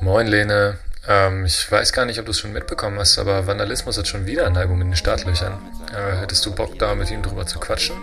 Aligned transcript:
Moin 0.00 0.26
Lene, 0.26 0.78
ähm, 1.08 1.44
ich 1.46 1.70
weiß 1.70 1.92
gar 1.92 2.04
nicht, 2.04 2.18
ob 2.18 2.26
du 2.26 2.32
es 2.32 2.40
schon 2.40 2.52
mitbekommen 2.52 2.98
hast, 2.98 3.18
aber 3.18 3.46
Vandalismus 3.46 3.96
hat 3.98 4.06
schon 4.06 4.26
wieder 4.26 4.46
ein 4.46 4.56
Album 4.56 4.80
in 4.82 4.88
den 4.88 4.96
Startlöchern. 4.96 5.54
Äh, 5.92 6.16
hättest 6.20 6.44
du 6.44 6.54
Bock, 6.54 6.78
da 6.78 6.94
mit 6.94 7.10
ihm 7.10 7.22
drüber 7.22 7.46
zu 7.46 7.58
quatschen? 7.58 7.96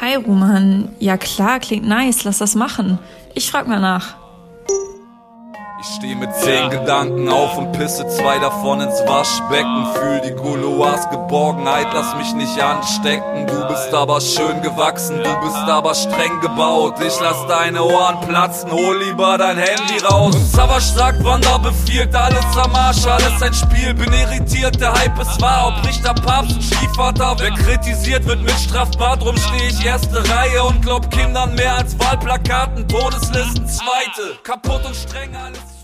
Hi 0.00 0.14
Roman, 0.16 0.94
ja 0.98 1.16
klar, 1.16 1.60
klingt 1.60 1.86
nice, 1.86 2.24
lass 2.24 2.38
das 2.38 2.54
machen. 2.54 2.98
Ich 3.34 3.50
frag 3.50 3.66
mal 3.66 3.80
nach. 3.80 4.25
Steh 6.06 6.14
mit 6.14 6.32
zehn 6.36 6.70
Gedanken 6.70 7.28
auf 7.28 7.58
und 7.58 7.72
pisse 7.72 8.06
zwei 8.06 8.38
davon 8.38 8.80
ins 8.80 9.00
Waschbecken. 9.06 9.86
Fühl 9.94 10.20
die 10.20 10.34
Gouloirs 10.34 11.10
Geborgenheit, 11.10 11.88
lass 11.92 12.14
mich 12.16 12.32
nicht 12.34 12.62
anstecken. 12.62 13.46
Du 13.48 13.66
bist 13.66 13.92
aber 13.92 14.20
schön 14.20 14.62
gewachsen, 14.62 15.16
du 15.16 15.40
bist 15.40 15.68
aber 15.68 15.94
streng 15.94 16.40
gebaut. 16.40 16.94
Ich 17.00 17.18
lass 17.20 17.44
deine 17.48 17.82
Ohren 17.82 18.20
platzen, 18.20 18.70
hol 18.70 18.98
lieber 18.98 19.36
dein 19.36 19.58
Handy 19.58 19.98
raus. 20.04 20.36
Und 20.36 20.46
Savage 20.46 20.84
sagt, 20.96 21.24
Wander 21.24 21.58
befiehlt, 21.58 22.14
alles 22.14 22.56
am 22.56 22.74
Arsch, 22.74 23.04
alles 23.04 23.42
ein 23.42 23.54
Spiel. 23.54 23.92
Bin 23.94 24.12
irritiert, 24.12 24.80
der 24.80 24.92
Hype 24.92 25.20
ist 25.20 25.40
wahr, 25.42 25.74
ob 25.74 25.88
Richter, 25.88 26.14
Papst 26.14 26.54
und 26.54 26.62
Stiefvater. 26.62 27.34
Wer 27.38 27.50
kritisiert, 27.50 28.24
wird 28.26 28.42
mit 28.42 28.58
strafbar, 28.60 29.16
drum 29.16 29.36
steh 29.36 29.66
ich 29.68 29.84
erste 29.84 30.18
Reihe 30.30 30.62
und 30.62 30.82
glaub 30.82 31.10
Kindern 31.10 31.54
mehr 31.56 31.74
als 31.74 31.98
Wahlplakaten. 31.98 32.86
Todeslisten 32.86 33.66
zweite, 33.66 34.38
kaputt 34.44 34.84
und 34.84 34.94
streng 34.94 35.34
alles. 35.34 35.75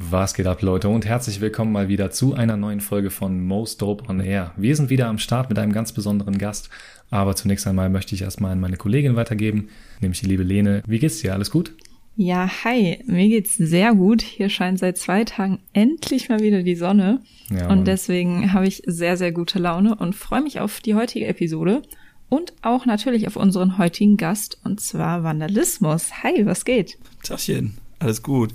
Was 0.00 0.34
geht 0.34 0.46
ab, 0.46 0.62
Leute, 0.62 0.88
und 0.88 1.06
herzlich 1.06 1.40
willkommen 1.40 1.72
mal 1.72 1.88
wieder 1.88 2.12
zu 2.12 2.32
einer 2.32 2.56
neuen 2.56 2.80
Folge 2.80 3.10
von 3.10 3.44
Most 3.44 3.82
Dope 3.82 4.08
on 4.08 4.20
Air. 4.20 4.52
Wir 4.56 4.76
sind 4.76 4.90
wieder 4.90 5.08
am 5.08 5.18
Start 5.18 5.48
mit 5.48 5.58
einem 5.58 5.72
ganz 5.72 5.90
besonderen 5.90 6.38
Gast, 6.38 6.70
aber 7.10 7.34
zunächst 7.34 7.66
einmal 7.66 7.90
möchte 7.90 8.14
ich 8.14 8.22
erstmal 8.22 8.52
an 8.52 8.60
meine 8.60 8.76
Kollegin 8.76 9.16
weitergeben, 9.16 9.70
nämlich 10.00 10.20
die 10.20 10.26
liebe 10.26 10.44
Lene. 10.44 10.84
Wie 10.86 11.00
geht's 11.00 11.18
dir? 11.18 11.32
Alles 11.34 11.50
gut? 11.50 11.72
Ja, 12.14 12.48
hi, 12.62 13.02
mir 13.06 13.28
geht's 13.28 13.56
sehr 13.56 13.92
gut. 13.92 14.22
Hier 14.22 14.50
scheint 14.50 14.78
seit 14.78 14.98
zwei 14.98 15.24
Tagen 15.24 15.58
endlich 15.72 16.28
mal 16.28 16.38
wieder 16.38 16.62
die 16.62 16.76
Sonne. 16.76 17.20
Ja, 17.50 17.68
und 17.68 17.88
deswegen 17.88 18.52
habe 18.52 18.68
ich 18.68 18.84
sehr, 18.86 19.16
sehr 19.16 19.32
gute 19.32 19.58
Laune 19.58 19.96
und 19.96 20.14
freue 20.14 20.42
mich 20.42 20.60
auf 20.60 20.78
die 20.78 20.94
heutige 20.94 21.26
Episode 21.26 21.82
und 22.28 22.52
auch 22.62 22.86
natürlich 22.86 23.26
auf 23.26 23.34
unseren 23.34 23.78
heutigen 23.78 24.16
Gast, 24.16 24.60
und 24.62 24.80
zwar 24.80 25.24
Vandalismus. 25.24 26.22
Hi, 26.22 26.46
was 26.46 26.64
geht? 26.64 26.98
Tachchen, 27.24 27.78
alles 27.98 28.22
gut. 28.22 28.50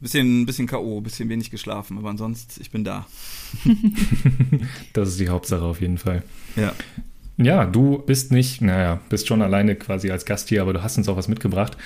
Bisschen, 0.00 0.44
bisschen 0.44 0.66
K.O., 0.66 1.00
bisschen 1.00 1.28
wenig 1.28 1.50
geschlafen, 1.50 1.96
aber 1.96 2.10
ansonsten, 2.10 2.60
ich 2.60 2.70
bin 2.70 2.84
da. 2.84 3.06
das 4.92 5.10
ist 5.10 5.20
die 5.20 5.30
Hauptsache 5.30 5.62
auf 5.62 5.80
jeden 5.80 5.98
Fall. 5.98 6.22
Ja. 6.54 6.72
Ja, 7.38 7.66
du 7.66 7.98
bist 7.98 8.32
nicht, 8.32 8.62
naja, 8.62 9.00
bist 9.08 9.26
schon 9.26 9.42
alleine 9.42 9.74
quasi 9.74 10.10
als 10.10 10.24
Gast 10.24 10.48
hier, 10.48 10.62
aber 10.62 10.72
du 10.72 10.82
hast 10.82 10.96
uns 10.96 11.08
auch 11.08 11.16
was 11.16 11.28
mitgebracht. 11.28 11.76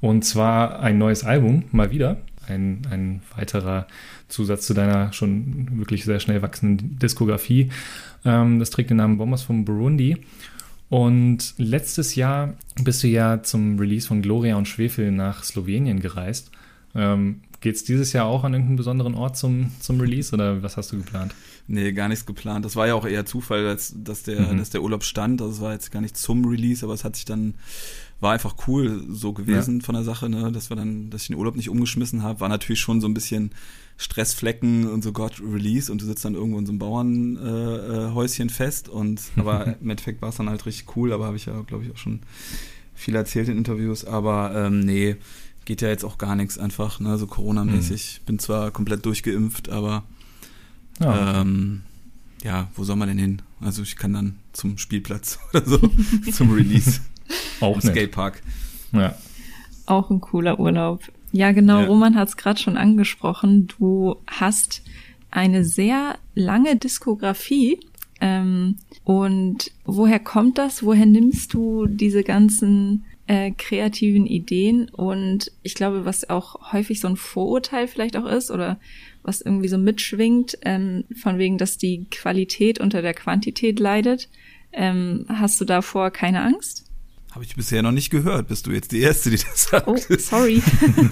Und 0.00 0.24
zwar 0.24 0.80
ein 0.80 0.98
neues 0.98 1.24
Album, 1.24 1.64
mal 1.72 1.90
wieder. 1.90 2.18
Ein, 2.46 2.82
ein 2.90 3.22
weiterer 3.36 3.86
Zusatz 4.28 4.66
zu 4.66 4.74
deiner 4.74 5.12
schon 5.12 5.78
wirklich 5.78 6.04
sehr 6.04 6.20
schnell 6.20 6.42
wachsenden 6.42 6.98
Diskografie. 6.98 7.70
Ähm, 8.24 8.58
das 8.58 8.70
trägt 8.70 8.90
den 8.90 8.96
Namen 8.96 9.18
Bombers 9.18 9.42
von 9.42 9.64
Burundi. 9.64 10.16
Und 10.88 11.54
letztes 11.58 12.16
Jahr 12.16 12.54
bist 12.82 13.02
du 13.02 13.08
ja 13.08 13.42
zum 13.42 13.78
Release 13.78 14.08
von 14.08 14.22
Gloria 14.22 14.56
und 14.56 14.66
Schwefel 14.66 15.12
nach 15.12 15.44
Slowenien 15.44 16.00
gereist. 16.00 16.50
Ähm, 16.94 17.42
Geht 17.60 17.76
es 17.76 17.84
dieses 17.84 18.14
Jahr 18.14 18.24
auch 18.24 18.44
an 18.44 18.54
irgendeinen 18.54 18.76
besonderen 18.76 19.14
Ort 19.14 19.36
zum, 19.36 19.70
zum 19.80 20.00
Release 20.00 20.34
oder 20.34 20.62
was 20.62 20.78
hast 20.78 20.92
du 20.92 20.96
geplant? 20.96 21.34
Nee, 21.66 21.92
gar 21.92 22.08
nichts 22.08 22.24
geplant. 22.24 22.64
Das 22.64 22.74
war 22.74 22.86
ja 22.86 22.94
auch 22.94 23.06
eher 23.06 23.26
Zufall, 23.26 23.64
dass, 23.64 23.94
dass, 23.96 24.22
der, 24.22 24.52
mhm. 24.52 24.58
dass 24.58 24.70
der 24.70 24.82
Urlaub 24.82 25.04
stand. 25.04 25.42
Das 25.42 25.60
war 25.60 25.72
jetzt 25.72 25.92
gar 25.92 26.00
nicht 26.00 26.16
zum 26.16 26.46
Release, 26.46 26.84
aber 26.84 26.94
es 26.94 27.04
hat 27.04 27.16
sich 27.16 27.26
dann, 27.26 27.54
war 28.18 28.32
einfach 28.32 28.54
cool 28.66 29.04
so 29.10 29.34
gewesen 29.34 29.80
ja. 29.80 29.84
von 29.84 29.94
der 29.94 30.04
Sache, 30.04 30.30
ne? 30.30 30.50
dass 30.52 30.70
wir 30.70 30.76
dann, 30.76 31.10
dass 31.10 31.22
ich 31.22 31.28
den 31.28 31.36
Urlaub 31.36 31.54
nicht 31.54 31.68
umgeschmissen 31.68 32.22
habe. 32.22 32.40
War 32.40 32.48
natürlich 32.48 32.80
schon 32.80 33.02
so 33.02 33.06
ein 33.06 33.14
bisschen 33.14 33.50
Stressflecken 33.98 34.88
und 34.88 35.04
so 35.04 35.12
Gott 35.12 35.42
Release 35.42 35.92
und 35.92 36.00
du 36.00 36.06
sitzt 36.06 36.24
dann 36.24 36.34
irgendwo 36.34 36.58
in 36.58 36.64
so 36.64 36.72
einem 36.72 36.78
Bauernhäuschen 36.78 38.48
äh, 38.48 38.52
fest 38.52 38.88
und 38.88 39.20
aber 39.36 39.76
im 39.80 39.90
Endeffekt 39.90 40.22
war 40.22 40.30
es 40.30 40.36
dann 40.36 40.48
halt 40.48 40.64
richtig 40.64 40.96
cool, 40.96 41.12
aber 41.12 41.26
habe 41.26 41.36
ich 41.36 41.44
ja, 41.44 41.60
glaube 41.60 41.84
ich, 41.84 41.92
auch 41.92 41.98
schon 41.98 42.20
viel 42.94 43.14
erzählt 43.14 43.48
in 43.48 43.58
Interviews. 43.58 44.04
Aber 44.04 44.52
ähm, 44.56 44.80
nee, 44.80 45.16
geht 45.64 45.82
ja 45.82 45.88
jetzt 45.88 46.04
auch 46.04 46.18
gar 46.18 46.36
nichts 46.36 46.58
einfach, 46.58 47.00
ne, 47.00 47.16
so 47.18 47.26
Corona-mäßig. 47.26 48.20
Mhm. 48.20 48.26
Bin 48.26 48.38
zwar 48.38 48.70
komplett 48.70 49.04
durchgeimpft, 49.06 49.68
aber 49.68 50.04
ja. 51.00 51.40
Ähm, 51.40 51.82
ja, 52.42 52.68
wo 52.74 52.84
soll 52.84 52.96
man 52.96 53.08
denn 53.08 53.18
hin? 53.18 53.42
Also 53.60 53.82
ich 53.82 53.96
kann 53.96 54.12
dann 54.12 54.36
zum 54.52 54.78
Spielplatz 54.78 55.38
oder 55.52 55.64
so, 55.64 55.78
zum 56.32 56.52
Release. 56.52 57.00
Auch 57.60 57.76
Im 57.76 57.82
Skatepark. 57.82 58.42
Ja. 58.92 59.14
Auch 59.86 60.10
ein 60.10 60.20
cooler 60.20 60.58
Urlaub. 60.58 61.02
Ja, 61.32 61.52
genau, 61.52 61.80
ja. 61.80 61.86
Roman 61.86 62.16
hat 62.16 62.28
es 62.28 62.36
gerade 62.36 62.60
schon 62.60 62.76
angesprochen. 62.76 63.68
Du 63.78 64.16
hast 64.26 64.82
eine 65.30 65.64
sehr 65.64 66.18
lange 66.34 66.76
Diskografie. 66.76 67.78
Ähm, 68.20 68.76
und 69.04 69.70
woher 69.84 70.18
kommt 70.18 70.58
das? 70.58 70.82
Woher 70.82 71.06
nimmst 71.06 71.54
du 71.54 71.86
diese 71.86 72.24
ganzen 72.24 73.04
äh, 73.30 73.52
kreativen 73.52 74.26
Ideen 74.26 74.88
und 74.88 75.52
ich 75.62 75.76
glaube, 75.76 76.04
was 76.04 76.28
auch 76.28 76.72
häufig 76.72 76.98
so 76.98 77.06
ein 77.06 77.14
Vorurteil 77.14 77.86
vielleicht 77.86 78.16
auch 78.16 78.26
ist 78.26 78.50
oder 78.50 78.80
was 79.22 79.40
irgendwie 79.40 79.68
so 79.68 79.78
mitschwingt, 79.78 80.58
ähm, 80.62 81.04
von 81.14 81.38
wegen, 81.38 81.56
dass 81.56 81.78
die 81.78 82.06
Qualität 82.10 82.80
unter 82.80 83.02
der 83.02 83.14
Quantität 83.14 83.78
leidet. 83.78 84.28
Ähm, 84.72 85.26
hast 85.28 85.60
du 85.60 85.64
davor 85.64 86.10
keine 86.10 86.42
Angst? 86.42 86.86
Habe 87.30 87.44
ich 87.44 87.54
bisher 87.54 87.84
noch 87.84 87.92
nicht 87.92 88.10
gehört. 88.10 88.48
Bist 88.48 88.66
du 88.66 88.72
jetzt 88.72 88.90
die 88.90 88.98
Erste, 88.98 89.30
die 89.30 89.36
das 89.36 89.62
sagt? 89.62 89.86
Oh, 89.86 89.96
sorry. 90.18 90.60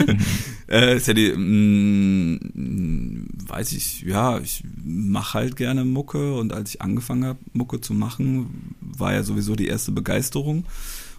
äh, 0.68 0.96
ist 0.96 1.06
ja 1.06 1.14
die, 1.14 1.30
mh, 1.30 2.40
mm, 2.52 3.28
weiß 3.46 3.70
ich, 3.74 4.02
ja, 4.02 4.40
ich 4.40 4.64
mache 4.84 5.34
halt 5.34 5.54
gerne 5.54 5.84
Mucke 5.84 6.34
und 6.34 6.52
als 6.52 6.70
ich 6.74 6.82
angefangen 6.82 7.24
habe, 7.24 7.38
Mucke 7.52 7.80
zu 7.80 7.94
machen, 7.94 8.74
war 8.80 9.12
ja 9.12 9.22
sowieso 9.22 9.54
die 9.54 9.68
erste 9.68 9.92
Begeisterung. 9.92 10.64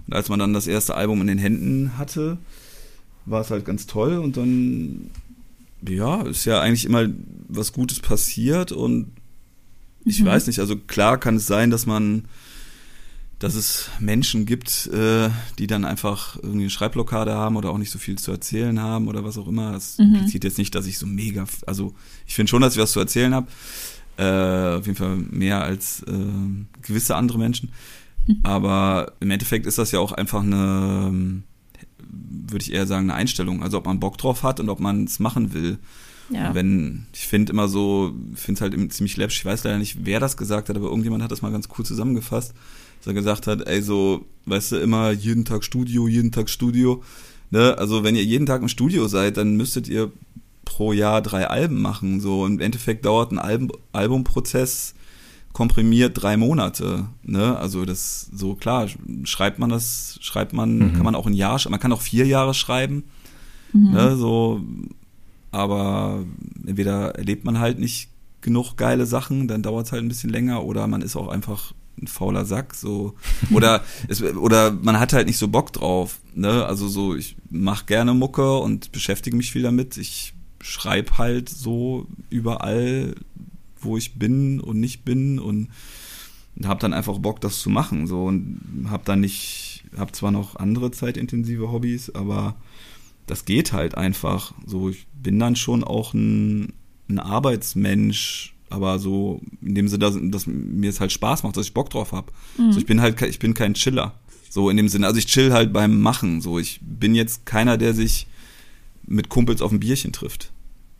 Und 0.10 0.16
als 0.16 0.28
man 0.28 0.40
dann 0.40 0.54
das 0.54 0.66
erste 0.66 0.96
Album 0.96 1.22
in 1.22 1.28
den 1.28 1.38
Händen 1.38 2.00
hatte, 2.00 2.40
war 3.28 3.42
es 3.42 3.52
halt 3.52 3.64
ganz 3.64 3.86
toll 3.86 4.18
und 4.18 4.38
dann, 4.38 5.12
ja, 5.88 6.24
ist 6.24 6.46
ja 6.46 6.60
eigentlich 6.62 6.86
immer 6.86 7.08
was 7.48 7.74
Gutes 7.74 8.00
passiert 8.00 8.72
und 8.72 9.12
ich 10.06 10.22
mhm. 10.22 10.26
weiß 10.26 10.48
nicht, 10.48 10.58
also 10.58 10.76
klar 10.76 11.20
kann 11.20 11.36
es 11.36 11.46
sein, 11.46 11.70
dass 11.70 11.86
man, 11.86 12.26
dass 13.38 13.54
es 13.54 13.92
Menschen 14.00 14.48
gibt, 14.48 14.88
äh, 14.88 15.30
die 15.60 15.68
dann 15.68 15.86
einfach 15.86 16.38
irgendwie 16.38 16.62
eine 16.62 16.70
Schreibblockade 16.72 17.36
haben 17.36 17.56
oder 17.56 17.70
auch 17.70 17.78
nicht 17.78 17.92
so 17.92 18.00
viel 18.00 18.18
zu 18.18 18.32
erzählen 18.32 18.80
haben 18.80 19.08
oder 19.08 19.24
was 19.24 19.38
auch 19.38 19.48
immer. 19.48 19.74
Das 19.74 20.00
mhm. 20.00 20.16
impliziert 20.16 20.44
jetzt 20.44 20.58
nicht, 20.58 20.74
dass 20.74 20.88
ich 20.88 20.98
so 20.98 21.06
mega, 21.06 21.46
also 21.68 21.94
ich 22.26 22.34
finde 22.34 22.50
schon, 22.50 22.64
dass 22.64 22.74
ich 22.74 22.82
was 22.82 22.94
zu 22.94 23.00
erzählen 23.00 23.36
habe. 23.36 23.46
Äh, 24.18 24.80
auf 24.80 24.88
jeden 24.88 24.98
Fall 24.98 25.18
mehr 25.18 25.62
als 25.62 26.02
äh, 26.02 26.82
gewisse 26.82 27.16
andere 27.16 27.38
Menschen. 27.38 27.70
Aber 28.44 29.14
im 29.20 29.32
Endeffekt 29.32 29.66
ist 29.66 29.78
das 29.78 29.92
ja 29.92 30.00
auch 30.00 30.12
einfach 30.12 30.44
eine, 30.44 31.42
würde 32.10 32.64
ich 32.64 32.74
eher 32.74 32.88
sagen, 32.88 33.10
eine 33.10 33.16
Einstellung. 33.16 33.64
Also 33.64 33.78
ob 33.78 33.86
man 33.86 34.00
Bock 34.00 34.18
drauf 34.18 34.44
hat 34.44 34.60
und 34.60 34.70
ob 34.70 34.80
man 34.80 35.06
es 35.06 35.20
machen 35.20 35.54
will. 35.54 35.80
Ja. 36.32 36.54
Wenn, 36.54 37.08
ich 37.14 37.28
finde 37.28 37.52
immer 37.52 37.68
so, 37.68 38.14
ich 38.34 38.40
finde 38.40 38.58
es 38.58 38.62
halt 38.62 38.94
ziemlich 38.94 39.18
läppisch, 39.18 39.40
ich 39.40 39.46
weiß 39.46 39.64
leider 39.64 39.80
nicht, 39.80 40.06
wer 40.06 40.20
das 40.20 40.38
gesagt 40.38 40.70
hat, 40.70 40.76
aber 40.76 40.88
irgendjemand 40.88 41.24
hat 41.24 41.32
das 41.32 41.42
mal 41.42 41.52
ganz 41.52 41.68
cool 41.78 41.86
zusammengefasst, 41.86 42.54
dass 43.00 43.08
er 43.08 43.14
gesagt 43.14 43.48
hat, 43.48 43.68
ey, 43.68 43.82
so, 43.82 44.26
weißt 44.46 44.74
du, 44.74 44.76
immer 44.78 45.10
jeden 45.12 45.44
Tag 45.44 45.64
Studio, 45.64 46.08
jeden 46.08 46.32
Tag 46.32 46.50
Studio. 46.50 47.04
Ne? 47.50 47.76
Also 47.80 48.04
wenn 48.04 48.16
ihr 48.16 48.24
jeden 48.24 48.46
Tag 48.46 48.62
im 48.62 48.68
Studio 48.68 49.08
seid, 49.08 49.38
dann 49.38 49.58
müsstet 49.58 49.88
ihr 49.88 50.12
pro 50.66 50.94
Jahr 50.94 51.22
drei 51.22 51.48
Alben 51.48 51.82
machen. 51.82 52.22
So, 52.22 52.46
im 52.46 52.60
Endeffekt 52.60 53.06
dauert 53.06 53.32
ein 53.32 53.40
Album, 53.40 53.72
Albumprozess 53.92 54.94
komprimiert 55.54 56.22
drei 56.22 56.38
Monate. 56.38 57.08
Ne? 57.24 57.58
Also 57.58 57.86
das 57.86 58.30
so 58.34 58.56
klar, 58.56 58.88
schreibt 59.24 59.60
man 59.60 59.70
das, 59.70 60.18
schreibt 60.22 60.54
man, 60.54 60.78
mhm. 60.78 60.94
kann 60.94 61.04
man 61.04 61.16
auch 61.16 61.28
ein 61.28 61.34
Jahr, 61.34 61.60
man 61.70 61.80
kann 61.80 61.92
auch 61.92 62.02
vier 62.02 62.26
Jahre 62.26 62.54
schreiben. 62.54 63.04
Mhm. 63.74 63.92
Ne? 63.92 64.16
So, 64.16 64.62
aber 65.52 66.24
entweder 66.66 67.16
erlebt 67.16 67.46
man 67.46 67.60
halt 67.60 67.80
nicht 67.80 68.10
genug 68.42 68.76
geile 68.76 69.06
Sachen, 69.06 69.48
dann 69.48 69.64
dauert 69.64 69.88
es 69.88 69.92
halt 69.92 70.04
ein 70.04 70.08
bisschen 70.08 70.30
länger, 70.30 70.64
oder 70.64 70.88
man 70.88 71.02
ist 71.02 71.16
auch 71.16 71.28
einfach 71.28 71.74
ein 72.02 72.08
fauler 72.08 72.46
Sack, 72.46 72.74
so 72.74 73.16
oder 73.52 73.84
es, 74.08 74.22
oder 74.22 74.72
man 74.72 75.00
hat 75.00 75.14
halt 75.14 75.28
nicht 75.28 75.38
so 75.38 75.48
Bock 75.48 75.74
drauf. 75.74 76.20
Ne? 76.34 76.66
Also 76.66 76.88
so, 76.88 77.16
ich 77.16 77.36
mache 77.50 77.86
gerne 77.86 78.14
Mucke 78.14 78.58
und 78.58 78.92
beschäftige 78.92 79.36
mich 79.36 79.52
viel 79.52 79.64
damit. 79.64 79.98
Ich 79.98 80.34
schreibe 80.62 81.18
halt 81.18 81.50
so 81.50 82.08
überall 82.30 83.16
wo 83.82 83.98
ich 83.98 84.16
bin 84.16 84.60
und 84.60 84.80
nicht 84.80 85.06
bin 85.06 85.40
und, 85.40 85.70
und 86.56 86.68
habe 86.68 86.80
dann 86.80 86.94
einfach 86.94 87.18
Bock, 87.20 87.42
das 87.42 87.60
zu 87.60 87.70
machen. 87.70 88.08
So 88.08 88.26
und 88.26 88.88
habe 88.90 89.04
dann 89.06 89.22
nicht, 89.22 89.84
habe 89.98 90.12
zwar 90.12 90.32
noch 90.32 90.56
andere 90.56 90.92
zeitintensive 90.92 91.72
Hobbys, 91.72 92.10
aber 92.10 92.56
das 93.28 93.46
geht 93.46 93.74
halt 93.74 93.96
einfach. 93.96 94.54
So, 94.66 94.90
ich 94.90 95.06
bin 95.14 95.40
dann 95.40 95.56
schon 95.56 95.84
auch 95.84 96.14
ein, 96.14 96.74
ein 97.10 97.20
Arbeitsmensch, 97.20 98.56
aber 98.70 99.00
so 99.00 99.42
in 99.62 99.76
dem 99.76 99.88
Sinne, 99.88 100.00
dass, 100.00 100.18
dass 100.22 100.48
mir 100.48 100.90
es 100.90 101.00
halt 101.00 101.12
Spaß 101.12 101.44
macht, 101.44 101.58
dass 101.58 101.68
ich 101.68 101.74
Bock 101.74 101.90
drauf 101.90 102.12
habe. 102.12 102.32
Mhm. 102.58 102.72
So, 102.72 102.80
ich 102.80 102.86
bin 102.86 103.02
halt, 103.02 103.22
ich 103.22 103.40
bin 103.40 103.54
kein 103.54 103.74
Chiller. 103.74 104.14
So 104.50 104.70
in 104.70 104.78
dem 104.78 104.90
Sinne. 104.90 105.08
Also 105.08 105.20
ich 105.20 105.28
chill 105.28 105.54
halt 105.54 105.72
beim 105.72 106.02
Machen. 106.02 106.42
So, 106.42 106.58
ich 106.58 106.80
bin 106.82 107.14
jetzt 107.14 107.46
keiner, 107.46 107.78
der 107.78 107.94
sich 107.94 108.28
mit 109.06 109.30
Kumpels 109.30 109.62
auf 109.62 109.72
ein 109.72 109.80
Bierchen 109.80 110.12
trifft. 110.12 110.52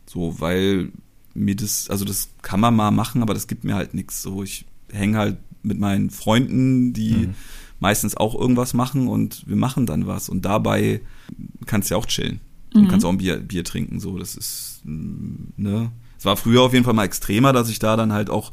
So, 0.06 0.40
weil 0.40 0.90
mir 1.34 1.56
das, 1.56 1.88
also 1.90 2.04
das 2.04 2.28
kann 2.42 2.60
man 2.60 2.74
mal 2.74 2.90
machen, 2.90 3.22
aber 3.22 3.34
das 3.34 3.46
gibt 3.46 3.64
mir 3.64 3.74
halt 3.74 3.94
nichts. 3.94 4.22
So, 4.22 4.42
ich 4.42 4.64
hänge 4.90 5.18
halt 5.18 5.38
mit 5.62 5.78
meinen 5.78 6.10
Freunden, 6.10 6.92
die 6.92 7.12
mhm. 7.12 7.34
meistens 7.78 8.16
auch 8.16 8.34
irgendwas 8.34 8.74
machen 8.74 9.08
und 9.08 9.46
wir 9.46 9.56
machen 9.56 9.86
dann 9.86 10.06
was. 10.06 10.28
Und 10.28 10.44
dabei 10.44 11.00
kannst 11.66 11.90
du 11.90 11.94
ja 11.94 11.98
auch 11.98 12.06
chillen. 12.06 12.40
Und 12.74 12.84
mhm. 12.84 12.88
kannst 12.88 13.04
auch 13.04 13.10
ein 13.10 13.18
Bier, 13.18 13.36
Bier 13.38 13.64
trinken. 13.64 14.00
So, 14.00 14.18
das 14.18 14.36
ist, 14.36 14.82
ne. 14.84 15.90
Es 16.18 16.24
war 16.24 16.36
früher 16.36 16.62
auf 16.62 16.72
jeden 16.72 16.84
Fall 16.84 16.94
mal 16.94 17.04
extremer, 17.04 17.52
dass 17.52 17.70
ich 17.70 17.78
da 17.78 17.96
dann 17.96 18.12
halt 18.12 18.30
auch 18.30 18.52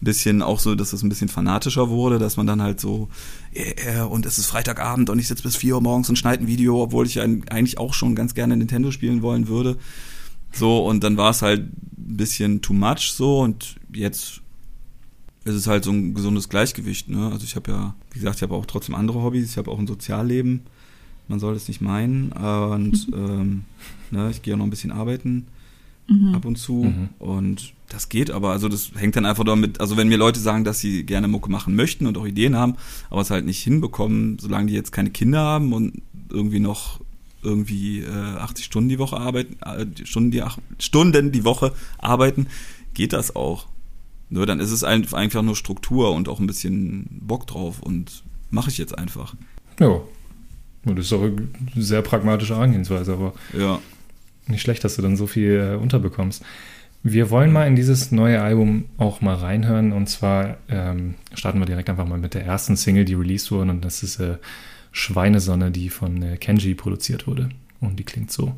ein 0.00 0.04
bisschen 0.04 0.42
auch 0.42 0.60
so, 0.60 0.76
dass 0.76 0.92
es 0.92 1.02
ein 1.02 1.08
bisschen 1.08 1.28
fanatischer 1.28 1.88
wurde, 1.88 2.20
dass 2.20 2.36
man 2.36 2.46
dann 2.46 2.62
halt 2.62 2.78
so, 2.78 3.08
yeah, 3.54 4.04
und 4.04 4.24
es 4.24 4.38
ist 4.38 4.46
Freitagabend 4.46 5.10
und 5.10 5.18
ich 5.18 5.26
sitze 5.26 5.42
bis 5.42 5.56
vier 5.56 5.74
Uhr 5.74 5.80
morgens 5.80 6.08
und 6.08 6.16
schneide 6.16 6.44
ein 6.44 6.46
Video, 6.46 6.80
obwohl 6.80 7.06
ich 7.06 7.20
eigentlich 7.20 7.78
auch 7.78 7.94
schon 7.94 8.14
ganz 8.14 8.34
gerne 8.34 8.56
Nintendo 8.56 8.92
spielen 8.92 9.22
wollen 9.22 9.48
würde. 9.48 9.76
So, 10.52 10.84
und 10.86 11.04
dann 11.04 11.16
war 11.16 11.30
es 11.30 11.42
halt 11.42 11.60
ein 11.60 12.16
bisschen 12.16 12.62
too 12.62 12.72
much 12.72 13.12
so 13.12 13.40
und 13.40 13.76
jetzt 13.92 14.40
ist 15.44 15.54
es 15.54 15.66
halt 15.66 15.84
so 15.84 15.90
ein 15.90 16.14
gesundes 16.14 16.48
Gleichgewicht, 16.48 17.08
ne? 17.08 17.30
Also 17.32 17.44
ich 17.44 17.56
habe 17.56 17.70
ja, 17.70 17.94
wie 18.10 18.18
gesagt, 18.18 18.36
ich 18.36 18.42
habe 18.42 18.54
auch 18.54 18.66
trotzdem 18.66 18.94
andere 18.94 19.22
Hobbys, 19.22 19.50
ich 19.50 19.56
habe 19.56 19.70
auch 19.70 19.78
ein 19.78 19.86
Sozialleben. 19.86 20.62
Man 21.28 21.40
soll 21.40 21.54
es 21.54 21.68
nicht 21.68 21.80
meinen. 21.80 22.32
Und 22.32 23.08
ähm, 23.14 23.64
ne, 24.10 24.30
ich 24.30 24.42
gehe 24.42 24.54
auch 24.54 24.58
noch 24.58 24.66
ein 24.66 24.70
bisschen 24.70 24.90
arbeiten 24.90 25.46
mhm. 26.08 26.34
ab 26.34 26.44
und 26.44 26.56
zu. 26.56 26.84
Mhm. 26.84 27.08
Und 27.18 27.72
das 27.88 28.08
geht 28.08 28.30
aber. 28.30 28.50
Also 28.50 28.68
das 28.68 28.92
hängt 28.96 29.16
dann 29.16 29.26
einfach 29.26 29.44
damit, 29.44 29.80
also 29.80 29.96
wenn 29.96 30.08
mir 30.08 30.18
Leute 30.18 30.40
sagen, 30.40 30.64
dass 30.64 30.80
sie 30.80 31.04
gerne 31.04 31.28
Mucke 31.28 31.50
machen 31.50 31.74
möchten 31.74 32.06
und 32.06 32.18
auch 32.18 32.26
Ideen 32.26 32.56
haben, 32.56 32.76
aber 33.10 33.20
es 33.20 33.30
halt 33.30 33.44
nicht 33.44 33.62
hinbekommen, 33.62 34.38
solange 34.38 34.66
die 34.66 34.74
jetzt 34.74 34.92
keine 34.92 35.10
Kinder 35.10 35.40
haben 35.40 35.72
und 35.72 36.02
irgendwie 36.30 36.60
noch 36.60 37.00
irgendwie 37.42 38.00
äh, 38.00 38.10
80 38.10 38.64
Stunden 38.64 38.88
die 38.88 38.98
Woche 38.98 39.16
arbeiten, 39.16 39.56
äh, 39.62 39.86
Stunden, 40.04 40.30
die, 40.30 40.42
Stunden 40.78 41.32
die 41.32 41.44
Woche 41.44 41.72
arbeiten, 41.98 42.46
geht 42.94 43.12
das 43.12 43.36
auch. 43.36 43.66
Nur 44.30 44.46
dann 44.46 44.60
ist 44.60 44.70
es 44.70 44.84
einfach 44.84 45.42
nur 45.42 45.56
Struktur 45.56 46.12
und 46.12 46.28
auch 46.28 46.38
ein 46.38 46.46
bisschen 46.46 47.06
Bock 47.10 47.46
drauf 47.46 47.80
und 47.80 48.22
mache 48.50 48.70
ich 48.70 48.78
jetzt 48.78 48.96
einfach. 48.98 49.34
Ja. 49.80 50.00
Das 50.84 51.06
ist 51.06 51.12
auch 51.12 51.22
eine 51.22 51.48
sehr 51.76 52.02
pragmatische 52.02 52.54
Herangehensweise, 52.54 53.12
aber 53.12 53.34
ja. 53.56 53.78
nicht 54.46 54.62
schlecht, 54.62 54.84
dass 54.84 54.96
du 54.96 55.02
dann 55.02 55.16
so 55.16 55.26
viel 55.26 55.74
äh, 55.74 55.76
unterbekommst. 55.76 56.42
Wir 57.02 57.30
wollen 57.30 57.52
mal 57.52 57.66
in 57.66 57.76
dieses 57.76 58.10
neue 58.10 58.42
Album 58.42 58.86
auch 58.96 59.20
mal 59.20 59.36
reinhören 59.36 59.92
und 59.92 60.08
zwar 60.08 60.56
ähm, 60.68 61.14
starten 61.32 61.58
wir 61.58 61.66
direkt 61.66 61.88
einfach 61.88 62.06
mal 62.06 62.18
mit 62.18 62.34
der 62.34 62.44
ersten 62.44 62.76
Single, 62.76 63.04
die 63.04 63.14
released 63.14 63.50
wurde 63.50 63.70
und 63.70 63.84
das 63.84 64.02
ist 64.02 64.18
äh, 64.18 64.36
Schweinesonne, 64.92 65.70
die 65.70 65.90
von 65.90 66.22
äh, 66.22 66.36
Kenji 66.36 66.74
produziert 66.74 67.26
wurde 67.26 67.50
und 67.80 67.98
die 67.98 68.04
klingt 68.04 68.32
so. 68.32 68.54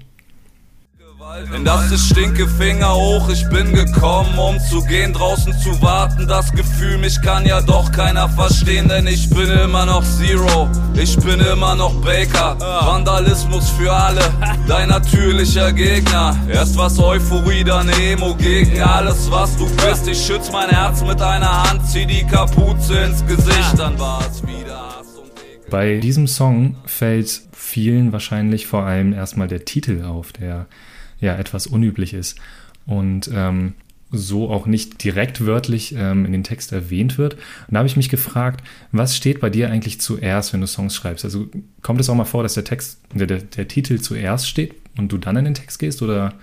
In 1.55 1.65
das 1.67 1.93
ist 1.93 2.07
Stinkefinger 2.07 2.95
hoch, 2.95 3.29
ich 3.29 3.47
bin 3.51 3.75
gekommen, 3.75 4.39
um 4.39 4.59
zu 4.59 4.83
gehen, 4.83 5.13
draußen 5.13 5.53
zu 5.59 5.81
warten. 5.83 6.27
Das 6.27 6.51
Gefühl, 6.51 6.97
mich 6.97 7.21
kann 7.21 7.45
ja 7.45 7.61
doch 7.61 7.93
keiner 7.93 8.27
verstehen, 8.29 8.89
denn 8.89 9.07
ich 9.07 9.29
bin 9.29 9.51
immer 9.51 9.85
noch 9.85 10.03
Zero, 10.03 10.69
ich 10.95 11.17
bin 11.19 11.39
immer 11.41 11.75
noch 11.75 11.93
Baker. 12.01 12.59
Vandalismus 12.59 13.69
für 13.71 13.93
alle, 13.93 14.23
dein 14.67 14.89
natürlicher 14.89 15.73
Gegner. 15.73 16.35
Erst 16.49 16.77
was 16.79 16.99
Euphorie, 16.99 17.65
dann 17.65 17.91
Emo 17.91 18.35
gegen 18.35 18.81
alles, 18.81 19.31
was 19.31 19.57
du 19.59 19.69
bist. 19.77 20.09
Ich 20.09 20.25
schütz 20.25 20.51
mein 20.51 20.71
Herz 20.71 21.03
mit 21.03 21.21
einer 21.21 21.65
Hand, 21.65 21.87
zieh 21.87 22.07
die 22.07 22.25
Kapuze 22.27 22.99
ins 22.99 23.25
Gesicht, 23.27 23.79
dann 23.79 23.99
war 23.99 24.23
es 24.29 24.43
wieder. 24.43 24.90
Bei 25.71 25.99
diesem 25.99 26.27
Song 26.27 26.77
fällt 26.85 27.43
vielen 27.53 28.13
wahrscheinlich 28.13 28.67
vor 28.67 28.85
allem 28.85 29.13
erstmal 29.13 29.49
der 29.49 29.65
Titel 29.65 30.05
auf, 30.05 30.33
der 30.33 30.67
ja 31.21 31.37
etwas 31.37 31.67
unüblich 31.67 32.15
ist 32.15 32.39
und 32.87 33.31
ähm, 33.33 33.75
so 34.11 34.51
auch 34.51 34.67
nicht 34.67 35.05
direkt 35.05 35.47
wörtlich 35.47 35.95
ähm, 35.97 36.25
in 36.25 36.33
den 36.33 36.43
Text 36.43 36.73
erwähnt 36.73 37.19
wird. 37.19 37.35
Und 37.35 37.75
da 37.75 37.79
habe 37.79 37.87
ich 37.87 37.97
mich 37.97 38.09
gefragt, 38.09 38.65
was 38.91 39.17
steht 39.17 39.41
bei 39.41 39.51
dir 39.51 39.71
eigentlich 39.71 40.01
zuerst, 40.01 40.53
wenn 40.53 40.61
du 40.61 40.67
Songs 40.67 40.97
schreibst? 40.97 41.25
Also 41.25 41.49
kommt 41.83 42.01
es 42.01 42.11
auch 42.11 42.15
mal 42.17 42.25
vor, 42.25 42.43
dass 42.43 42.55
der 42.55 42.65
Text, 42.65 43.01
der, 43.15 43.29
der, 43.29 43.39
der 43.39 43.69
Titel 43.69 44.01
zuerst 44.01 44.49
steht 44.49 44.75
und 44.97 45.13
du 45.13 45.19
dann 45.19 45.37
in 45.37 45.45
den 45.45 45.55
Text 45.55 45.79
gehst 45.79 46.03
oder 46.03 46.35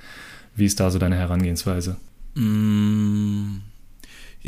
wie 0.55 0.65
ist 0.65 0.79
da 0.79 0.89
so 0.89 0.99
deine 0.99 1.17
Herangehensweise? 1.17 1.97
Mm. 2.35 3.57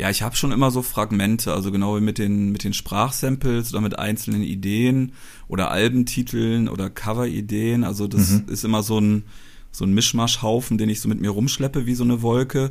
Ja, 0.00 0.08
ich 0.08 0.22
habe 0.22 0.34
schon 0.34 0.50
immer 0.50 0.70
so 0.70 0.80
Fragmente, 0.80 1.52
also 1.52 1.70
genau 1.70 1.94
wie 1.94 2.00
mit 2.00 2.16
den, 2.16 2.52
mit 2.52 2.64
den 2.64 2.72
Sprachsamples 2.72 3.70
oder 3.74 3.82
mit 3.82 3.98
einzelnen 3.98 4.42
Ideen 4.42 5.12
oder 5.46 5.70
Albentiteln 5.70 6.70
oder 6.70 6.88
Coverideen. 6.88 7.84
Also 7.84 8.08
das 8.08 8.30
mhm. 8.30 8.44
ist 8.48 8.64
immer 8.64 8.82
so 8.82 8.98
ein, 8.98 9.24
so 9.70 9.84
ein 9.84 9.92
Mischmaschhaufen, 9.92 10.78
den 10.78 10.88
ich 10.88 11.02
so 11.02 11.08
mit 11.10 11.20
mir 11.20 11.28
rumschleppe 11.28 11.84
wie 11.84 11.94
so 11.94 12.04
eine 12.04 12.22
Wolke. 12.22 12.70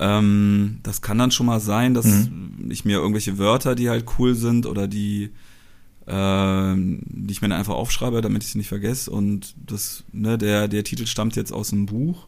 Ähm, 0.00 0.80
das 0.82 1.00
kann 1.00 1.16
dann 1.16 1.30
schon 1.30 1.46
mal 1.46 1.60
sein, 1.60 1.94
dass 1.94 2.06
mhm. 2.06 2.66
ich 2.70 2.84
mir 2.84 2.96
irgendwelche 2.96 3.38
Wörter, 3.38 3.76
die 3.76 3.88
halt 3.88 4.06
cool 4.18 4.34
sind 4.34 4.66
oder 4.66 4.88
die, 4.88 5.30
äh, 6.06 6.74
die 6.74 7.30
ich 7.30 7.40
mir 7.40 7.50
dann 7.50 7.58
einfach 7.60 7.76
aufschreibe, 7.76 8.20
damit 8.20 8.42
ich 8.42 8.50
sie 8.50 8.58
nicht 8.58 8.66
vergesse. 8.66 9.12
Und 9.12 9.54
das, 9.64 10.02
ne, 10.10 10.36
der, 10.36 10.66
der 10.66 10.82
Titel 10.82 11.06
stammt 11.06 11.36
jetzt 11.36 11.52
aus 11.52 11.72
einem 11.72 11.86
Buch, 11.86 12.26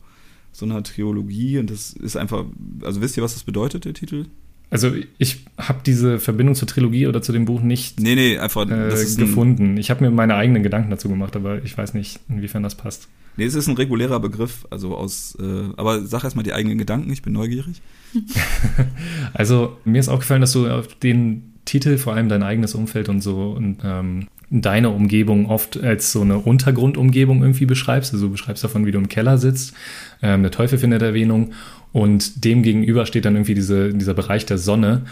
so 0.53 0.67
einer 0.67 0.83
Triologie. 0.83 1.59
Und 1.59 1.71
das 1.71 1.93
ist 1.93 2.17
einfach, 2.17 2.45
also 2.83 3.01
wisst 3.01 3.17
ihr, 3.17 3.23
was 3.23 3.35
das 3.35 3.45
bedeutet, 3.45 3.85
der 3.85 3.95
Titel? 3.95 4.27
Also 4.71 4.93
ich 5.19 5.45
habe 5.59 5.81
diese 5.85 6.21
Verbindung 6.21 6.55
zur 6.55 6.69
Trilogie 6.69 7.09
oder 7.09 7.23
zu 7.23 7.33
dem 7.33 7.45
Buch 7.45 7.61
nicht 7.61 7.99
nee, 7.99 8.15
nee, 8.15 8.39
einfach, 8.39 8.71
äh, 8.71 8.89
gefunden. 9.17 9.77
Ich 9.77 9.91
habe 9.91 10.05
mir 10.05 10.13
meine 10.13 10.37
eigenen 10.37 10.63
Gedanken 10.63 10.91
dazu 10.91 11.09
gemacht, 11.09 11.35
aber 11.35 11.65
ich 11.65 11.77
weiß 11.77 11.95
nicht, 11.95 12.21
inwiefern 12.29 12.63
das 12.63 12.77
passt. 12.77 13.09
Nee, 13.37 13.45
es 13.45 13.55
ist 13.55 13.67
ein 13.67 13.77
regulärer 13.77 14.21
Begriff, 14.21 14.67
also 14.71 14.97
aus, 14.97 15.37
äh, 15.41 15.71
aber 15.77 16.05
sag 16.05 16.23
erstmal 16.23 16.45
die 16.45 16.53
eigenen 16.53 16.79
Gedanken, 16.79 17.13
ich 17.13 17.23
bin 17.23 17.33
neugierig. 17.33 17.83
also 19.35 19.77
mir 19.85 19.99
ist 19.99 20.09
auch 20.09 20.21
gefallen, 20.21 20.41
dass 20.41 20.53
du 20.53 20.69
auf 20.69 20.95
den 20.97 21.55
Titel, 21.65 21.99
vor 21.99 22.15
allem 22.15 22.29
dein 22.29 22.43
eigenes 22.43 22.75
Umfeld 22.75 23.09
und 23.09 23.23
so 23.23 23.53
und 23.53 23.79
ähm, 23.83 24.29
deine 24.51 24.91
Umgebung 24.91 25.47
oft 25.47 25.81
als 25.81 26.13
so 26.13 26.23
eine 26.23 26.39
Untergrundumgebung 26.39 27.43
irgendwie 27.43 27.67
beschreibst. 27.67 28.13
Also 28.13 28.27
du 28.27 28.33
beschreibst 28.33 28.65
davon, 28.65 28.85
wie 28.85 28.91
du 28.91 28.99
im 28.99 29.09
Keller 29.09 29.39
sitzt. 29.39 29.75
Ähm, 30.23 30.43
der 30.43 30.51
Teufel 30.51 30.79
findet 30.79 31.03
Erwähnung 31.03 31.53
und 31.93 32.45
dem 32.45 32.63
gegenüber 32.63 33.07
steht 33.07 33.25
dann 33.25 33.37
irgendwie 33.37 33.55
diese, 33.55 33.95
dieser 33.95 34.15
Bereich 34.15 34.47
der 34.47 34.59
Sonne. 34.59 35.03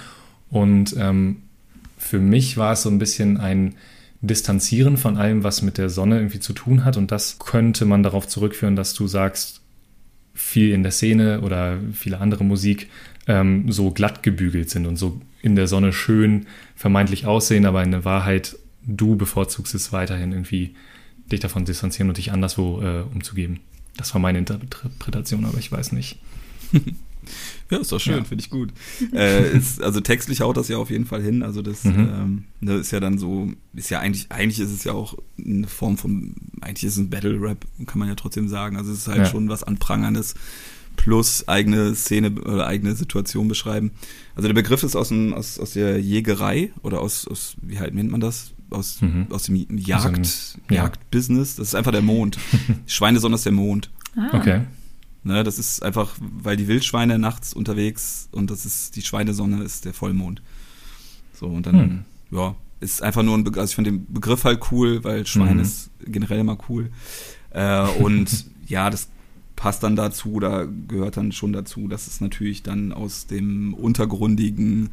Und 0.50 0.94
ähm, 0.98 1.42
für 1.96 2.18
mich 2.18 2.56
war 2.56 2.72
es 2.72 2.82
so 2.82 2.90
ein 2.90 2.98
bisschen 2.98 3.38
ein 3.38 3.74
Distanzieren 4.20 4.96
von 4.96 5.16
allem, 5.16 5.44
was 5.44 5.62
mit 5.62 5.78
der 5.78 5.88
Sonne 5.88 6.16
irgendwie 6.16 6.40
zu 6.40 6.52
tun 6.52 6.84
hat. 6.84 6.96
Und 6.96 7.12
das 7.12 7.38
könnte 7.38 7.84
man 7.84 8.02
darauf 8.02 8.26
zurückführen, 8.26 8.74
dass 8.74 8.92
du 8.94 9.06
sagst, 9.06 9.60
viel 10.34 10.72
in 10.72 10.82
der 10.82 10.92
Szene 10.92 11.40
oder 11.40 11.78
viele 11.92 12.18
andere 12.18 12.44
Musik 12.44 12.88
ähm, 13.28 13.70
so 13.70 13.90
glatt 13.90 14.22
gebügelt 14.22 14.70
sind 14.70 14.86
und 14.86 14.96
so 14.96 15.20
in 15.42 15.54
der 15.54 15.68
Sonne 15.68 15.92
schön 15.92 16.46
vermeintlich 16.74 17.26
aussehen, 17.26 17.66
aber 17.66 17.82
in 17.82 17.92
der 17.92 18.04
Wahrheit 18.04 18.56
du 18.88 19.16
bevorzugst 19.16 19.74
es 19.74 19.92
weiterhin 19.92 20.32
irgendwie 20.32 20.74
dich 21.30 21.40
davon 21.40 21.64
distanzieren 21.64 22.08
und 22.08 22.16
dich 22.16 22.32
anderswo 22.32 22.80
äh, 22.80 23.02
umzugeben. 23.02 23.60
Das 23.96 24.14
war 24.14 24.20
meine 24.20 24.38
Interpretation, 24.38 25.44
aber 25.44 25.58
ich 25.58 25.70
weiß 25.70 25.92
nicht. 25.92 26.18
ja, 27.70 27.78
ist 27.78 27.92
doch 27.92 28.00
schön, 28.00 28.18
ja. 28.18 28.24
finde 28.24 28.42
ich 28.42 28.50
gut. 28.50 28.70
äh, 29.12 29.56
ist, 29.56 29.82
also 29.82 30.00
textlich 30.00 30.40
haut 30.40 30.56
das 30.56 30.68
ja 30.68 30.78
auf 30.78 30.90
jeden 30.90 31.04
Fall 31.04 31.22
hin. 31.22 31.42
Also 31.42 31.60
das 31.62 31.84
mhm. 31.84 31.94
ähm, 31.98 32.44
das 32.60 32.68
ne, 32.74 32.80
ist 32.80 32.90
ja 32.92 33.00
dann 33.00 33.18
so, 33.18 33.52
ist 33.74 33.90
ja 33.90 34.00
eigentlich, 34.00 34.30
eigentlich 34.30 34.60
ist 34.60 34.72
es 34.72 34.84
ja 34.84 34.92
auch 34.92 35.18
eine 35.44 35.66
Form 35.66 35.98
von, 35.98 36.34
eigentlich 36.60 36.84
ist 36.84 36.94
es 36.94 36.98
ein 36.98 37.10
Battle 37.10 37.40
Rap, 37.40 37.66
kann 37.86 37.98
man 37.98 38.08
ja 38.08 38.14
trotzdem 38.14 38.48
sagen. 38.48 38.76
Also 38.76 38.92
es 38.92 38.98
ist 38.98 39.08
halt 39.08 39.18
ja. 39.18 39.26
schon 39.26 39.48
was 39.48 39.64
Anprangerndes 39.64 40.34
plus 40.96 41.46
eigene 41.46 41.94
Szene 41.94 42.32
oder 42.32 42.66
eigene 42.66 42.94
Situation 42.94 43.48
beschreiben. 43.48 43.92
Also 44.34 44.48
der 44.48 44.54
Begriff 44.54 44.82
ist 44.82 44.96
aus, 44.96 45.08
dem, 45.08 45.32
aus, 45.32 45.58
aus 45.58 45.72
der 45.72 46.00
Jägerei 46.00 46.72
oder 46.82 47.00
aus, 47.00 47.26
aus, 47.26 47.56
wie 47.62 47.78
halt 47.78 47.94
nennt 47.94 48.10
man 48.10 48.20
das? 48.20 48.52
Aus, 48.70 49.00
mhm. 49.00 49.26
aus 49.30 49.44
dem 49.44 49.56
Jagd, 49.78 50.18
also 50.18 50.58
ein, 50.68 50.74
Jagdbusiness. 50.74 51.56
Das 51.56 51.68
ist 51.68 51.74
einfach 51.74 51.92
der 51.92 52.02
Mond. 52.02 52.38
Schweinesonne 52.86 53.34
ist 53.34 53.46
der 53.46 53.52
Mond. 53.52 53.90
Ah. 54.14 54.28
Okay. 54.32 54.62
Ne, 55.24 55.42
das 55.42 55.58
ist 55.58 55.82
einfach, 55.82 56.14
weil 56.20 56.56
die 56.56 56.68
Wildschweine 56.68 57.18
nachts 57.18 57.52
unterwegs 57.52 58.28
und 58.30 58.50
das 58.50 58.64
ist 58.64 58.96
die 58.96 59.02
Schweinesonne 59.02 59.62
ist 59.62 59.84
der 59.84 59.92
Vollmond. 59.92 60.42
So 61.34 61.46
und 61.46 61.66
dann, 61.66 61.78
hm. 61.78 62.04
ja, 62.30 62.54
ist 62.80 63.02
einfach 63.02 63.22
nur 63.22 63.36
ein 63.36 63.44
Begriff, 63.44 63.60
also 63.60 63.70
ich 63.70 63.74
finde 63.74 63.90
den 63.90 64.12
Begriff 64.12 64.44
halt 64.44 64.70
cool, 64.70 65.02
weil 65.04 65.26
Schwein 65.26 65.56
mhm. 65.56 65.62
ist 65.62 65.90
generell 66.04 66.38
immer 66.38 66.58
cool. 66.68 66.90
Äh, 67.50 67.88
und 67.98 68.46
ja, 68.66 68.90
das 68.90 69.08
passt 69.56 69.82
dann 69.82 69.96
dazu 69.96 70.34
oder 70.34 70.66
gehört 70.66 71.16
dann 71.16 71.32
schon 71.32 71.52
dazu, 71.52 71.88
dass 71.88 72.06
es 72.06 72.20
natürlich 72.20 72.62
dann 72.62 72.92
aus 72.92 73.26
dem 73.26 73.74
Untergrundigen 73.74 74.90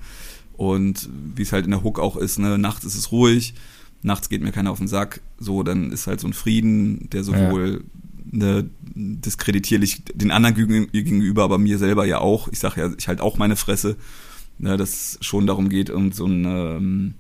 und 0.58 1.10
wie 1.36 1.42
es 1.42 1.52
halt 1.52 1.66
in 1.66 1.72
der 1.72 1.84
Hook 1.84 2.00
auch 2.00 2.18
ist, 2.18 2.40
ne, 2.40 2.58
nachts 2.58 2.86
ist 2.86 2.96
es 2.96 3.12
ruhig, 3.12 3.54
nachts 4.02 4.30
geht 4.30 4.42
mir 4.42 4.52
keiner 4.52 4.72
auf 4.72 4.78
den 4.78 4.88
Sack, 4.88 5.22
so, 5.40 5.64
dann 5.64 5.92
ist 5.92 6.08
halt 6.08 6.20
so 6.20 6.28
ein 6.28 6.34
Frieden, 6.34 7.10
der 7.10 7.24
sowohl 7.24 7.72
ja 7.72 7.80
ne, 8.32 8.70
diskreditiere 8.94 9.84
ich 9.84 10.04
den 10.14 10.32
anderen 10.32 10.88
gegenüber, 10.92 11.44
aber 11.44 11.58
mir 11.58 11.78
selber 11.78 12.06
ja 12.06 12.20
auch. 12.20 12.48
Ich 12.50 12.60
sage 12.60 12.82
ja, 12.82 12.92
ich 12.98 13.08
halt 13.08 13.22
auch 13.22 13.38
meine 13.38 13.56
Fresse, 13.56 13.96
ne, 14.58 14.78
dass 14.78 14.90
es 14.90 15.18
schon 15.22 15.48
darum 15.48 15.70
geht, 15.70 15.90
um 15.90 16.12
so 16.12 16.26
ein, 16.26 16.46
ähm, 16.46 17.14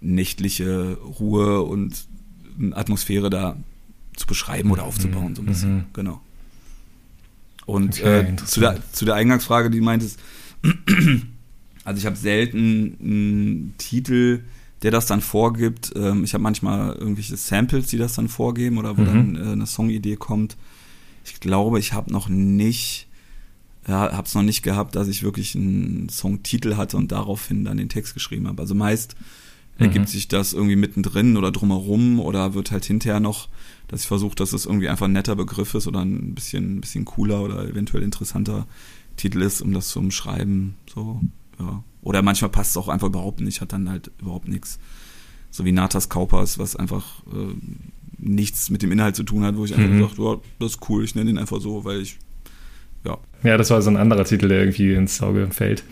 nächtliche 0.00 0.98
Ruhe 1.18 1.62
und 1.62 2.06
Atmosphäre 2.72 3.30
da 3.30 3.56
zu 4.16 4.26
beschreiben 4.26 4.70
oder 4.70 4.84
aufzubauen, 4.84 5.34
so 5.34 5.42
ein 5.42 5.46
bisschen. 5.46 5.74
Mhm. 5.74 5.84
Genau. 5.92 6.20
Und 7.66 8.00
Okay, 8.00 8.20
äh, 8.20 8.36
zu, 8.36 8.60
der, 8.60 8.78
zu 8.92 9.04
der 9.04 9.14
Eingangsfrage, 9.14 9.70
die 9.70 9.80
meintest, 9.80 10.20
also 11.86 11.98
ich 11.98 12.06
habe 12.06 12.16
selten 12.16 12.96
einen 13.00 13.74
Titel, 13.78 14.42
der 14.82 14.90
das 14.90 15.06
dann 15.06 15.20
vorgibt. 15.22 15.92
Ähm, 15.96 16.24
ich 16.24 16.34
habe 16.34 16.42
manchmal 16.42 16.92
irgendwelche 16.96 17.36
Samples, 17.36 17.86
die 17.86 17.96
das 17.96 18.14
dann 18.14 18.28
vorgeben 18.28 18.76
oder 18.78 18.96
wo 18.98 19.02
Mhm. 19.02 19.06
dann 19.06 19.36
äh, 19.36 19.52
eine 19.52 19.66
Songidee 19.66 20.16
kommt. 20.16 20.56
Ich 21.24 21.40
glaube, 21.40 21.78
ich 21.78 21.92
habe 21.92 22.12
noch 22.12 22.28
nicht, 22.28 23.06
ja, 23.88 24.12
habe 24.12 24.26
es 24.26 24.34
noch 24.34 24.42
nicht 24.42 24.62
gehabt, 24.62 24.94
dass 24.94 25.08
ich 25.08 25.22
wirklich 25.22 25.54
einen 25.54 26.08
Songtitel 26.08 26.76
hatte 26.76 26.96
und 26.96 27.10
daraufhin 27.12 27.64
dann 27.64 27.78
den 27.78 27.88
Text 27.88 28.14
geschrieben 28.14 28.46
habe. 28.48 28.60
Also 28.62 28.74
meist 28.74 29.16
ergibt 29.78 30.06
Mhm. 30.06 30.10
sich 30.10 30.28
das 30.28 30.52
irgendwie 30.52 30.76
mittendrin 30.76 31.36
oder 31.36 31.50
drumherum 31.52 32.18
oder 32.20 32.54
wird 32.54 32.70
halt 32.70 32.84
hinterher 32.84 33.20
noch, 33.20 33.48
dass 33.88 34.02
ich 34.02 34.06
versuche, 34.08 34.34
dass 34.34 34.52
es 34.52 34.66
irgendwie 34.66 34.88
einfach 34.88 35.06
ein 35.06 35.12
netter 35.12 35.36
Begriff 35.36 35.74
ist 35.74 35.86
oder 35.86 36.00
ein 36.00 36.34
bisschen, 36.34 36.76
ein 36.76 36.80
bisschen 36.80 37.04
cooler 37.04 37.42
oder 37.42 37.66
eventuell 37.68 38.02
interessanter 38.02 38.66
Titel 39.16 39.42
ist, 39.42 39.60
um 39.62 39.72
das 39.72 39.88
zu 39.88 39.98
umschreiben. 39.98 40.74
So, 40.92 41.20
ja. 41.58 41.82
Oder 42.02 42.22
manchmal 42.22 42.50
passt 42.50 42.70
es 42.70 42.76
auch 42.76 42.88
einfach 42.88 43.08
überhaupt 43.08 43.40
nicht, 43.40 43.60
hat 43.60 43.72
dann 43.72 43.88
halt 43.90 44.10
überhaupt 44.20 44.46
nichts. 44.48 44.78
So 45.50 45.64
wie 45.64 45.72
Natas 45.72 46.08
Kaupers, 46.08 46.58
was 46.58 46.76
einfach 46.76 47.04
äh, 47.32 47.54
nichts 48.18 48.70
mit 48.70 48.82
dem 48.82 48.92
Inhalt 48.92 49.16
zu 49.16 49.22
tun 49.24 49.42
hat, 49.44 49.56
wo 49.56 49.64
ich 49.64 49.74
einfach 49.74 49.88
Mhm. 49.90 49.98
gesagt 49.98 50.18
ja, 50.18 50.36
das 50.58 50.72
ist 50.72 50.88
cool, 50.88 51.04
ich 51.04 51.14
nenne 51.14 51.30
ihn 51.30 51.38
einfach 51.38 51.60
so, 51.60 51.84
weil 51.84 52.00
ich, 52.00 52.18
ja. 53.04 53.18
Ja, 53.42 53.56
das 53.56 53.70
war 53.70 53.82
so 53.82 53.90
ein 53.90 53.96
anderer 53.96 54.24
Titel, 54.24 54.48
der 54.48 54.60
irgendwie 54.60 54.94
ins 54.94 55.20
Auge 55.22 55.48
fällt. 55.50 55.82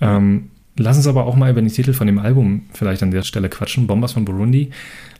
Ähm, 0.00 0.50
lass 0.76 0.96
uns 0.96 1.06
aber 1.06 1.26
auch 1.26 1.34
mal 1.36 1.50
über 1.50 1.60
den 1.60 1.70
Titel 1.72 1.92
von 1.92 2.06
dem 2.06 2.18
Album 2.18 2.62
vielleicht 2.72 3.02
an 3.02 3.10
der 3.10 3.22
Stelle 3.22 3.48
quatschen. 3.48 3.86
Bombers 3.86 4.12
von 4.12 4.24
Burundi. 4.24 4.70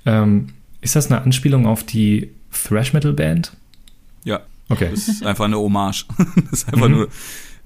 Ähm, 0.06 0.48
ist 0.80 0.94
das 0.94 1.10
eine 1.10 1.20
Anspielung 1.22 1.66
auf 1.66 1.82
die 1.84 2.30
Thrash 2.52 2.92
Metal 2.92 3.12
Band? 3.12 3.56
Ja, 4.24 4.40
Okay. 4.68 4.88
das 4.90 5.08
ist 5.08 5.24
einfach 5.24 5.46
eine 5.46 5.56
Hommage. 5.58 6.06
das 6.50 6.62
ist 6.62 6.72
einfach 6.72 6.88
Mhm. 6.88 6.94
nur, 6.94 7.08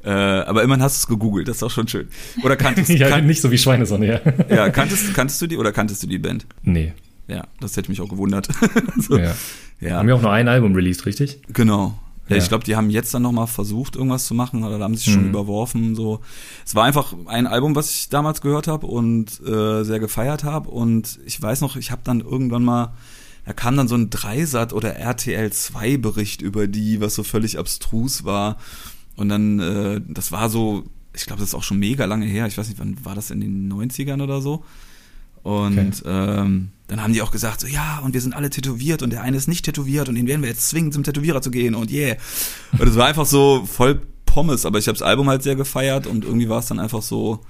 äh, 0.04 0.10
aber 0.10 0.62
immerhin 0.62 0.82
hast 0.82 0.96
du 0.96 1.04
es 1.04 1.06
gegoogelt, 1.08 1.48
das 1.48 1.56
ist 1.56 1.62
auch 1.62 1.70
schon 1.70 1.88
schön. 1.88 2.08
Oder 2.42 2.56
kanntest, 2.56 2.88
ja, 2.90 3.08
kan 3.08 3.26
nicht 3.26 3.40
so 3.40 3.50
wie 3.50 3.58
Schweinesonne, 3.58 4.06
ja. 4.06 4.20
ja, 4.54 4.70
kanntest, 4.70 5.12
kanntest 5.14 5.40
du 5.42 5.46
die 5.46 5.56
oder 5.58 5.72
kanntest 5.72 6.02
du 6.02 6.06
die 6.06 6.18
Band? 6.18 6.46
nee. 6.62 6.92
Ja, 7.28 7.44
das 7.60 7.76
hätte 7.76 7.88
mich 7.88 8.00
auch 8.00 8.08
gewundert. 8.08 8.48
so, 8.98 9.16
Ja. 9.16 9.32
ja. 9.80 9.96
Haben 9.98 10.08
ja 10.08 10.16
auch 10.16 10.22
nur 10.22 10.32
ein 10.32 10.48
Album 10.48 10.74
released, 10.74 11.06
richtig? 11.06 11.40
Genau. 11.52 11.96
Ja, 12.28 12.36
Ja. 12.36 12.42
Ich 12.42 12.48
glaube, 12.48 12.64
die 12.64 12.74
haben 12.76 12.90
jetzt 12.90 13.14
dann 13.14 13.22
nochmal 13.22 13.46
versucht, 13.46 13.94
irgendwas 13.94 14.26
zu 14.26 14.34
machen, 14.34 14.64
oder 14.64 14.76
da 14.78 14.84
haben 14.84 14.96
sie 14.96 15.04
sich 15.04 15.12
schon 15.14 15.22
Mhm. 15.22 15.28
überworfen. 15.30 15.94
So, 15.94 16.20
Es 16.66 16.74
war 16.74 16.84
einfach 16.84 17.14
ein 17.26 17.46
Album, 17.46 17.76
was 17.76 17.90
ich 17.92 18.08
damals 18.08 18.40
gehört 18.40 18.66
habe 18.66 18.86
und 18.88 19.40
äh, 19.46 19.84
sehr 19.84 20.00
gefeiert 20.00 20.42
habe. 20.42 20.68
Und 20.68 21.20
ich 21.24 21.40
weiß 21.40 21.60
noch, 21.60 21.76
ich 21.76 21.92
habe 21.92 22.02
dann 22.04 22.20
irgendwann 22.20 22.64
mal, 22.64 22.92
da 23.46 23.52
kam 23.52 23.76
dann 23.76 23.88
so 23.88 23.94
ein 23.94 24.10
Dreisat 24.10 24.72
oder 24.72 24.96
RTL 24.96 25.50
2 25.52 25.98
Bericht 25.98 26.42
über 26.42 26.66
die, 26.66 27.00
was 27.00 27.14
so 27.14 27.22
völlig 27.22 27.56
abstrus 27.58 28.24
war. 28.24 28.56
Und 29.22 29.28
dann, 29.30 29.58
äh, 29.60 30.00
das 30.06 30.32
war 30.32 30.50
so, 30.50 30.84
ich 31.14 31.24
glaube, 31.26 31.40
das 31.40 31.50
ist 31.50 31.54
auch 31.54 31.62
schon 31.62 31.78
mega 31.78 32.04
lange 32.04 32.26
her. 32.26 32.46
Ich 32.46 32.58
weiß 32.58 32.68
nicht, 32.68 32.78
wann 32.78 32.96
war 33.04 33.14
das 33.14 33.30
in 33.30 33.40
den 33.40 33.72
90ern 33.72 34.22
oder 34.22 34.42
so? 34.42 34.64
Und 35.42 35.78
Okay. 35.78 36.02
ähm, 36.06 36.68
dann 36.88 37.02
haben 37.02 37.12
die 37.14 37.22
auch 37.22 37.30
gesagt, 37.32 37.60
so 37.60 37.66
ja, 37.66 37.98
und 38.04 38.12
wir 38.14 38.20
sind 38.20 38.34
alle 38.34 38.50
tätowiert 38.50 39.02
und 39.02 39.10
der 39.10 39.22
eine 39.22 39.36
ist 39.36 39.48
nicht 39.48 39.64
tätowiert 39.64 40.08
und 40.08 40.14
den 40.14 40.26
werden 40.26 40.42
wir 40.42 40.48
jetzt 40.50 40.68
zwingen, 40.68 40.92
zum 40.92 41.02
Tätowierer 41.04 41.40
zu 41.42 41.50
gehen 41.50 41.74
und 41.74 41.90
yeah. 41.90 42.16
Und 42.78 42.86
es 42.86 42.96
war 42.96 43.06
einfach 43.06 43.26
so 43.26 43.64
voll 43.66 44.02
Pommes, 44.26 44.66
aber 44.66 44.78
ich 44.78 44.86
habe 44.88 44.98
das 44.98 45.06
Album 45.06 45.28
halt 45.28 45.42
sehr 45.42 45.56
gefeiert 45.56 46.06
und 46.06 46.24
irgendwie 46.24 46.48
war 46.48 46.58
es 46.60 46.66
dann 46.66 46.78
einfach 46.78 47.02
so, 47.02 47.40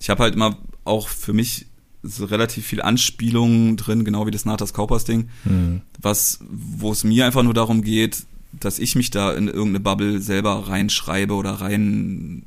ich 0.00 0.08
habe 0.08 0.22
halt 0.22 0.34
immer 0.34 0.56
auch 0.84 1.08
für 1.08 1.32
mich 1.32 1.66
so 2.02 2.24
relativ 2.26 2.64
viel 2.66 2.80
Anspielungen 2.80 3.76
drin, 3.76 4.04
genau 4.04 4.26
wie 4.26 4.30
das 4.30 4.44
Natas 4.44 4.72
Kaupers 4.72 5.04
Ding, 5.04 5.28
Mhm. 5.44 5.82
was, 6.00 6.38
wo 6.48 6.92
es 6.92 7.02
mir 7.04 7.26
einfach 7.26 7.42
nur 7.42 7.54
darum 7.54 7.82
geht, 7.82 8.24
dass 8.52 8.78
ich 8.78 8.94
mich 8.96 9.10
da 9.10 9.32
in 9.32 9.48
irgendeine 9.48 9.80
Bubble 9.80 10.20
selber 10.20 10.68
reinschreibe 10.68 11.34
oder 11.34 11.52
rein 11.52 12.44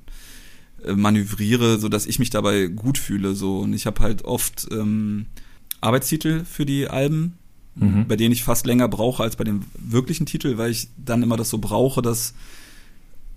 äh, 0.86 0.94
manövriere, 0.94 1.80
so 1.80 1.90
dass 1.90 2.06
ich 2.06 2.20
mich 2.20 2.30
dabei 2.30 2.68
gut 2.68 2.98
fühle. 2.98 3.36
So 3.36 3.60
und 3.60 3.74
ich 3.74 3.86
habe 3.86 4.02
halt 4.02 4.26
oft 4.26 4.68
ähm, 4.72 5.26
Arbeitstitel 5.82 6.44
für 6.46 6.66
die 6.66 6.88
Alben, 6.88 7.34
Mhm. 7.76 8.08
bei 8.10 8.18
denen 8.18 8.34
ich 8.34 8.44
fast 8.44 8.66
länger 8.66 8.90
brauche 8.90 9.24
als 9.24 9.38
bei 9.38 9.46
dem 9.46 9.62
wirklichen 9.78 10.26
Titel, 10.26 10.58
weil 10.58 10.70
ich 10.72 10.90
dann 10.98 11.24
immer 11.24 11.38
das 11.38 11.50
so 11.50 11.60
brauche, 11.60 12.02
dass 12.02 12.34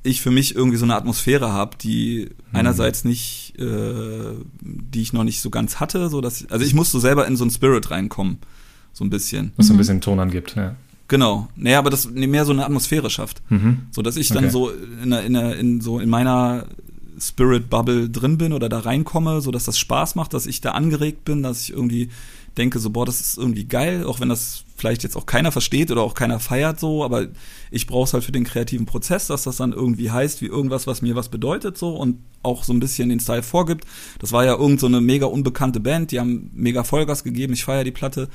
ich 0.02 0.21
für 0.21 0.33
mich 0.33 0.57
irgendwie 0.57 0.78
so 0.78 0.85
eine 0.85 0.97
Atmosphäre 0.97 1.52
habe, 1.52 1.76
die 1.81 2.31
einerseits 2.52 3.04
nicht, 3.04 3.54
äh, 3.59 4.33
die 4.61 5.00
ich 5.02 5.12
noch 5.12 5.23
nicht 5.23 5.40
so 5.42 5.50
ganz 5.50 5.78
hatte, 5.78 6.09
so 6.09 6.21
dass 6.21 6.45
also 6.50 6.64
ich 6.64 6.75
muss 6.75 6.90
so 6.90 6.99
selber 6.99 7.28
in 7.28 7.37
so 7.37 7.45
einen 7.45 7.52
Spirit 7.52 7.92
reinkommen, 7.92 8.38
so 8.92 9.04
ein 9.04 9.11
bisschen. 9.11 9.52
Was 9.57 9.69
so 9.69 9.75
ein 9.75 9.76
bisschen 9.76 10.00
Ton 10.00 10.19
angibt, 10.19 10.57
ja. 10.57 10.75
Genau. 11.12 11.47
Naja, 11.57 11.78
aber 11.78 11.90
das 11.90 12.09
mehr 12.09 12.47
so 12.47 12.52
eine 12.52 12.64
Atmosphäre 12.64 13.11
schafft. 13.11 13.42
Mhm. 13.50 13.81
So 13.90 14.00
dass 14.00 14.16
ich 14.16 14.28
dann 14.28 14.45
Okay. 14.45 14.50
so 14.50 14.71
in, 14.71 15.12
einer- 15.12 15.23
in, 15.23 15.37
einer- 15.37 15.57
in 15.57 15.83
so 15.83 15.99
in 15.99 16.09
meiner 16.09 16.64
Spirit 17.21 17.69
Bubble 17.69 18.09
drin 18.09 18.38
bin 18.38 18.54
oder 18.54 18.71
da 18.71 18.78
reinkomme, 18.78 19.42
so 19.42 19.50
dass 19.50 19.64
das 19.64 19.78
Spaß 19.78 20.14
macht, 20.14 20.33
dass 20.33 20.47
ich 20.47 20.62
da 20.62 20.71
angeregt 20.71 21.26
bin, 21.26 21.42
dass 21.42 21.61
ich 21.61 21.71
irgendwie 21.71 22.09
denke 22.57 22.78
so 22.78 22.88
boah, 22.88 23.04
das 23.04 23.21
ist 23.21 23.37
irgendwie 23.37 23.64
geil, 23.64 24.04
auch 24.07 24.21
wenn 24.21 24.31
das 24.31 24.64
vielleicht 24.78 25.02
jetzt 25.02 25.16
auch 25.16 25.26
keiner 25.26 25.52
versteht 25.52 25.90
oder 25.90 26.00
auch 26.00 26.14
keiner 26.14 26.40
feiert 26.40 26.81
so, 26.81 27.04
aber 27.04 27.26
ich 27.71 27.87
brauche 27.87 28.04
es 28.04 28.14
halt 28.14 28.25
für 28.25 28.33
den 28.33 28.45
kreativen 28.45 28.87
Prozess, 28.87 29.26
dass 29.26 29.42
das 29.42 29.57
dann 29.59 29.73
irgendwie 29.75 30.11
heißt 30.11 30.40
wie 30.40 30.47
irgendwas, 30.47 30.87
was 30.87 31.02
mir 31.02 31.14
was 31.14 31.28
bedeutet 31.28 31.76
so 31.76 31.95
und 31.95 32.21
auch 32.42 32.64
so 32.64 32.73
ein 32.73 32.81
bisschen 32.81 33.11
den 33.11 33.21
Style 33.21 33.42
vorgibt. 33.42 33.85
Das 34.19 34.33
war 34.33 34.47
ja 34.47 34.57
irgend 34.57 34.81
so 34.81 34.87
eine 34.87 35.02
mega 35.02 35.26
unbekannte 35.26 35.78
Band, 35.81 36.11
die 36.11 36.21
haben 36.21 36.50
mega 36.54 36.85
Vollgas 36.85 37.23
gegeben, 37.23 37.52
ich 37.52 37.64
feiere 37.64 37.85
die 37.85 37.90
Platte, 37.90 38.31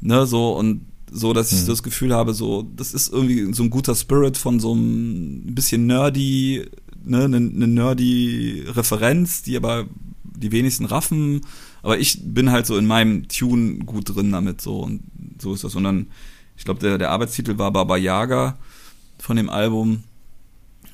ne, 0.00 0.24
so 0.26 0.52
und 0.56 0.86
so, 1.10 1.32
dass 1.32 1.52
ich 1.52 1.62
Mhm. 1.62 1.66
das 1.66 1.82
Gefühl 1.82 2.14
habe, 2.14 2.34
so, 2.34 2.68
das 2.76 2.92
ist 2.94 3.12
irgendwie 3.12 3.52
so 3.54 3.62
ein 3.62 3.70
guter 3.70 3.94
Spirit 3.94 4.36
von 4.36 4.60
so 4.60 4.72
einem 4.72 5.54
bisschen 5.54 5.86
nerdy, 5.86 6.66
ne, 7.04 7.24
eine 7.24 7.40
ne 7.40 7.66
nerdy 7.66 8.64
Referenz, 8.68 9.42
die 9.42 9.56
aber 9.56 9.86
die 10.24 10.52
wenigsten 10.52 10.84
raffen. 10.84 11.40
Aber 11.82 11.98
ich 11.98 12.20
bin 12.22 12.50
halt 12.50 12.66
so 12.66 12.76
in 12.76 12.86
meinem 12.86 13.28
Tune 13.28 13.78
gut 13.84 14.14
drin 14.14 14.32
damit, 14.32 14.60
so, 14.60 14.80
und 14.80 15.00
so 15.40 15.54
ist 15.54 15.64
das. 15.64 15.74
Und 15.74 15.84
dann, 15.84 16.06
ich 16.56 16.64
glaube, 16.64 16.80
der, 16.80 16.98
der 16.98 17.10
Arbeitstitel 17.10 17.56
war 17.58 17.72
Baba 17.72 17.96
Yaga 17.96 18.58
von 19.18 19.36
dem 19.36 19.48
Album. 19.50 20.02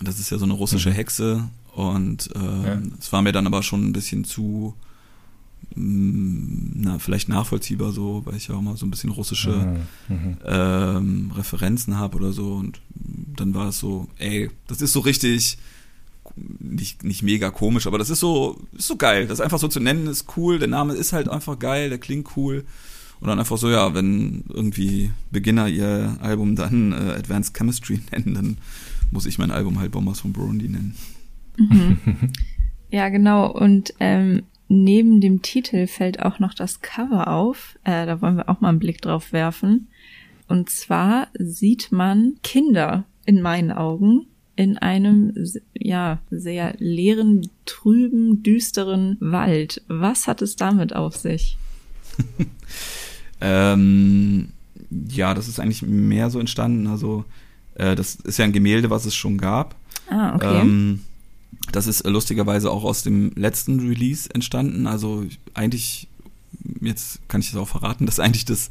Das 0.01 0.19
ist 0.19 0.31
ja 0.31 0.39
so 0.39 0.45
eine 0.45 0.55
russische 0.55 0.91
Mhm. 0.91 0.95
Hexe. 0.95 1.49
Und 1.75 2.31
äh, 2.37 2.39
Ja. 2.69 2.83
es 2.99 3.13
war 3.13 3.23
mir 3.23 3.33
dann 3.33 3.47
aber 3.47 3.63
schon 3.63 3.85
ein 3.87 3.93
bisschen 3.93 4.25
zu, 4.25 4.75
na, 5.77 6.99
vielleicht 6.99 7.29
nachvollziehbar 7.29 7.93
so, 7.93 8.23
weil 8.25 8.37
ich 8.37 8.49
ja 8.49 8.55
auch 8.55 8.63
mal 8.63 8.77
so 8.77 8.87
ein 8.87 8.91
bisschen 8.91 9.11
russische 9.11 9.77
Mhm. 10.09 10.15
Mhm. 10.17 10.37
ähm, 10.45 11.33
Referenzen 11.35 11.99
habe 11.99 12.17
oder 12.17 12.33
so 12.33 12.55
und 12.55 12.81
dann 12.95 13.55
war 13.55 13.69
es 13.69 13.79
so, 13.79 14.09
ey, 14.19 14.51
das 14.67 14.81
ist 14.81 14.93
so 14.93 15.01
richtig 15.01 15.59
nicht, 16.59 17.05
nicht 17.05 17.23
mega 17.23 17.51
komisch, 17.51 17.87
aber 17.87 17.99
das 17.99 18.11
ist 18.11 18.21
so, 18.21 18.59
ist 18.73 18.87
so 18.87 18.97
geil. 18.97 19.27
Das 19.27 19.41
einfach 19.41 19.59
so 19.59 19.69
zu 19.69 19.79
nennen 19.79 20.07
ist 20.07 20.37
cool. 20.37 20.59
Der 20.59 20.69
Name 20.69 20.95
ist 20.95 21.13
halt 21.13 21.29
einfach 21.29 21.59
geil, 21.59 21.91
der 21.91 21.99
klingt 21.99 22.37
cool. 22.37 22.65
Und 23.21 23.29
dann 23.29 23.39
einfach 23.39 23.59
so, 23.59 23.71
ja, 23.71 23.95
wenn 23.95 24.45
irgendwie 24.49 25.11
Beginner 25.31 25.69
ihr 25.69 26.17
Album 26.21 26.57
dann 26.57 26.93
äh, 26.93 27.15
Advanced 27.19 27.55
Chemistry 27.57 28.01
nennen, 28.11 28.35
dann 28.35 28.59
muss 29.11 29.27
ich 29.27 29.39
mein 29.39 29.51
Album 29.51 29.79
halt 29.79 29.93
Bombers 29.93 30.21
von 30.21 30.33
Burundi 30.33 30.69
nennen. 30.69 30.95
Mhm. 31.59 31.99
Ja, 32.91 33.09
genau. 33.09 33.51
Und 33.51 33.93
ähm, 33.99 34.43
neben 34.69 35.21
dem 35.21 35.43
Titel 35.43 35.87
fällt 35.87 36.21
auch 36.21 36.39
noch 36.39 36.55
das 36.55 36.81
Cover 36.81 37.29
auf. 37.29 37.79
Äh, 37.85 38.07
da 38.07 38.21
wollen 38.21 38.37
wir 38.37 38.49
auch 38.49 38.61
mal 38.61 38.71
einen 38.71 38.79
Blick 38.79 39.01
drauf 39.03 39.33
werfen. 39.33 39.89
Und 40.49 40.71
zwar 40.71 41.29
sieht 41.39 41.93
man 41.93 42.35
Kinder 42.43 43.05
in 43.25 43.41
meinen 43.41 43.73
Augen 43.73 44.27
in 44.57 44.79
einem 44.79 45.33
ja 45.75 46.21
sehr 46.31 46.75
leeren, 46.79 47.51
trüben, 47.67 48.43
düsteren 48.43 49.17
Wald. 49.21 49.83
Was 49.89 50.29
hat 50.29 50.43
es 50.43 50.57
damit 50.57 50.95
auf 50.95 51.17
sich? 51.17 51.59
Ähm, 53.41 54.49
ja, 55.11 55.35
das 55.35 55.49
ist 55.49 55.61
eigentlich 55.61 55.83
mehr 55.83 56.31
so 56.31 56.41
entstanden. 56.41 56.87
Also, 56.87 57.25
äh, 57.75 57.95
das 57.95 58.15
ist 58.15 58.39
ja 58.39 58.47
ein 58.47 58.53
Gemälde, 58.53 58.89
was 58.91 59.05
es 59.05 59.15
schon 59.15 59.37
gab. 59.37 59.77
Ah, 60.09 60.35
okay. 60.35 60.61
Ähm, 60.61 61.01
das 61.73 61.87
ist 61.87 62.03
äh, 62.03 62.11
lustigerweise 62.11 62.71
auch 62.71 62.85
aus 62.85 63.03
dem 63.03 63.33
letzten 63.35 63.81
Release 63.81 64.29
entstanden. 64.33 64.87
Also 64.87 65.25
eigentlich, 65.55 66.09
jetzt 66.81 67.21
kann 67.29 67.41
ich 67.41 67.51
das 67.51 67.61
auch 67.61 67.69
verraten, 67.69 68.07
dass 68.07 68.21
eigentlich 68.21 68.45
das 68.45 68.71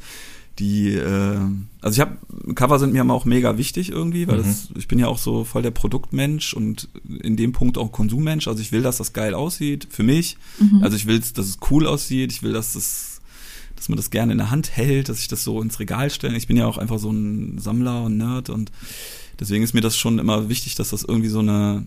die, 0.60 0.90
äh, 0.94 1.38
also 1.80 1.94
ich 1.96 2.00
habe 2.00 2.16
Cover 2.54 2.78
sind 2.78 2.92
mir 2.92 3.00
immer 3.00 3.14
auch 3.14 3.24
mega 3.24 3.58
wichtig 3.58 3.90
irgendwie, 3.90 4.28
weil 4.28 4.38
Mhm. 4.38 4.42
das, 4.44 4.68
ich 4.76 4.86
bin 4.86 5.00
ja 5.00 5.08
auch 5.08 5.18
so 5.18 5.42
voll 5.42 5.62
der 5.62 5.72
Produktmensch 5.72 6.54
und 6.54 6.88
in 7.08 7.36
dem 7.36 7.50
Punkt 7.50 7.76
auch 7.76 7.90
Konsummensch. 7.90 8.46
Also 8.46 8.60
ich 8.62 8.70
will, 8.70 8.82
dass 8.82 8.98
das 8.98 9.12
geil 9.12 9.34
aussieht 9.34 9.88
für 9.90 10.04
mich. 10.04 10.36
Mhm. 10.60 10.80
Also 10.82 10.96
ich 10.96 11.06
will, 11.06 11.18
dass 11.18 11.48
es 11.48 11.58
cool 11.70 11.88
aussieht. 11.88 12.30
Ich 12.30 12.44
will, 12.44 12.52
dass 12.52 12.74
das, 12.74 13.20
dass 13.74 13.88
man 13.88 13.96
das 13.96 14.10
gerne 14.10 14.30
in 14.30 14.38
der 14.38 14.52
Hand 14.52 14.76
hält, 14.76 15.08
dass 15.08 15.18
ich 15.18 15.26
das 15.26 15.42
so 15.42 15.60
ins 15.60 15.80
Regal 15.80 16.08
stelle. 16.10 16.36
Ich 16.36 16.46
bin 16.46 16.56
ja 16.56 16.66
auch 16.66 16.78
einfach 16.78 17.00
so 17.00 17.10
ein 17.10 17.58
Sammler 17.58 18.04
und 18.04 18.16
Nerd 18.16 18.48
und 18.48 18.70
deswegen 19.40 19.64
ist 19.64 19.74
mir 19.74 19.80
das 19.80 19.96
schon 19.96 20.20
immer 20.20 20.48
wichtig, 20.48 20.76
dass 20.76 20.90
das 20.90 21.02
irgendwie 21.02 21.30
so 21.30 21.40
eine 21.40 21.84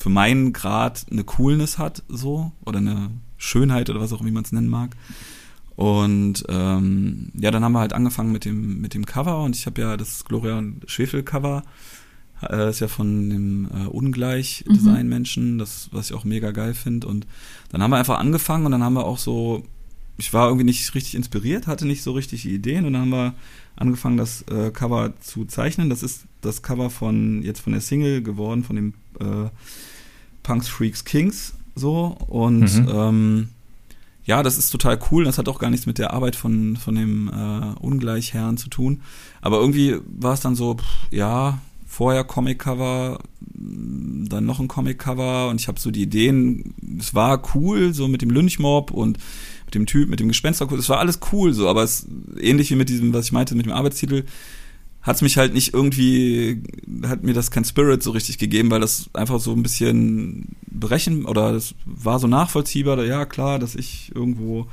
für 0.00 0.08
meinen 0.08 0.54
Grad 0.54 1.06
eine 1.10 1.24
Coolness 1.24 1.76
hat, 1.78 2.02
so 2.08 2.52
oder 2.64 2.78
eine 2.78 3.10
Schönheit 3.36 3.90
oder 3.90 4.00
was 4.00 4.14
auch 4.14 4.22
immer 4.22 4.32
man 4.32 4.44
es 4.44 4.52
nennen 4.52 4.68
mag. 4.68 4.96
Und 5.76 6.44
ähm, 6.48 7.30
ja, 7.34 7.50
dann 7.50 7.62
haben 7.62 7.72
wir 7.72 7.80
halt 7.80 7.92
angefangen 7.92 8.32
mit 8.32 8.46
dem, 8.46 8.80
mit 8.80 8.94
dem 8.94 9.04
Cover 9.04 9.42
und 9.42 9.54
ich 9.54 9.66
habe 9.66 9.80
ja 9.80 9.96
das 9.98 10.24
Gloria 10.24 10.58
und 10.58 10.82
Schwefel 10.86 11.22
Cover, 11.22 11.64
äh, 12.42 12.70
ist 12.70 12.80
ja 12.80 12.88
von 12.88 13.28
dem 13.28 13.68
äh, 13.74 13.86
Ungleich-Design-Menschen, 13.88 15.58
das, 15.58 15.90
was 15.92 16.10
ich 16.10 16.16
auch 16.16 16.24
mega 16.24 16.50
geil 16.50 16.72
finde. 16.72 17.06
Und 17.06 17.26
dann 17.70 17.82
haben 17.82 17.90
wir 17.90 17.98
einfach 17.98 18.18
angefangen 18.18 18.64
und 18.64 18.72
dann 18.72 18.82
haben 18.82 18.94
wir 18.94 19.04
auch 19.04 19.18
so, 19.18 19.64
ich 20.16 20.32
war 20.32 20.48
irgendwie 20.48 20.64
nicht 20.64 20.94
richtig 20.94 21.14
inspiriert, 21.14 21.66
hatte 21.66 21.86
nicht 21.86 22.02
so 22.02 22.12
richtig 22.12 22.46
Ideen 22.46 22.86
und 22.86 22.94
dann 22.94 23.02
haben 23.02 23.10
wir 23.10 23.34
angefangen, 23.76 24.16
das 24.16 24.42
äh, 24.50 24.70
Cover 24.70 25.12
zu 25.20 25.44
zeichnen. 25.44 25.90
Das 25.90 26.02
ist 26.02 26.24
das 26.40 26.62
Cover 26.62 26.88
von 26.88 27.42
jetzt 27.42 27.60
von 27.60 27.74
der 27.74 27.82
Single 27.82 28.22
geworden, 28.22 28.64
von 28.64 28.76
dem 28.76 28.94
äh, 29.20 29.50
Punks 30.50 30.68
Freaks 30.68 31.04
Kings 31.04 31.52
so 31.76 32.16
und 32.26 32.62
Mhm. 32.74 32.88
ähm, 32.92 33.48
ja, 34.24 34.42
das 34.42 34.58
ist 34.58 34.70
total 34.70 34.98
cool. 35.10 35.24
Das 35.24 35.38
hat 35.38 35.48
auch 35.48 35.60
gar 35.60 35.70
nichts 35.70 35.86
mit 35.86 35.98
der 35.98 36.12
Arbeit 36.12 36.34
von, 36.34 36.76
von 36.76 36.94
dem 36.96 37.28
äh, 37.28 37.78
Ungleichherrn 37.80 38.56
zu 38.56 38.68
tun. 38.68 39.00
Aber 39.42 39.58
irgendwie 39.60 39.96
war 40.06 40.34
es 40.34 40.40
dann 40.40 40.56
so, 40.56 40.74
pff, 40.74 40.84
ja, 41.12 41.58
vorher 41.86 42.24
Comic-Cover, 42.24 43.18
dann 43.40 44.44
noch 44.44 44.58
ein 44.60 44.68
Comic-Cover 44.68 45.48
und 45.50 45.60
ich 45.60 45.68
habe 45.68 45.78
so 45.80 45.90
die 45.92 46.02
Ideen, 46.02 46.74
es 46.98 47.14
war 47.14 47.40
cool, 47.54 47.94
so 47.94 48.08
mit 48.08 48.22
dem 48.22 48.30
Lynchmob 48.30 48.90
und 48.90 49.18
mit 49.66 49.74
dem 49.76 49.86
Typ, 49.86 50.08
mit 50.08 50.18
dem 50.20 50.28
Gespensterkurs, 50.28 50.80
es 50.80 50.88
war 50.88 50.98
alles 50.98 51.20
cool, 51.32 51.52
so, 51.52 51.68
aber 51.68 51.82
es 51.84 52.06
ähnlich 52.40 52.70
wie 52.70 52.76
mit 52.76 52.88
diesem, 52.88 53.12
was 53.12 53.26
ich 53.26 53.32
meinte, 53.32 53.54
mit 53.54 53.66
dem 53.66 53.72
Arbeitstitel, 53.72 54.24
hat 55.02 55.16
es 55.16 55.22
mich 55.22 55.38
halt 55.38 55.54
nicht 55.54 55.72
irgendwie, 55.72 56.62
hat 57.04 57.22
mir 57.22 57.32
das 57.32 57.50
kein 57.50 57.64
Spirit 57.64 58.02
so 58.02 58.10
richtig 58.10 58.38
gegeben, 58.38 58.70
weil 58.70 58.80
das 58.80 59.08
einfach 59.14 59.40
so 59.40 59.52
ein 59.52 59.62
bisschen 59.62 60.56
brechen 60.70 61.24
oder 61.24 61.52
das 61.52 61.74
war 61.86 62.18
so 62.18 62.26
nachvollziehbar, 62.26 63.02
ja 63.04 63.24
klar, 63.24 63.58
dass 63.58 63.74
ich 63.74 64.12
irgendwo 64.14 64.66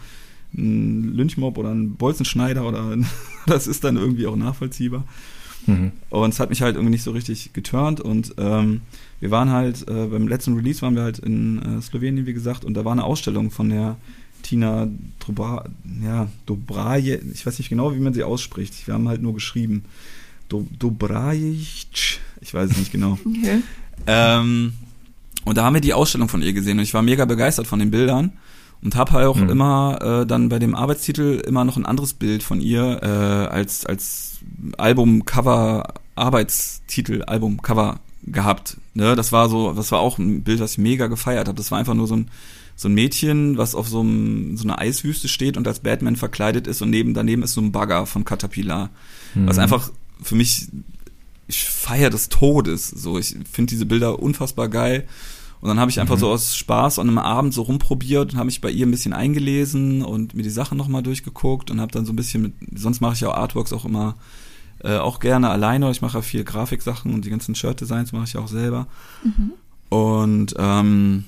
ein 0.53 1.13
Lynchmob 1.13 1.57
oder 1.57 1.71
ein 1.71 1.95
Bolzenschneider 1.95 2.67
oder 2.67 2.91
ein, 2.91 3.05
das 3.45 3.67
ist 3.67 3.83
dann 3.83 3.95
irgendwie 3.95 4.27
auch 4.27 4.35
nachvollziehbar. 4.35 5.05
Mhm. 5.65 5.91
Und 6.09 6.33
es 6.33 6.39
hat 6.39 6.49
mich 6.49 6.61
halt 6.61 6.75
irgendwie 6.75 6.91
nicht 6.91 7.03
so 7.03 7.11
richtig 7.11 7.53
geturnt 7.53 8.01
und 8.01 8.33
ähm, 8.37 8.81
wir 9.19 9.31
waren 9.31 9.49
halt, 9.51 9.87
äh, 9.87 10.07
beim 10.07 10.27
letzten 10.27 10.55
Release 10.55 10.81
waren 10.81 10.95
wir 10.95 11.03
halt 11.03 11.19
in 11.19 11.61
äh, 11.61 11.81
Slowenien, 11.81 12.25
wie 12.25 12.33
gesagt, 12.33 12.65
und 12.65 12.73
da 12.73 12.83
war 12.83 12.91
eine 12.91 13.03
Ausstellung 13.03 13.49
von 13.49 13.69
der 13.69 13.97
Tina 14.43 14.87
Drobra, 15.19 15.65
ja, 16.03 16.27
Dobraje, 16.45 17.19
ich 17.33 17.45
weiß 17.45 17.57
nicht 17.59 17.69
genau, 17.69 17.93
wie 17.93 17.99
man 17.99 18.13
sie 18.13 18.23
ausspricht. 18.23 18.87
Wir 18.87 18.93
haben 18.93 19.07
halt 19.07 19.21
nur 19.21 19.33
geschrieben. 19.33 19.83
Do, 20.49 20.65
Dobrajic, 20.79 22.19
ich 22.41 22.53
weiß 22.53 22.71
es 22.71 22.77
nicht 22.77 22.91
genau. 22.91 23.17
Okay. 23.25 23.61
Ähm, 24.05 24.73
und 25.45 25.57
da 25.57 25.63
haben 25.65 25.73
wir 25.73 25.81
die 25.81 25.93
Ausstellung 25.93 26.29
von 26.29 26.41
ihr 26.41 26.53
gesehen 26.53 26.77
und 26.77 26.83
ich 26.83 26.93
war 26.93 27.01
mega 27.01 27.25
begeistert 27.25 27.67
von 27.67 27.79
den 27.79 27.89
Bildern 27.91 28.33
und 28.81 28.95
habe 28.95 29.11
halt 29.13 29.25
auch 29.27 29.37
Mhm. 29.37 29.49
immer 29.49 29.99
äh, 30.21 30.25
dann 30.25 30.49
bei 30.49 30.59
dem 30.59 30.75
Arbeitstitel 30.75 31.41
immer 31.47 31.65
noch 31.65 31.77
ein 31.77 31.85
anderes 31.85 32.13
Bild 32.13 32.43
von 32.43 32.61
ihr 32.61 32.99
äh, 33.01 33.07
als 33.53 33.85
als 33.85 34.39
Albumcover 34.77 35.93
Arbeitstitel 36.15 37.23
Albumcover 37.23 37.99
gehabt. 38.23 38.77
Ne, 38.93 39.15
das 39.15 39.31
war 39.31 39.49
so, 39.49 39.73
das 39.73 39.91
war 39.91 39.99
auch 39.99 40.17
ein 40.17 40.43
Bild, 40.43 40.59
was 40.59 40.73
ich 40.73 40.77
mega 40.79 41.07
gefeiert 41.07 41.47
habe. 41.47 41.57
Das 41.57 41.71
war 41.71 41.77
einfach 41.79 41.93
nur 41.93 42.07
so 42.07 42.15
ein 42.15 42.29
so 42.75 42.87
ein 42.89 42.93
Mädchen, 42.93 43.57
was 43.57 43.73
auf 43.73 43.87
so, 43.89 44.01
einem, 44.01 44.55
so 44.55 44.63
einer 44.65 44.77
Eiswüste 44.79 45.27
steht 45.27 45.57
und 45.57 45.67
als 45.67 45.79
Batman 45.79 46.15
verkleidet 46.15 46.67
ist 46.67 46.83
und 46.83 46.91
neben 46.91 47.15
daneben 47.15 47.41
ist 47.41 47.53
so 47.53 47.61
ein 47.61 47.71
Bagger 47.71 48.05
von 48.05 48.23
Caterpillar, 48.23 48.91
was 49.33 49.55
Mhm. 49.57 49.63
einfach 49.63 49.89
für 50.21 50.35
mich 50.35 50.67
ich 51.47 51.63
feiere 51.63 52.09
des 52.09 52.27
Todes. 52.29 52.89
So, 52.89 53.17
ich 53.17 53.35
finde 53.49 53.69
diese 53.69 53.85
Bilder 53.85 54.19
unfassbar 54.19 54.67
geil. 54.67 55.07
Und 55.61 55.69
dann 55.69 55.79
habe 55.79 55.89
ich 55.89 55.99
einfach 55.99 56.15
Mhm. 56.15 56.19
so 56.19 56.29
aus 56.29 56.55
Spaß 56.55 56.99
an 56.99 57.07
einem 57.07 57.17
Abend 57.17 57.53
so 57.53 57.63
rumprobiert 57.63 58.33
und 58.33 58.37
habe 58.37 58.45
mich 58.47 58.61
bei 58.61 58.69
ihr 58.69 58.85
ein 58.85 58.91
bisschen 58.91 59.13
eingelesen 59.13 60.03
und 60.03 60.35
mir 60.35 60.43
die 60.43 60.49
Sachen 60.49 60.77
nochmal 60.77 61.03
durchgeguckt 61.03 61.71
und 61.71 61.79
habe 61.81 61.91
dann 61.91 62.05
so 62.05 62.13
ein 62.13 62.17
bisschen 62.17 62.41
mit, 62.41 62.53
sonst 62.75 62.99
mache 63.01 63.13
ich 63.13 63.21
ja 63.21 63.31
Artworks 63.31 63.73
auch 63.73 63.85
immer 63.85 64.15
äh, 64.83 64.97
auch 64.97 65.19
gerne 65.19 65.49
alleine. 65.49 65.89
Ich 65.89 66.01
mache 66.01 66.17
ja 66.19 66.21
viel 66.21 66.43
Grafiksachen 66.43 67.11
und 67.13 67.25
die 67.25 67.31
ganzen 67.31 67.55
Shirt-Designs 67.55 68.11
mache 68.11 68.25
ich 68.25 68.37
auch 68.37 68.47
selber. 68.47 68.85
Und 69.89 70.53
ähm, 70.59 71.23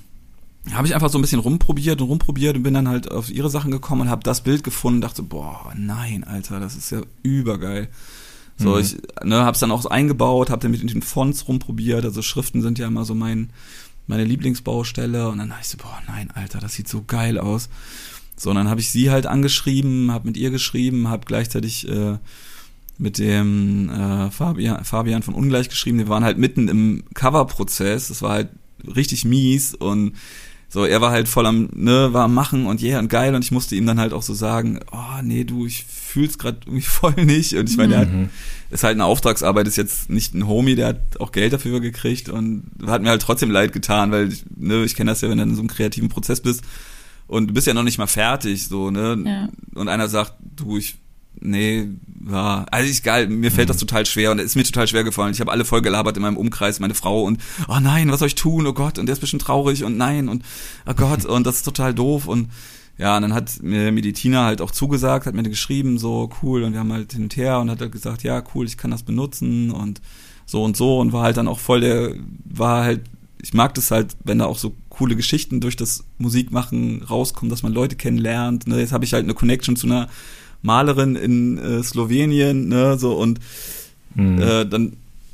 habe 0.73 0.86
ich 0.86 0.93
einfach 0.93 1.10
so 1.10 1.17
ein 1.17 1.21
bisschen 1.21 1.39
rumprobiert 1.39 2.02
und 2.02 2.08
rumprobiert 2.10 2.58
und 2.58 2.63
bin 2.63 2.73
dann 2.75 2.88
halt 2.89 3.10
auf 3.10 3.32
ihre 3.32 3.49
Sachen 3.49 3.71
gekommen 3.71 4.02
und 4.02 4.10
habe 4.10 4.21
das 4.23 4.41
Bild 4.41 4.63
gefunden 4.63 4.97
und 4.97 5.02
dachte, 5.02 5.23
boah, 5.23 5.73
nein, 5.75 6.23
Alter, 6.25 6.60
das 6.60 6.75
ist 6.75 6.91
ja 6.91 7.02
übergeil. 7.23 7.88
So, 8.60 8.76
Mhm. 8.76 8.82
ich 8.82 8.98
ne, 9.24 9.43
hab's 9.45 9.60
dann 9.60 9.72
auch 9.72 9.86
eingebaut, 9.86 10.50
hab 10.52 10.60
dann 10.60 10.72
mit 10.72 10.82
den 10.82 11.02
Fonts 11.02 11.48
rumprobiert, 11.48 12.06
also 12.06 12.22
Schriften 12.22 12.62
sind 12.62 12.78
ja 12.78 12.88
immer 12.88 13.06
so 13.06 13.15
mein 13.15 13.50
meine 14.06 14.24
Lieblingsbaustelle 14.26 15.30
und 15.30 15.38
dann 15.38 15.52
hab 15.54 15.62
ich 15.62 15.67
so, 15.67 15.78
boah, 15.78 16.02
nein, 16.08 16.32
Alter, 16.34 16.60
das 16.60 16.74
sieht 16.74 16.88
so 16.88 17.04
geil 17.06 17.38
aus. 17.38 17.69
So, 18.36 18.50
und 18.50 18.56
dann 18.56 18.67
habe 18.67 18.80
ich 18.82 18.89
sie 18.89 19.12
halt 19.12 19.28
angeschrieben, 19.28 20.12
hab 20.12 20.26
mit 20.26 20.36
ihr 20.36 20.50
geschrieben, 20.50 21.10
hab 21.10 21.28
gleichzeitig 21.28 21.88
äh, 21.88 22.17
mit 22.98 23.19
dem 23.19 23.89
äh, 23.89 24.32
Fabian, 24.32 24.84
Fabian 24.84 25.22
von 25.22 25.36
Ungleich 25.36 25.69
geschrieben. 25.69 26.00
Wir 26.00 26.10
waren 26.10 26.24
halt 26.24 26.39
mitten 26.39 26.67
im 26.69 27.04
Coverprozess. 27.13 28.08
Das 28.08 28.24
war 28.24 28.32
halt 28.32 28.50
richtig 28.95 29.26
mies 29.26 29.76
und 29.76 30.13
so, 30.71 30.86
er 30.86 31.01
war 31.01 31.10
halt 31.12 31.27
voll 31.27 31.45
am, 31.47 31.67
ne, 31.73 32.13
war 32.13 32.25
am 32.25 32.34
Machen 32.36 32.67
und 32.67 32.82
yeah 32.82 32.99
und 32.99 33.10
geil 33.10 33.34
und 33.34 33.43
ich 33.43 33.51
musste 33.51 33.75
ihm 33.75 33.86
dann 33.88 33.99
halt 33.99 34.13
auch 34.13 34.21
so 34.21 34.34
sagen, 34.36 34.79
oh 34.91 35.21
nee, 35.23 35.43
du, 35.43 35.65
ich 35.65 35.84
fühl's 35.86 36.38
gerade 36.38 36.58
irgendwie 36.65 36.82
voll 36.86 37.15
nicht 37.25 37.53
und 37.55 37.69
ich 37.69 37.77
meine, 37.77 37.95
er 37.95 37.99
hat, 38.01 38.12
Mhm. 38.13 38.29
ist 38.69 38.84
halt 38.84 38.93
eine 38.93 39.05
Auftragsarbeit, 39.05 39.67
ist 39.67 39.77
jetzt 39.77 40.10
nicht 40.10 40.34
ein 40.36 40.47
Homie, 40.47 40.75
der 40.75 40.88
hat 40.89 41.19
auch 41.19 41.32
Geld 41.32 41.53
dafür 41.53 41.79
gekriegt 41.79 42.29
und 42.29 42.63
hat 42.86 43.01
mir 43.01 43.10
halt 43.10 43.21
trotzdem 43.23 43.49
leid 43.51 43.73
getan, 43.73 44.12
weil 44.12 44.32
ich, 44.32 44.43
ne, 44.55 44.84
ich 44.84 44.95
kenne 44.95 45.10
das 45.12 45.21
ja, 45.21 45.29
wenn 45.29 45.38
du 45.38 45.43
in 45.43 45.55
so 45.55 45.62
einem 45.62 45.69
kreativen 45.69 46.10
Prozess 46.10 46.39
bist 46.39 46.63
und 47.27 47.47
du 47.47 47.53
bist 47.53 47.65
ja 47.67 47.73
noch 47.73 47.84
nicht 47.84 47.97
mal 47.97 48.08
fertig, 48.08 48.67
so, 48.67 48.91
ne, 48.91 49.17
Ja. 49.25 49.49
und 49.73 49.88
einer 49.88 50.08
sagt, 50.08 50.34
du, 50.55 50.77
ich, 50.77 50.97
nee, 51.41 51.88
ja, 52.30 52.65
also 52.71 52.89
ich, 52.89 53.04
geil, 53.04 53.28
mir 53.28 53.52
fällt 53.52 53.69
das 53.69 53.78
total 53.78 54.06
schwer 54.06 54.32
und 54.32 54.39
es 54.39 54.47
ist 54.47 54.56
mir 54.56 54.63
total 54.63 54.88
schwer 54.88 55.04
gefallen. 55.04 55.34
Ich 55.34 55.41
habe 55.41 55.52
alle 55.52 55.65
voll 55.65 55.82
gelabert 55.82 56.17
in 56.17 56.23
meinem 56.23 56.38
Umkreis, 56.38 56.80
meine 56.80 56.93
Frau 56.95 57.23
und, 57.23 57.39
oh 57.67 57.80
nein, 57.80 58.12
was 58.12 58.19
soll 58.19 58.28
ich 58.28 58.36
tun, 58.36 58.67
oh 58.67 58.73
Gott, 58.73 58.99
und 58.99 59.06
der 59.06 59.13
ist 59.13 59.19
bestimmt 59.19 59.43
traurig 59.43 59.84
und 59.84 59.97
nein 59.97 60.30
und, 60.30 60.43
oh 60.86 60.93
Gott, 60.93 61.25
und 61.25 61.45
das 61.45 61.58
ist 61.58 61.63
total 61.63 61.93
doof 61.93 62.28
und, 62.28 62.49
ja, 62.97 63.15
und 63.15 63.21
dann 63.21 63.34
hat 63.34 63.62
mir, 63.62 63.91
mir 63.91 64.02
die 64.02 64.13
Tina 64.13 64.45
halt 64.45 64.62
auch 64.62 64.71
zugesagt, 64.71 65.25
hat 65.25 65.36
mir 65.36 65.43
geschrieben, 65.43 65.97
so 65.97 66.30
cool, 66.41 66.63
und 66.63 66.73
wir 66.73 66.80
haben 66.80 66.91
halt 66.91 67.13
hin 67.13 67.23
und 67.23 67.38
her 67.38 67.60
und 67.60 67.69
hat 67.69 67.80
halt 67.80 67.91
gesagt, 67.91 68.23
ja, 68.23 68.43
cool, 68.54 68.65
ich 68.65 68.78
kann 68.78 68.91
das 68.91 69.04
benutzen 69.04 69.71
und 69.71 70.02
so 70.45 70.63
und 70.63 70.75
so 70.75 70.99
und 70.99 71.13
war 71.13 71.23
halt 71.23 71.38
dann 71.38 71.47
auch 71.47 71.60
voll 71.60 71.82
der, 71.82 72.15
war 72.43 72.84
halt, 72.84 73.02
ich 73.41 73.54
mag 73.54 73.73
das 73.75 73.91
halt, 73.91 74.17
wenn 74.23 74.39
da 74.39 74.45
auch 74.45 74.58
so 74.58 74.75
coole 74.89 75.15
Geschichten 75.15 75.62
durch 75.62 75.78
das 75.78 76.04
Musikmachen 76.17 77.04
rauskommen, 77.04 77.49
dass 77.49 77.63
man 77.63 77.71
Leute 77.71 77.95
kennenlernt. 77.95 78.67
Ne? 78.67 78.80
Jetzt 78.80 78.91
habe 78.91 79.06
ich 79.06 79.13
halt 79.13 79.23
eine 79.23 79.34
Connection 79.34 79.78
zu 79.78 79.88
einer 79.88 80.10
Malerin 80.62 81.15
in 81.15 81.58
äh, 81.58 81.84
Slowenien, 81.84 82.67
ne, 82.67 82.98
so 82.98 83.13
und 83.17 83.39
Mhm. 84.15 84.41
äh, 84.41 84.65
dann 84.65 84.93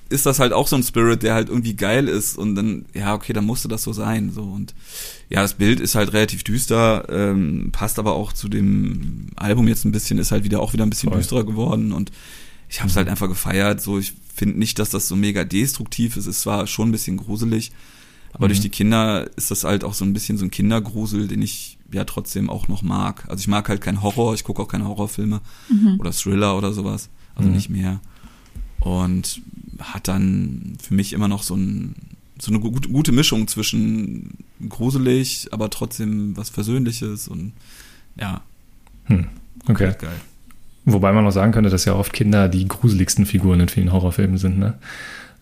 ist 0.10 0.26
das 0.26 0.40
halt 0.40 0.52
auch 0.54 0.68
so 0.68 0.76
ein 0.76 0.84
Spirit, 0.84 1.24
der 1.24 1.34
halt 1.34 1.48
irgendwie 1.50 1.76
geil 1.76 2.08
ist 2.10 2.38
und 2.38 2.56
dann, 2.56 2.86
ja, 2.94 3.14
okay, 3.16 3.32
dann 3.34 3.46
musste 3.46 3.68
das 3.70 3.84
so 3.84 3.94
sein, 3.94 4.32
so 4.34 4.44
und 4.44 4.76
ja, 5.30 5.42
das 5.42 5.54
Bild 5.56 5.80
ist 5.80 5.96
halt 5.96 6.12
relativ 6.14 6.44
düster, 6.44 7.06
ähm, 7.10 7.70
passt 7.72 7.98
aber 7.98 8.14
auch 8.14 8.34
zu 8.34 8.50
dem 8.50 9.28
Album 9.38 9.68
jetzt 9.70 9.86
ein 9.86 9.92
bisschen, 9.94 10.20
ist 10.20 10.32
halt 10.32 10.44
wieder 10.44 10.60
auch 10.60 10.74
wieder 10.74 10.86
ein 10.86 10.90
bisschen 10.90 11.10
Voll. 11.10 11.20
düsterer 11.20 11.46
geworden 11.46 11.94
und 11.94 12.12
ich 12.70 12.82
habe 12.82 12.90
es 12.90 12.96
halt 12.98 13.08
einfach 13.08 13.30
gefeiert, 13.30 13.82
so 13.82 13.98
ich 13.98 14.14
finde 14.36 14.60
nicht, 14.60 14.78
dass 14.78 14.90
das 14.90 15.08
so 15.08 15.16
mega 15.16 15.44
destruktiv 15.46 16.18
ist, 16.18 16.26
es 16.28 16.36
ist 16.36 16.42
zwar 16.42 16.68
schon 16.68 16.90
ein 16.90 16.92
bisschen 16.92 17.16
gruselig, 17.18 17.72
aber 18.36 18.46
Mhm. 18.46 18.50
durch 18.50 18.60
die 18.60 18.70
Kinder 18.70 19.28
ist 19.36 19.50
das 19.50 19.64
halt 19.64 19.84
auch 19.84 19.94
so 19.96 20.06
ein 20.06 20.14
bisschen 20.14 20.38
so 20.38 20.46
ein 20.46 20.52
Kindergrusel, 20.52 21.28
den 21.28 21.42
ich 21.42 21.78
ja 21.92 22.04
trotzdem 22.04 22.50
auch 22.50 22.68
noch 22.68 22.84
mag. 22.84 23.26
Also 23.28 23.40
ich 23.42 23.48
mag 23.48 23.68
halt 23.70 23.82
keinen 23.82 24.02
Horror, 24.04 24.34
ich 24.36 24.44
gucke 24.44 24.62
auch 24.62 24.68
keine 24.68 24.86
Horrorfilme 24.86 25.42
oder 25.98 26.12
Thriller 26.12 26.58
oder 26.58 26.72
sowas, 26.74 27.10
also 27.36 27.50
Mhm. 27.50 27.56
nicht 27.56 27.70
mehr. 27.70 28.00
Und 28.80 29.42
hat 29.80 30.08
dann 30.08 30.78
für 30.82 30.94
mich 30.94 31.14
immer 31.14 31.28
noch 31.28 31.42
so, 31.44 31.56
ein, 31.56 31.96
so 32.40 32.52
eine 32.52 32.60
gute, 32.60 32.90
gute 32.90 33.12
Mischung 33.12 33.48
zwischen 33.48 34.38
gruselig, 34.70 35.48
aber 35.52 35.70
trotzdem 35.70 36.36
was 36.38 36.50
Versöhnliches 36.50 37.28
und 37.28 37.54
ja, 38.20 38.42
Hm. 39.06 39.28
Okay. 39.68 39.86
halt 39.88 40.00
geil. 40.00 40.20
Wobei 40.86 41.12
man 41.14 41.26
auch 41.26 41.32
sagen 41.32 41.52
könnte, 41.52 41.70
dass 41.70 41.86
ja 41.86 41.94
oft 41.96 42.14
Kinder 42.14 42.48
die 42.50 42.68
gruseligsten 42.68 43.26
Figuren 43.26 43.60
in 43.62 43.70
vielen 43.70 43.92
Horrorfilmen 43.92 44.38
sind, 44.38 44.60
ne? 44.60 44.78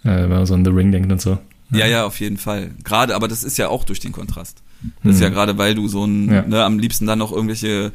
Äh, 0.04 0.24
wenn 0.24 0.30
man 0.30 0.46
so 0.46 0.54
an 0.54 0.64
The 0.64 0.72
Ring 0.72 0.92
denkt 0.92 1.12
und 1.12 1.20
so. 1.22 1.38
Ja, 1.72 1.88
ja, 1.88 2.06
auf 2.06 2.20
jeden 2.20 2.38
Fall. 2.38 2.72
Gerade, 2.84 3.16
aber 3.16 3.28
das 3.28 3.44
ist 3.44 3.58
ja 3.58 3.70
auch 3.70 3.84
durch 3.84 4.00
den 4.00 4.12
Kontrast. 4.12 4.62
Das 5.04 5.14
ist 5.14 5.18
Mhm. 5.20 5.24
ja 5.24 5.30
gerade, 5.30 5.58
weil 5.58 5.76
du 5.76 5.88
so 5.88 6.06
ein, 6.06 6.30
Ja. 6.32 6.42
ne, 6.46 6.64
am 6.64 6.78
liebsten 6.80 7.06
dann 7.08 7.20
noch 7.20 7.32
irgendwelche 7.32 7.92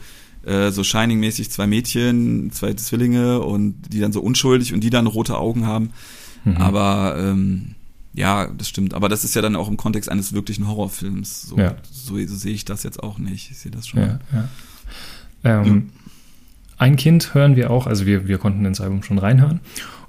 äh, 0.46 0.70
so 0.70 0.82
Shining-mäßig 0.82 1.50
zwei 1.50 1.66
Mädchen, 1.66 2.50
zwei 2.52 2.72
Zwillinge 2.74 3.40
und 3.40 3.74
die 3.92 4.00
dann 4.00 4.12
so 4.12 4.20
unschuldig 4.22 4.72
und 4.72 4.80
die 4.80 4.88
dann 4.90 5.06
rote 5.06 5.36
Augen 5.36 5.66
haben. 5.66 5.90
Mhm. 6.44 6.56
Aber 6.56 7.16
ähm, 7.18 7.74
ja, 8.14 8.46
das 8.46 8.68
stimmt. 8.68 8.94
Aber 8.94 9.08
das 9.10 9.24
ist 9.24 9.34
ja 9.34 9.42
dann 9.42 9.56
auch 9.56 9.68
im 9.68 9.76
Kontext 9.76 10.08
eines 10.10 10.32
wirklichen 10.32 10.66
Horrorfilms. 10.66 11.42
So, 11.42 11.58
Ja. 11.58 11.74
so, 11.92 12.16
so 12.26 12.34
sehe 12.36 12.54
ich 12.54 12.64
das 12.64 12.82
jetzt 12.84 13.02
auch 13.02 13.18
nicht. 13.18 13.50
Ich 13.50 13.58
sehe 13.58 13.70
das 13.72 13.86
schon. 13.86 14.00
Ja, 14.00 14.18
ja. 14.32 15.62
Ähm, 15.62 15.90
Ein 16.78 16.94
Kind 16.96 17.34
hören 17.34 17.56
wir 17.56 17.70
auch, 17.72 17.86
also 17.88 18.06
wir, 18.06 18.28
wir 18.28 18.38
konnten 18.38 18.64
ins 18.64 18.80
Album 18.80 19.02
schon 19.02 19.18
reinhören. 19.18 19.60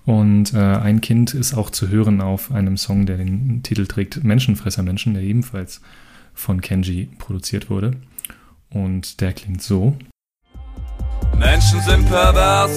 Und 0.06 0.54
äh, 0.54 0.58
ein 0.58 1.02
Kind 1.02 1.34
ist 1.34 1.54
auch 1.54 1.70
zu 1.70 1.90
hören 1.90 2.22
auf 2.22 2.52
einem 2.52 2.78
Song, 2.78 3.06
der 3.06 3.18
den 3.18 3.62
Titel 3.64 3.86
trägt 3.86 4.24
Menschenfresser 4.24 4.84
Menschen, 4.84 5.14
der 5.14 5.24
ebenfalls 5.24 5.82
von 6.34 6.62
Kenji 6.62 7.10
produziert 7.18 7.70
wurde. 7.70 7.92
Und 8.70 9.22
der 9.22 9.34
klingt 9.34 9.62
so. 9.62 9.98
Menschen 11.40 11.82
sind 11.82 12.10
pervers, 12.10 12.72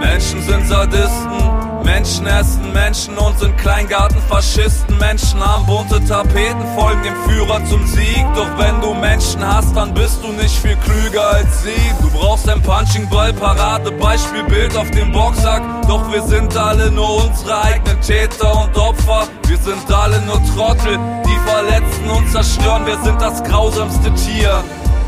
Menschen 0.00 0.42
sind 0.42 0.66
Sadisten. 0.66 1.58
Menschen 1.84 2.26
essen 2.26 2.72
Menschen 2.72 3.16
und 3.16 3.38
sind 3.38 3.56
Kleingartenfaschisten. 3.56 4.98
Menschen 4.98 5.40
haben 5.40 5.64
bunte 5.64 6.04
Tapeten, 6.04 6.62
folgen 6.76 7.02
dem 7.02 7.14
Führer 7.26 7.64
zum 7.64 7.86
Sieg. 7.86 8.26
Doch 8.34 8.58
wenn 8.58 8.80
du 8.80 8.92
Menschen 8.92 9.46
hast, 9.46 9.74
dann 9.74 9.94
bist 9.94 10.22
du 10.22 10.32
nicht 10.32 10.54
viel 10.58 10.76
klüger 10.76 11.30
als 11.30 11.62
sie. 11.62 11.92
Du 12.02 12.10
brauchst 12.10 12.48
ein 12.48 12.60
Punching 12.60 13.08
Ball, 13.08 13.32
Parade, 13.32 13.90
Beispielbild 13.92 14.76
auf 14.76 14.90
dem 14.90 15.12
Boxsack. 15.12 15.62
Doch 15.86 16.12
wir 16.12 16.22
sind 16.22 16.54
alle 16.56 16.90
nur 16.90 17.24
unsere 17.24 17.62
eigenen 17.62 18.00
Täter 18.00 18.64
und 18.64 18.76
Opfer. 18.76 19.28
Wir 19.46 19.58
sind 19.58 19.90
alle 19.90 20.20
nur 20.22 20.42
Trottel, 20.54 20.98
die 21.24 21.48
verletzen 21.48 22.10
und 22.10 22.30
zerstören. 22.30 22.84
Wir 22.84 22.98
sind 23.02 23.20
das 23.22 23.42
grausamste 23.44 24.12
Tier, 24.14 24.62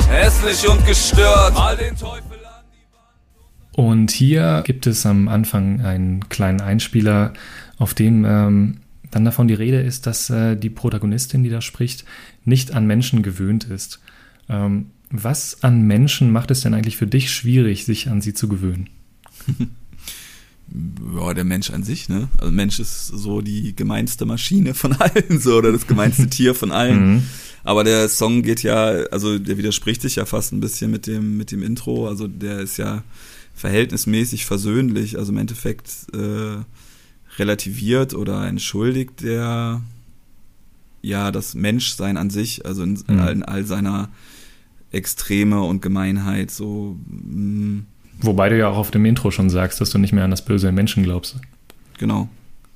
hässlich 0.09 0.67
und 0.69 0.87
gestört. 0.87 1.53
All 1.57 1.77
den 1.77 1.97
Teufel 1.97 2.30
und 3.81 4.11
hier 4.11 4.63
gibt 4.67 4.87
es 4.87 5.07
am 5.07 5.27
Anfang 5.29 5.81
einen 5.81 6.29
kleinen 6.29 6.61
Einspieler, 6.61 7.33
auf 7.79 7.95
dem 7.95 8.27
ähm, 8.27 8.77
dann 9.11 9.25
davon 9.25 9.49
die 9.49 9.55
Rede 9.55 9.81
ist, 9.81 10.07
dass 10.07 10.29
äh, 10.29 10.55
die 10.55 10.69
Protagonistin, 10.69 11.43
die 11.43 11.49
da 11.49 11.63
spricht, 11.63 12.05
nicht 12.45 12.73
an 12.73 12.87
Menschen 12.87 13.23
gewöhnt 13.23 13.65
ist. 13.65 14.01
Ähm, 14.51 14.89
was 15.11 15.63
an 15.63 15.81
Menschen 15.87 16.31
macht 16.31 16.51
es 16.51 16.61
denn 16.61 16.75
eigentlich 16.75 16.99
für 16.99 17.07
dich 17.07 17.31
schwierig, 17.33 17.87
sich 17.87 18.11
an 18.11 18.21
sie 18.21 18.35
zu 18.35 18.49
gewöhnen? 18.49 18.91
ja, 21.17 21.33
der 21.33 21.45
Mensch 21.45 21.71
an 21.71 21.83
sich, 21.83 22.11
ne? 22.11 22.29
Also 22.37 22.53
Mensch 22.53 22.81
ist 22.81 23.07
so 23.07 23.41
die 23.41 23.75
gemeinste 23.75 24.27
Maschine 24.27 24.75
von 24.75 24.93
allen, 24.93 25.41
so, 25.41 25.57
oder 25.57 25.73
das 25.73 25.87
gemeinste 25.87 26.27
Tier 26.29 26.55
von 26.55 26.71
allen. 26.71 27.15
Mhm. 27.15 27.23
Aber 27.65 27.83
der 27.83 28.11
Song 28.11 28.43
geht 28.43 28.63
ja, 28.63 28.89
also 29.11 29.39
der 29.39 29.57
widerspricht 29.57 30.03
sich 30.03 30.17
ja 30.17 30.27
fast 30.27 30.53
ein 30.53 30.61
bisschen 30.61 30.91
mit 30.91 31.07
dem, 31.07 31.39
mit 31.39 31.51
dem 31.51 31.63
Intro. 31.63 32.09
Also 32.09 32.29
der 32.29 32.61
ist 32.61 32.77
ja 32.77 33.05
verhältnismäßig 33.55 34.47
versöhnlich, 34.47 35.19
also 35.19 35.33
im 35.33 35.39
Endeffekt 35.39 36.07
äh, 36.15 36.63
relativiert 37.39 38.15
oder 38.15 38.47
entschuldigt 38.47 39.23
der 39.23 39.83
ja 41.03 41.33
das 41.33 41.55
Menschsein 41.55 42.17
an 42.17 42.31
sich, 42.31 42.67
also 42.67 42.83
in, 42.83 43.03
mhm. 43.07 43.29
in 43.29 43.43
all 43.43 43.65
seiner 43.65 44.11
Extreme 44.93 45.63
und 45.63 45.83
Gemeinheit 45.83 46.51
so. 46.51 46.97
Mh. 47.07 47.37
Mm. 47.37 47.87
Wobei 48.23 48.51
du 48.51 48.59
ja 48.59 48.69
auch 48.69 48.77
auf 48.77 48.91
dem 48.91 49.07
Intro 49.07 49.31
schon 49.31 49.49
sagst, 49.49 49.81
dass 49.81 49.91
du 49.91 49.99
nicht 49.99 50.13
mehr 50.13 50.25
an 50.25 50.31
das 50.31 50.45
Böse 50.45 50.69
im 50.69 50.75
Menschen 50.75 51.03
glaubst. 51.03 51.37
Genau. 51.97 52.29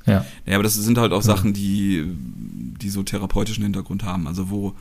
Ja. 0.07 0.25
Ja, 0.47 0.55
aber 0.55 0.63
das 0.63 0.75
sind 0.75 0.97
halt 0.97 1.13
auch. 1.13 1.21
Sachen, 1.21 1.53
die, 1.53 2.05
die 2.81 2.89
so 2.89 3.03
therapeutischen 3.03 3.63
Hintergrund 3.63 4.05
haben. 4.05 4.27
Also 4.27 4.49
wo 4.49 4.75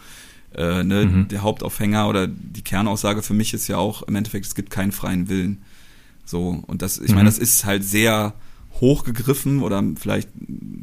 äh, 0.56 0.84
ne, 0.84 1.06
mhm. 1.06 1.28
der 1.28 1.42
Hauptaufhänger 1.42 2.08
oder 2.08 2.28
die 2.28 2.62
Kernaussage 2.62 3.24
für 3.24 3.34
mich 3.34 3.54
ist 3.54 3.68
ja 3.68 3.78
auch 3.78 4.04
im 4.04 4.16
Endeffekt, 4.16 4.46
es 4.46 4.56
gibt 4.56 4.70
keinen 4.70 4.92
freien 4.92 5.28
Willen. 5.28 5.64
So, 6.26 6.64
und 6.66 6.82
das, 6.82 7.00
ich 7.00 7.10
mhm. 7.10 7.16
meine, 7.16 7.30
das 7.30 7.38
ist 7.38 7.66
halt 7.66 7.84
sehr 7.84 8.34
hochgegriffen 8.80 9.62
oder 9.62 9.84
vielleicht 9.96 10.30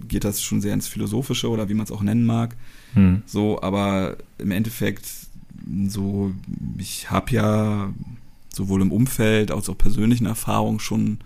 geht 0.09 0.25
das 0.25 0.43
schon 0.43 0.61
sehr 0.61 0.75
ins 0.75 0.89
Philosophische 0.89 1.49
oder 1.49 1.69
wie 1.69 1.75
man 1.75 1.85
es 1.85 1.93
auch 1.93 2.03
nennen 2.03 2.27
mag. 2.27 2.57
Mhm. 2.95 3.23
So, 3.27 3.61
aber 3.63 4.17
im 4.39 4.51
Endeffekt, 4.51 5.07
so, 5.89 6.33
ich 6.79 7.11
habe 7.11 7.33
ja 7.33 7.93
sowohl 8.55 8.83
im 8.83 8.93
Umfeld 8.93 9.51
als 9.51 9.69
auch 9.69 9.79
persönlichen 9.79 10.27
Erfahrungen 10.27 10.81
schon 10.81 11.19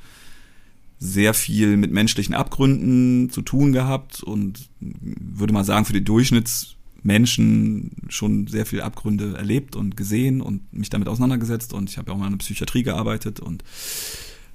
sehr 0.98 1.34
viel 1.34 1.76
mit 1.76 1.92
menschlichen 1.92 2.34
Abgründen 2.34 3.30
zu 3.30 3.42
tun 3.42 3.72
gehabt 3.72 4.22
und 4.22 4.68
würde 4.80 5.52
mal 5.52 5.64
sagen, 5.64 5.84
für 5.84 5.92
die 5.92 6.04
Durchschnitts 6.04 6.73
Menschen 7.04 7.92
schon 8.08 8.46
sehr 8.46 8.66
viel 8.66 8.80
Abgründe 8.80 9.36
erlebt 9.36 9.76
und 9.76 9.96
gesehen 9.96 10.40
und 10.40 10.72
mich 10.72 10.88
damit 10.88 11.06
auseinandergesetzt 11.06 11.72
und 11.74 11.90
ich 11.90 11.98
habe 11.98 12.10
ja 12.10 12.14
auch 12.14 12.18
mal 12.18 12.26
in 12.26 12.32
der 12.32 12.38
Psychiatrie 12.38 12.82
gearbeitet 12.82 13.40
und 13.40 13.62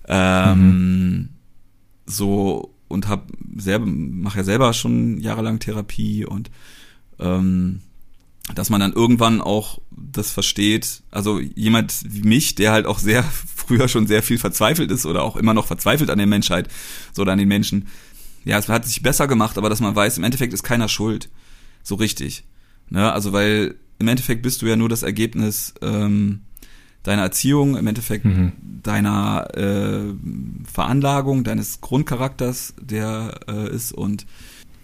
ähm, 0.07 0.59
mhm. 0.59 1.29
so 2.07 2.73
und 2.87 3.07
habe 3.07 3.31
selber 3.55 3.85
mache 3.85 4.39
ja 4.39 4.43
selber 4.43 4.73
schon 4.73 5.19
jahrelang 5.19 5.59
Therapie 5.59 6.25
und 6.25 6.49
ähm, 7.19 7.81
dass 8.55 8.71
man 8.71 8.81
dann 8.81 8.93
irgendwann 8.93 9.41
auch 9.41 9.79
das 9.91 10.31
versteht, 10.31 11.03
also 11.11 11.39
jemand 11.39 12.01
wie 12.03 12.27
mich, 12.27 12.55
der 12.55 12.71
halt 12.71 12.87
auch 12.87 12.97
sehr 12.97 13.23
früher 13.55 13.87
schon 13.87 14.07
sehr 14.07 14.23
viel 14.23 14.39
verzweifelt 14.39 14.89
ist 14.89 15.05
oder 15.05 15.21
auch 15.21 15.35
immer 15.35 15.53
noch 15.53 15.67
verzweifelt 15.67 16.09
an 16.09 16.17
der 16.17 16.25
Menschheit 16.25 16.67
so 17.13 17.21
oder 17.21 17.33
an 17.33 17.37
den 17.37 17.47
Menschen. 17.47 17.89
Ja, 18.43 18.57
es 18.57 18.67
hat 18.69 18.85
sich 18.85 19.03
besser 19.03 19.27
gemacht, 19.27 19.59
aber 19.59 19.69
dass 19.69 19.81
man 19.81 19.95
weiß, 19.95 20.17
im 20.17 20.23
Endeffekt 20.23 20.53
ist 20.53 20.63
keiner 20.63 20.87
schuld 20.87 21.29
so 21.83 21.95
richtig. 21.95 22.43
Ne? 22.89 23.11
Also 23.11 23.33
weil 23.33 23.75
im 23.99 24.07
Endeffekt 24.07 24.41
bist 24.41 24.61
du 24.61 24.65
ja 24.65 24.75
nur 24.75 24.89
das 24.89 25.03
Ergebnis 25.03 25.73
ähm, 25.81 26.41
deiner 27.03 27.23
Erziehung, 27.23 27.77
im 27.77 27.87
Endeffekt 27.87 28.25
mhm. 28.25 28.53
deiner 28.83 29.47
äh, 29.55 30.13
Veranlagung, 30.71 31.43
deines 31.43 31.81
Grundcharakters, 31.81 32.73
der 32.81 33.39
äh, 33.47 33.73
ist 33.73 33.91
und 33.91 34.25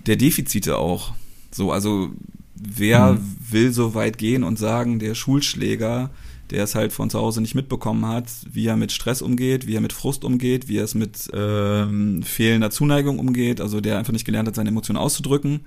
der 0.06 0.18
Defizite 0.18 0.78
auch. 0.78 1.14
So, 1.52 1.72
also 1.72 2.12
wer 2.56 3.14
mhm. 3.14 3.38
will 3.50 3.72
so 3.72 3.96
weit 3.96 4.18
gehen 4.18 4.44
und 4.44 4.60
sagen, 4.60 5.00
der 5.00 5.16
Schulschläger, 5.16 6.10
der 6.52 6.64
es 6.64 6.76
halt 6.76 6.94
von 6.94 7.10
zu 7.10 7.20
Hause 7.20 7.42
nicht 7.42 7.56
mitbekommen 7.56 8.06
hat, 8.06 8.30
wie 8.52 8.68
er 8.68 8.78
mit 8.78 8.92
Stress 8.92 9.22
umgeht, 9.22 9.66
wie 9.66 9.76
er 9.76 9.82
mit 9.82 9.94
Frust 9.94 10.24
umgeht, 10.24 10.68
wie 10.68 10.78
er 10.78 10.84
es 10.84 10.94
mit 10.94 11.30
ähm, 11.34 12.22
fehlender 12.24 12.70
Zuneigung 12.70 13.18
umgeht, 13.20 13.62
also 13.62 13.82
der 13.82 13.98
einfach 13.98 14.14
nicht 14.14 14.26
gelernt 14.26 14.48
hat, 14.48 14.56
seine 14.56 14.70
Emotionen 14.70 15.00
auszudrücken 15.00 15.62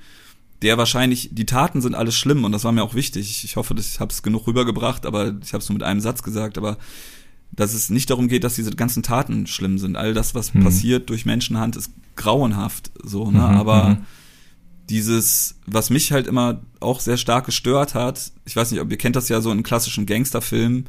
der 0.63 0.79
wahrscheinlich, 0.79 1.31
die 1.33 1.47
Taten 1.47 1.81
sind 1.81 1.95
alles 1.95 2.17
schlimm 2.17 2.45
und 2.45 2.53
das 2.53 2.65
war 2.65 2.73
mir 2.73 2.83
auch 2.83 2.95
wichtig. 2.95 3.45
Ich 3.45 3.57
hoffe, 3.57 3.75
ich 3.79 4.01
habe 4.01 4.13
es 4.13 4.23
genug 4.23 4.47
rübergebracht, 4.47 5.07
aber 5.07 5.35
ich 5.43 5.53
habe 5.53 5.63
es 5.63 5.69
nur 5.69 5.75
mit 5.75 5.85
einem 5.85 6.01
Satz 6.01 6.23
gesagt, 6.23 6.59
aber 6.59 6.79
dass 7.53 7.75
es 7.75 7.91
nicht 7.91 8.11
darum 8.11 8.29
geht, 8.29 8.45
dass 8.45 8.55
diese 8.55 8.73
ganzen 8.73 9.03
Taten 9.03 9.47
schlimm 9.47 9.79
sind. 9.79 9.97
All 9.97 10.15
das, 10.15 10.35
was 10.35 10.55
mhm. 10.55 10.65
passiert 10.65 11.11
durch 11.11 11.27
Menschenhand, 11.27 11.77
ist 11.77 11.93
grauenhaft, 12.17 12.91
so, 13.03 13.31
ne? 13.31 13.39
Mhm, 13.39 13.45
aber 13.45 13.89
mhm. 13.91 13.97
dieses, 14.91 15.57
was 15.67 15.91
mich 15.91 16.13
halt 16.13 16.27
immer 16.27 16.61
auch 16.81 17.01
sehr 17.01 17.17
stark 17.17 17.47
gestört 17.47 17.95
hat, 17.95 18.33
ich 18.45 18.57
weiß 18.57 18.71
nicht, 18.73 18.81
ob 18.81 18.91
ihr 18.91 18.99
kennt 18.99 19.17
das 19.17 19.29
ja 19.29 19.41
so 19.41 19.53
in 19.53 19.63
klassischen 19.63 20.07
Gangsterfilmen, 20.07 20.87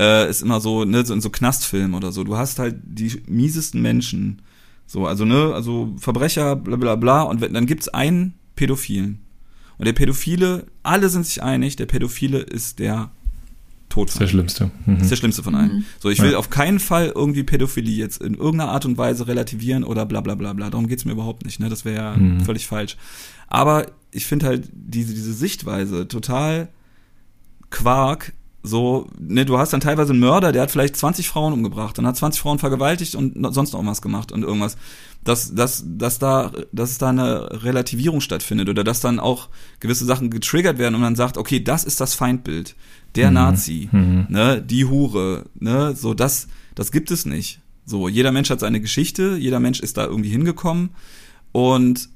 äh, 0.00 0.28
ist 0.28 0.42
immer 0.42 0.60
so, 0.60 0.84
ne, 0.84 1.06
so 1.06 1.14
in 1.14 1.20
so 1.20 1.30
Knastfilmen 1.30 1.94
oder 1.94 2.12
so. 2.12 2.24
Du 2.24 2.36
hast 2.36 2.58
halt 2.58 2.76
die 2.84 3.22
miesesten 3.26 3.80
Menschen, 3.80 4.42
so, 4.86 5.06
also, 5.06 5.24
ne, 5.24 5.52
also 5.54 5.94
Verbrecher, 5.98 6.56
bla 6.56 6.76
bla 6.76 6.96
bla, 6.96 7.22
und 7.22 7.40
dann 7.40 7.66
gibt's 7.66 7.88
einen 7.88 8.34
Pädophilen. 8.58 9.20
Und 9.78 9.86
der 9.86 9.92
Pädophile, 9.92 10.66
alle 10.82 11.08
sind 11.08 11.24
sich 11.24 11.42
einig, 11.44 11.76
der 11.76 11.86
Pädophile 11.86 12.38
ist 12.40 12.80
der 12.80 13.12
Todfall. 13.88 14.14
Ist 14.14 14.18
der 14.18 14.26
Schlimmste. 14.26 14.70
Mhm. 14.84 14.96
Ist 14.96 15.10
der 15.12 15.16
Schlimmste 15.16 15.42
von 15.44 15.54
allen. 15.54 15.76
Mhm. 15.76 15.84
So, 16.00 16.10
ich 16.10 16.20
will 16.20 16.32
ja. 16.32 16.38
auf 16.38 16.50
keinen 16.50 16.80
Fall 16.80 17.12
irgendwie 17.14 17.44
Pädophilie 17.44 17.94
jetzt 17.94 18.20
in 18.20 18.34
irgendeiner 18.34 18.72
Art 18.72 18.84
und 18.84 18.98
Weise 18.98 19.28
relativieren 19.28 19.84
oder 19.84 20.04
bla 20.06 20.20
bla 20.20 20.34
bla 20.34 20.52
bla. 20.54 20.70
Darum 20.70 20.88
geht's 20.88 21.04
mir 21.04 21.12
überhaupt 21.12 21.44
nicht. 21.44 21.60
Ne? 21.60 21.68
Das 21.68 21.84
wäre 21.84 21.96
ja 21.96 22.16
mhm. 22.16 22.40
völlig 22.40 22.66
falsch. 22.66 22.96
Aber 23.46 23.86
ich 24.10 24.26
finde 24.26 24.46
halt 24.46 24.68
diese, 24.72 25.14
diese 25.14 25.32
Sichtweise 25.32 26.08
total 26.08 26.68
Quark, 27.70 28.32
so, 28.68 29.08
ne, 29.18 29.44
du 29.44 29.58
hast 29.58 29.72
dann 29.72 29.80
teilweise 29.80 30.12
einen 30.12 30.20
Mörder, 30.20 30.52
der 30.52 30.62
hat 30.62 30.70
vielleicht 30.70 30.96
20 30.96 31.28
Frauen 31.28 31.52
umgebracht 31.52 31.98
und 31.98 32.06
hat 32.06 32.16
20 32.16 32.40
Frauen 32.40 32.58
vergewaltigt 32.58 33.14
und 33.14 33.52
sonst 33.52 33.72
noch 33.72 33.84
was 33.84 34.02
gemacht 34.02 34.30
und 34.30 34.42
irgendwas. 34.42 34.76
Dass, 35.24 35.54
dass, 35.54 35.84
dass 35.86 36.18
da, 36.18 36.52
dass 36.72 36.98
da 36.98 37.08
eine 37.08 37.64
Relativierung 37.64 38.20
stattfindet 38.20 38.68
oder 38.68 38.84
dass 38.84 39.00
dann 39.00 39.18
auch 39.18 39.48
gewisse 39.80 40.04
Sachen 40.04 40.30
getriggert 40.30 40.78
werden 40.78 40.94
und 40.94 41.00
man 41.00 41.16
sagt, 41.16 41.38
okay, 41.38 41.62
das 41.62 41.84
ist 41.84 42.00
das 42.00 42.14
Feindbild. 42.14 42.76
Der 43.14 43.28
mhm. 43.28 43.34
Nazi, 43.34 43.88
mhm. 43.90 44.26
ne, 44.28 44.62
die 44.62 44.84
Hure, 44.84 45.46
ne, 45.58 45.94
so, 45.96 46.14
das, 46.14 46.48
das 46.74 46.92
gibt 46.92 47.10
es 47.10 47.26
nicht. 47.26 47.60
So, 47.84 48.08
jeder 48.08 48.32
Mensch 48.32 48.50
hat 48.50 48.60
seine 48.60 48.80
Geschichte, 48.80 49.36
jeder 49.38 49.60
Mensch 49.60 49.80
ist 49.80 49.96
da 49.96 50.04
irgendwie 50.04 50.28
hingekommen 50.28 50.90
und 51.52 52.10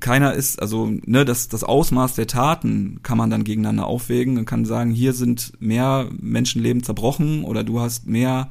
keiner 0.00 0.34
ist, 0.34 0.60
also 0.60 0.92
ne, 1.04 1.24
das, 1.24 1.48
das 1.48 1.64
Ausmaß 1.64 2.14
der 2.14 2.26
Taten 2.26 3.00
kann 3.02 3.18
man 3.18 3.30
dann 3.30 3.44
gegeneinander 3.44 3.86
aufwägen 3.86 4.38
und 4.38 4.44
kann 4.44 4.64
sagen, 4.64 4.90
hier 4.90 5.12
sind 5.12 5.52
mehr 5.60 6.08
Menschenleben 6.20 6.82
zerbrochen 6.82 7.44
oder 7.44 7.64
du 7.64 7.80
hast 7.80 8.06
mehr 8.06 8.50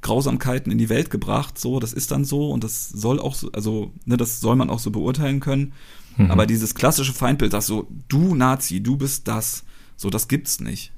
Grausamkeiten 0.00 0.70
in 0.70 0.78
die 0.78 0.88
Welt 0.88 1.10
gebracht, 1.10 1.58
so, 1.58 1.80
das 1.80 1.92
ist 1.92 2.10
dann 2.10 2.24
so 2.24 2.50
und 2.50 2.62
das 2.62 2.88
soll 2.90 3.18
auch 3.18 3.34
so, 3.34 3.50
also 3.52 3.92
ne, 4.04 4.16
das 4.16 4.40
soll 4.40 4.56
man 4.56 4.70
auch 4.70 4.78
so 4.78 4.90
beurteilen 4.90 5.40
können. 5.40 5.72
Mhm. 6.16 6.30
Aber 6.30 6.46
dieses 6.46 6.74
klassische 6.74 7.12
Feindbild, 7.12 7.52
das 7.52 7.66
so, 7.66 7.88
du 8.08 8.34
Nazi, 8.34 8.80
du 8.80 8.96
bist 8.96 9.26
das, 9.28 9.64
so, 9.96 10.10
das 10.10 10.28
gibt's 10.28 10.60
nicht. 10.60 10.92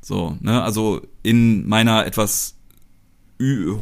So, 0.00 0.36
ne, 0.40 0.62
also 0.62 1.00
in 1.22 1.66
meiner 1.66 2.06
etwas 2.06 2.54
ü, 3.40 3.76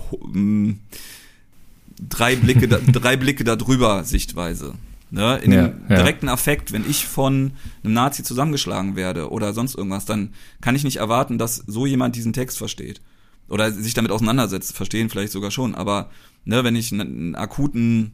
drei 2.09 2.37
Blicke, 2.37 2.69
drei 2.93 3.17
Blicke 3.17 3.45
darüber 3.45 4.05
Sichtweise. 4.05 4.75
Ne? 5.13 5.37
In 5.43 5.53
ja, 5.53 5.69
dem 5.69 5.89
direkten 5.89 6.27
ja. 6.27 6.33
Affekt, 6.33 6.73
wenn 6.73 6.89
ich 6.89 7.07
von 7.07 7.53
einem 7.85 7.93
Nazi 7.93 8.23
zusammengeschlagen 8.23 8.97
werde 8.97 9.31
oder 9.31 9.53
sonst 9.53 9.75
irgendwas, 9.75 10.07
dann 10.07 10.33
kann 10.63 10.75
ich 10.75 10.85
nicht 10.85 10.97
erwarten, 10.97 11.37
dass 11.37 11.57
so 11.57 11.85
jemand 11.85 12.17
diesen 12.17 12.33
Text 12.33 12.57
versteht. 12.57 13.03
Oder 13.47 13.71
sich 13.71 13.93
damit 13.93 14.11
auseinandersetzt, 14.11 14.75
verstehen 14.75 15.11
vielleicht 15.11 15.33
sogar 15.33 15.51
schon. 15.51 15.75
Aber 15.75 16.09
ne, 16.47 16.65
wenn 16.65 16.77
ich 16.77 16.93
einen, 16.93 17.01
einen 17.03 17.35
akuten, 17.35 18.13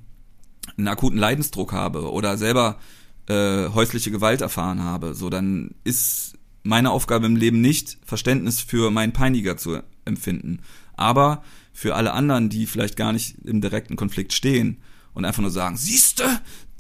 einen 0.77 0.89
akuten 0.89 1.21
Leidensdruck 1.21 1.73
habe 1.73 2.11
oder 2.11 2.37
selber 2.37 2.81
äh, 3.29 3.69
häusliche 3.69 4.11
Gewalt 4.11 4.41
erfahren 4.41 4.83
habe, 4.83 5.15
so 5.15 5.31
dann 5.31 5.77
ist 5.85 6.37
meine 6.65 6.91
Aufgabe 6.91 7.27
im 7.27 7.37
Leben 7.37 7.61
nicht, 7.61 7.99
Verständnis 8.05 8.61
für 8.61 8.91
meinen 8.91 9.13
Peiniger 9.13 9.57
zu 9.57 9.79
empfinden. 10.05 10.63
Aber 10.97 11.45
für 11.73 11.95
alle 11.95 12.13
anderen, 12.13 12.49
die 12.49 12.67
vielleicht 12.67 12.97
gar 12.97 13.13
nicht 13.13 13.37
im 13.45 13.61
direkten 13.61 13.95
Konflikt 13.95 14.33
stehen 14.33 14.79
und 15.15 15.25
einfach 15.25 15.43
nur 15.43 15.53
sagen, 15.53 15.77
siehste, 15.77 16.25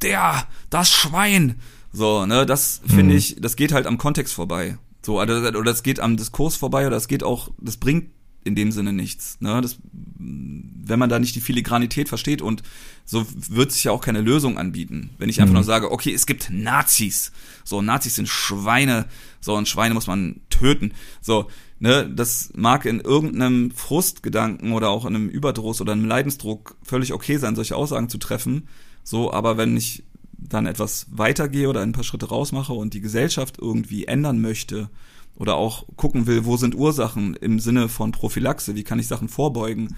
der, 0.02 0.46
das 0.70 0.90
Schwein. 0.90 1.56
So, 1.92 2.26
ne, 2.26 2.44
das 2.46 2.80
finde 2.86 3.12
Mhm. 3.14 3.18
ich, 3.18 3.36
das 3.40 3.56
geht 3.56 3.72
halt 3.72 3.86
am 3.86 3.98
Kontext 3.98 4.34
vorbei. 4.34 4.78
So, 5.04 5.20
oder, 5.20 5.38
oder 5.48 5.62
das 5.64 5.82
geht 5.82 6.00
am 6.00 6.16
Diskurs 6.16 6.56
vorbei, 6.56 6.82
oder 6.86 6.96
das 6.96 7.08
geht 7.08 7.22
auch, 7.22 7.50
das 7.58 7.76
bringt 7.78 8.10
in 8.44 8.54
dem 8.54 8.72
Sinne 8.72 8.92
nichts. 8.92 9.38
Ne? 9.40 9.60
Das, 9.60 9.78
wenn 10.18 10.98
man 10.98 11.08
da 11.08 11.18
nicht 11.18 11.34
die 11.34 11.40
Filigranität 11.40 12.08
versteht 12.08 12.40
und 12.42 12.62
so 13.04 13.26
wird 13.50 13.72
sich 13.72 13.84
ja 13.84 13.92
auch 13.92 14.00
keine 14.00 14.20
Lösung 14.20 14.56
anbieten. 14.58 15.10
Wenn 15.18 15.28
ich 15.28 15.40
einfach 15.40 15.50
Mhm. 15.50 15.56
nur 15.56 15.64
sage, 15.64 15.90
okay, 15.90 16.12
es 16.14 16.26
gibt 16.26 16.48
Nazis. 16.50 17.32
So, 17.64 17.82
Nazis 17.82 18.14
sind 18.14 18.28
Schweine. 18.28 19.06
So, 19.40 19.54
und 19.54 19.68
Schweine 19.68 19.94
muss 19.94 20.06
man 20.06 20.40
töten. 20.50 20.92
So, 21.20 21.48
ne, 21.78 22.08
das 22.08 22.50
mag 22.54 22.84
in 22.86 23.00
irgendeinem 23.00 23.70
Frustgedanken 23.72 24.72
oder 24.72 24.88
auch 24.90 25.04
in 25.04 25.14
einem 25.14 25.28
Überdruss 25.28 25.80
oder 25.80 25.92
einem 25.92 26.04
Leidensdruck 26.06 26.76
völlig 26.82 27.12
okay 27.12 27.36
sein, 27.38 27.56
solche 27.56 27.76
Aussagen 27.76 28.08
zu 28.08 28.18
treffen. 28.18 28.68
So, 29.08 29.32
aber 29.32 29.56
wenn 29.56 29.74
ich 29.74 30.02
dann 30.36 30.66
etwas 30.66 31.06
weitergehe 31.10 31.70
oder 31.70 31.80
ein 31.80 31.92
paar 31.92 32.04
Schritte 32.04 32.28
rausmache 32.28 32.74
und 32.74 32.92
die 32.92 33.00
Gesellschaft 33.00 33.56
irgendwie 33.58 34.04
ändern 34.04 34.38
möchte 34.42 34.90
oder 35.34 35.54
auch 35.54 35.86
gucken 35.96 36.26
will, 36.26 36.44
wo 36.44 36.58
sind 36.58 36.74
Ursachen 36.74 37.32
im 37.34 37.58
Sinne 37.58 37.88
von 37.88 38.12
Prophylaxe, 38.12 38.74
wie 38.74 38.84
kann 38.84 38.98
ich 38.98 39.06
Sachen 39.06 39.30
vorbeugen, 39.30 39.96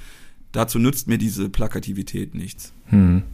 dazu 0.52 0.78
nützt 0.78 1.08
mir 1.08 1.18
diese 1.18 1.48
Plakativität 1.48 2.36
nichts. 2.36 2.72
Hm. 2.86 3.24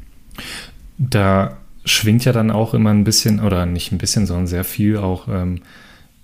Da 0.97 1.59
schwingt 1.85 2.25
ja 2.25 2.33
dann 2.33 2.51
auch 2.51 2.73
immer 2.73 2.89
ein 2.89 3.05
bisschen, 3.05 3.41
oder 3.41 3.67
nicht 3.67 3.93
ein 3.93 3.99
bisschen, 3.99 4.25
sondern 4.25 4.47
sehr 4.47 4.65
viel 4.65 4.97
auch 4.97 5.29
ähm, 5.29 5.61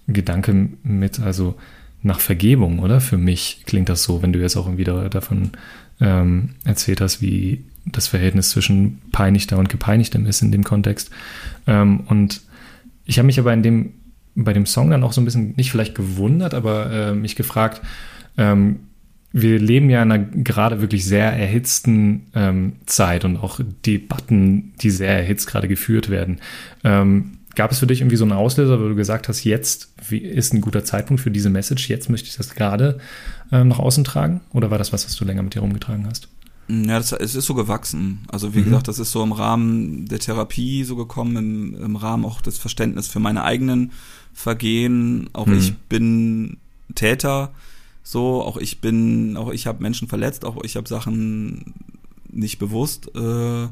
Gedanke 0.07 0.71
mit, 0.83 1.21
also 1.21 1.57
nach 2.03 2.21
Vergebung, 2.21 2.79
oder? 2.79 3.03
Für 3.03 3.19
mich 3.19 3.65
klingt 3.67 3.91
das 3.91 4.03
so, 4.03 4.23
wenn 4.23 4.33
du 4.33 4.41
jetzt 4.41 4.57
auch 4.57 4.71
da, 4.79 5.11
davon 5.11 5.51
ähm, 6.01 6.55
erzählt 6.65 7.03
hast, 7.03 7.21
wie 7.21 7.67
das 7.85 8.09
Verhältnis 8.09 8.51
zwischen 8.51 9.01
Peinigter 9.13 9.59
und 9.59 9.69
Gepeinigtem 9.69 10.27
ist 10.27 10.43
in 10.43 10.53
dem 10.53 10.65
Kontext. 10.65 11.11
Ähm, 11.67 12.01
und 12.07 12.43
ich 13.05 13.19
habe 13.19 13.27
mich 13.27 13.39
aber 13.39 13.53
in 13.53 13.63
dem, 13.63 13.95
bei 14.35 14.53
dem 14.53 14.67
Song 14.67 14.91
dann 14.91 15.03
auch 15.03 15.13
so 15.13 15.21
ein 15.21 15.25
bisschen, 15.25 15.55
nicht 15.57 15.71
vielleicht 15.71 15.95
gewundert, 15.95 16.55
aber 16.55 16.91
äh, 16.91 17.15
mich 17.15 17.37
gefragt, 17.37 17.83
ähm, 18.39 18.81
wir 19.33 19.59
leben 19.59 19.89
ja 19.89 20.03
in 20.03 20.13
einer 20.13 20.25
gerade 20.25 20.81
wirklich 20.81 21.05
sehr 21.05 21.33
erhitzten 21.33 22.27
ähm, 22.35 22.75
Zeit 22.87 23.25
und 23.25 23.39
auch 23.39 23.61
Debatten, 23.87 24.75
die 24.83 24.91
sehr 24.91 25.17
erhitzt 25.17 25.47
gerade 25.47 25.69
geführt 25.69 26.11
werden. 26.11 26.39
Ähm, 26.85 27.39
gab 27.55 27.73
es 27.73 27.79
für 27.79 27.87
dich 27.87 28.01
irgendwie 28.01 28.17
so 28.17 28.25
einen 28.25 28.33
Auslöser, 28.33 28.79
wo 28.81 28.89
du 28.89 28.95
gesagt 28.95 29.29
hast, 29.29 29.45
jetzt 29.45 29.89
ist 30.11 30.53
ein 30.53 30.61
guter 30.61 30.85
Zeitpunkt 30.85 31.23
für 31.23 31.31
diese 31.31 31.51
Message, 31.51 31.89
jetzt 31.89 32.11
möchte 32.11 32.29
ich 32.29 32.37
das 32.37 32.55
gerade 32.55 32.99
ähm, 33.51 33.69
nach 33.69 33.79
außen 33.79 34.05
tragen? 34.05 34.41
Oder 34.53 34.71
war 34.71 34.79
das 34.79 34.93
was, 34.93 35.07
was 35.07 35.17
du 35.17 35.25
länger 35.25 35.43
mit 35.43 35.55
dir 35.55 35.61
rumgetragen 35.61 36.07
hast? 36.07 36.29
Ja, 36.87 36.97
das, 36.99 37.13
es 37.13 37.35
ist 37.35 37.47
so 37.47 37.55
gewachsen. 37.55 38.21
Also 38.29 38.55
wie 38.55 38.61
Mhm. 38.61 38.65
gesagt, 38.65 38.89
das 38.89 38.99
ist 38.99 39.13
so 39.13 39.23
im 39.23 39.33
Rahmen 39.33 40.07
der 40.07 40.19
Therapie 40.21 40.85
so 40.85 40.97
gekommen, 40.97 41.37
im, 41.37 41.83
im 41.85 41.97
Rahmen 41.97 42.25
auch 42.25 42.41
des 42.41 42.57
Verständnisses 42.59 43.13
für 43.13 43.21
meine 43.21 43.43
eigenen 43.45 43.93
Vergehen. 44.33 45.29
Auch 45.35 45.47
Mhm. 45.47 45.55
ich 45.59 45.75
bin 45.89 46.57
Täter, 46.95 47.53
so, 48.03 48.43
auch 48.43 48.57
ich 48.57 48.81
bin, 48.81 49.37
auch 49.37 49.51
ich 49.53 49.67
habe 49.67 49.83
Menschen 49.83 50.09
verletzt, 50.09 50.45
auch 50.45 50.63
ich 50.65 50.77
habe 50.77 50.89
Sachen 50.89 51.75
nicht 52.31 52.59
bewusst, 52.59 53.11
äh, 53.15 53.69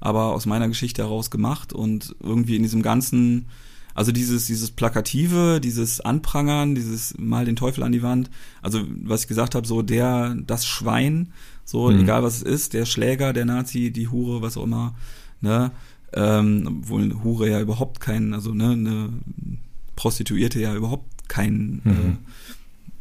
aber 0.00 0.24
aus 0.34 0.46
meiner 0.46 0.68
Geschichte 0.68 1.02
heraus 1.02 1.30
gemacht 1.30 1.72
und 1.72 2.14
irgendwie 2.22 2.56
in 2.56 2.62
diesem 2.62 2.82
ganzen, 2.82 3.46
also 3.94 4.12
dieses, 4.12 4.46
dieses 4.46 4.70
Plakative, 4.70 5.60
dieses 5.60 6.00
Anprangern, 6.00 6.74
dieses 6.74 7.16
mal 7.18 7.44
den 7.44 7.56
Teufel 7.56 7.82
an 7.84 7.92
die 7.92 8.02
Wand, 8.02 8.30
also 8.62 8.80
was 9.02 9.22
ich 9.22 9.28
gesagt 9.28 9.54
habe, 9.54 9.66
so 9.66 9.82
der, 9.82 10.34
das 10.46 10.66
Schwein, 10.66 11.32
so 11.64 11.90
Mhm. 11.90 12.00
egal 12.00 12.22
was 12.22 12.36
es 12.36 12.42
ist, 12.42 12.72
der 12.74 12.86
Schläger, 12.86 13.32
der 13.32 13.44
Nazi, 13.44 13.90
die 13.90 14.08
Hure, 14.08 14.42
was 14.42 14.56
auch 14.56 14.64
immer, 14.64 14.94
ne, 15.40 15.70
ähm, 16.14 16.80
obwohl 16.82 17.22
Hure 17.22 17.48
ja 17.50 17.60
überhaupt 17.60 18.00
kein, 18.00 18.34
also 18.34 18.52
ne, 18.54 18.70
eine 18.72 19.08
Prostituierte 19.96 20.60
ja 20.60 20.74
überhaupt 20.74 21.28
kein 21.28 21.80
Mhm. 21.84 22.18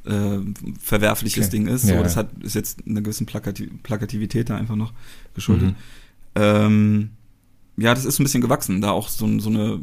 äh, 0.06 0.14
äh, 0.14 0.42
verwerfliches 0.80 1.48
Okay. 1.48 1.58
Ding 1.58 1.68
ist. 1.68 1.84
So, 1.84 1.94
Ja, 1.94 2.04
das 2.04 2.16
hat 2.18 2.30
ist 2.42 2.56
jetzt 2.56 2.88
einer 2.88 3.02
gewissen 3.02 3.26
Plakati 3.28 3.68
Plakativität 3.84 4.50
da 4.50 4.58
einfach 4.58 4.76
noch 4.76 4.94
geschuldet. 5.36 5.70
Mhm. 5.70 5.76
Ähm, 6.36 7.10
ja, 7.78 7.94
das 7.96 8.06
ist 8.06 8.20
ein 8.20 8.24
bisschen 8.24 8.42
gewachsen, 8.42 8.82
da 8.82 8.92
auch 8.92 9.08
so, 9.10 9.26
ein- 9.26 9.40
so 9.40 9.50
eine 9.50 9.80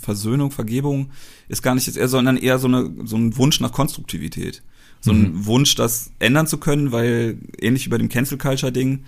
Versöhnung, 0.00 0.50
Vergebung 0.50 1.10
ist 1.48 1.62
gar 1.62 1.74
nicht 1.74 1.86
jetzt 1.86 1.96
eher, 1.96 2.08
sondern 2.08 2.36
eher 2.36 2.58
so, 2.58 2.66
eine, 2.68 2.90
so 3.04 3.16
ein 3.16 3.36
Wunsch 3.36 3.60
nach 3.60 3.72
Konstruktivität. 3.72 4.62
So 5.00 5.12
ein 5.12 5.32
Mhm. 5.34 5.46
Wunsch, 5.46 5.76
das 5.76 6.10
ändern 6.18 6.46
zu 6.48 6.58
können, 6.58 6.90
weil 6.90 7.38
ähnlich 7.60 7.86
wie 7.86 7.90
bei 7.90 7.98
dem 7.98 8.08
Cancel 8.08 8.36
Culture 8.38 8.72
Ding, 8.72 9.04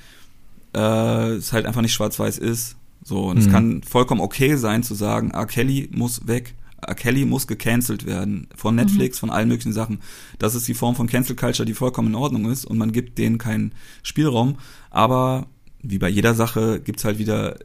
äh, 0.74 1.30
es 1.32 1.52
halt 1.52 1.66
einfach 1.66 1.82
nicht 1.82 1.92
schwarz-weiß 1.92 2.38
ist. 2.38 2.76
So, 3.02 3.24
und 3.30 3.38
es 3.38 3.46
Mhm. 3.48 3.50
kann 3.52 3.82
vollkommen 3.82 4.20
okay 4.20 4.56
sein 4.56 4.82
zu 4.82 4.94
sagen, 4.94 5.30
R. 5.32 5.46
Kelly 5.46 5.88
muss 5.92 6.26
weg. 6.26 6.54
R. 6.86 6.94
Kelly 6.94 7.24
muss 7.24 7.46
gecancelt 7.46 8.06
werden 8.06 8.46
von 8.54 8.74
Netflix, 8.76 9.18
von 9.18 9.30
allen 9.30 9.48
möglichen 9.48 9.72
Sachen. 9.72 9.98
Das 10.38 10.54
ist 10.54 10.68
die 10.68 10.74
Form 10.74 10.94
von 10.94 11.06
Cancel 11.08 11.34
Culture, 11.34 11.66
die 11.66 11.74
vollkommen 11.74 12.08
in 12.08 12.14
Ordnung 12.14 12.50
ist 12.50 12.64
und 12.64 12.78
man 12.78 12.92
gibt 12.92 13.18
denen 13.18 13.38
keinen 13.38 13.72
Spielraum. 14.02 14.56
Aber 14.90 15.46
wie 15.82 15.98
bei 15.98 16.08
jeder 16.08 16.34
Sache 16.34 16.80
gibt's 16.80 17.04
halt 17.04 17.18
wieder 17.18 17.58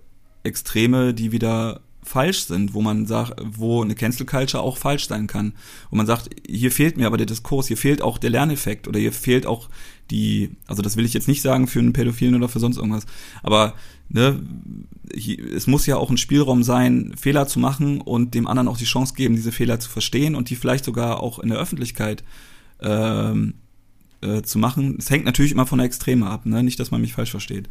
Extreme, 0.45 1.13
die 1.13 1.31
wieder 1.31 1.81
falsch 2.05 2.45
sind, 2.45 2.73
wo 2.73 2.81
man 2.81 3.07
sagt, 3.07 3.41
wo 3.43 3.81
eine 3.81 3.95
Cancel 3.95 4.25
Culture 4.25 4.61
auch 4.61 4.77
falsch 4.77 5.07
sein 5.07 5.27
kann. 5.27 5.53
Wo 5.89 5.95
man 5.95 6.05
sagt, 6.05 6.29
hier 6.47 6.71
fehlt 6.71 6.97
mir 6.97 7.07
aber 7.07 7.17
der 7.17 7.25
Diskurs, 7.25 7.67
hier 7.67 7.77
fehlt 7.77 8.01
auch 8.01 8.17
der 8.19 8.29
Lerneffekt 8.29 8.87
oder 8.87 8.99
hier 8.99 9.11
fehlt 9.11 9.47
auch 9.47 9.69
die, 10.11 10.51
also 10.67 10.83
das 10.83 10.97
will 10.97 11.05
ich 11.05 11.13
jetzt 11.13 11.27
nicht 11.27 11.41
sagen 11.41 11.67
für 11.67 11.79
einen 11.79 11.93
Pädophilen 11.93 12.35
oder 12.35 12.47
für 12.47 12.59
sonst 12.59 12.77
irgendwas, 12.77 13.07
aber 13.41 13.73
ne, 14.07 14.39
hier, 15.13 15.43
es 15.51 15.65
muss 15.65 15.87
ja 15.87 15.97
auch 15.97 16.11
ein 16.11 16.17
Spielraum 16.17 16.61
sein, 16.61 17.13
Fehler 17.19 17.47
zu 17.47 17.59
machen 17.59 18.01
und 18.01 18.35
dem 18.35 18.45
anderen 18.45 18.67
auch 18.67 18.77
die 18.77 18.85
Chance 18.85 19.15
geben, 19.15 19.35
diese 19.35 19.51
Fehler 19.51 19.79
zu 19.79 19.89
verstehen 19.89 20.35
und 20.35 20.51
die 20.51 20.55
vielleicht 20.55 20.85
sogar 20.85 21.21
auch 21.21 21.39
in 21.39 21.49
der 21.49 21.57
Öffentlichkeit 21.57 22.23
ähm, 22.81 23.55
äh, 24.21 24.43
zu 24.43 24.59
machen. 24.59 24.97
Es 24.99 25.09
hängt 25.09 25.25
natürlich 25.25 25.53
immer 25.53 25.65
von 25.65 25.79
der 25.79 25.87
Extreme 25.87 26.27
ab, 26.27 26.45
ne? 26.45 26.61
nicht, 26.61 26.79
dass 26.79 26.91
man 26.91 27.01
mich 27.01 27.13
falsch 27.13 27.31
versteht. 27.31 27.67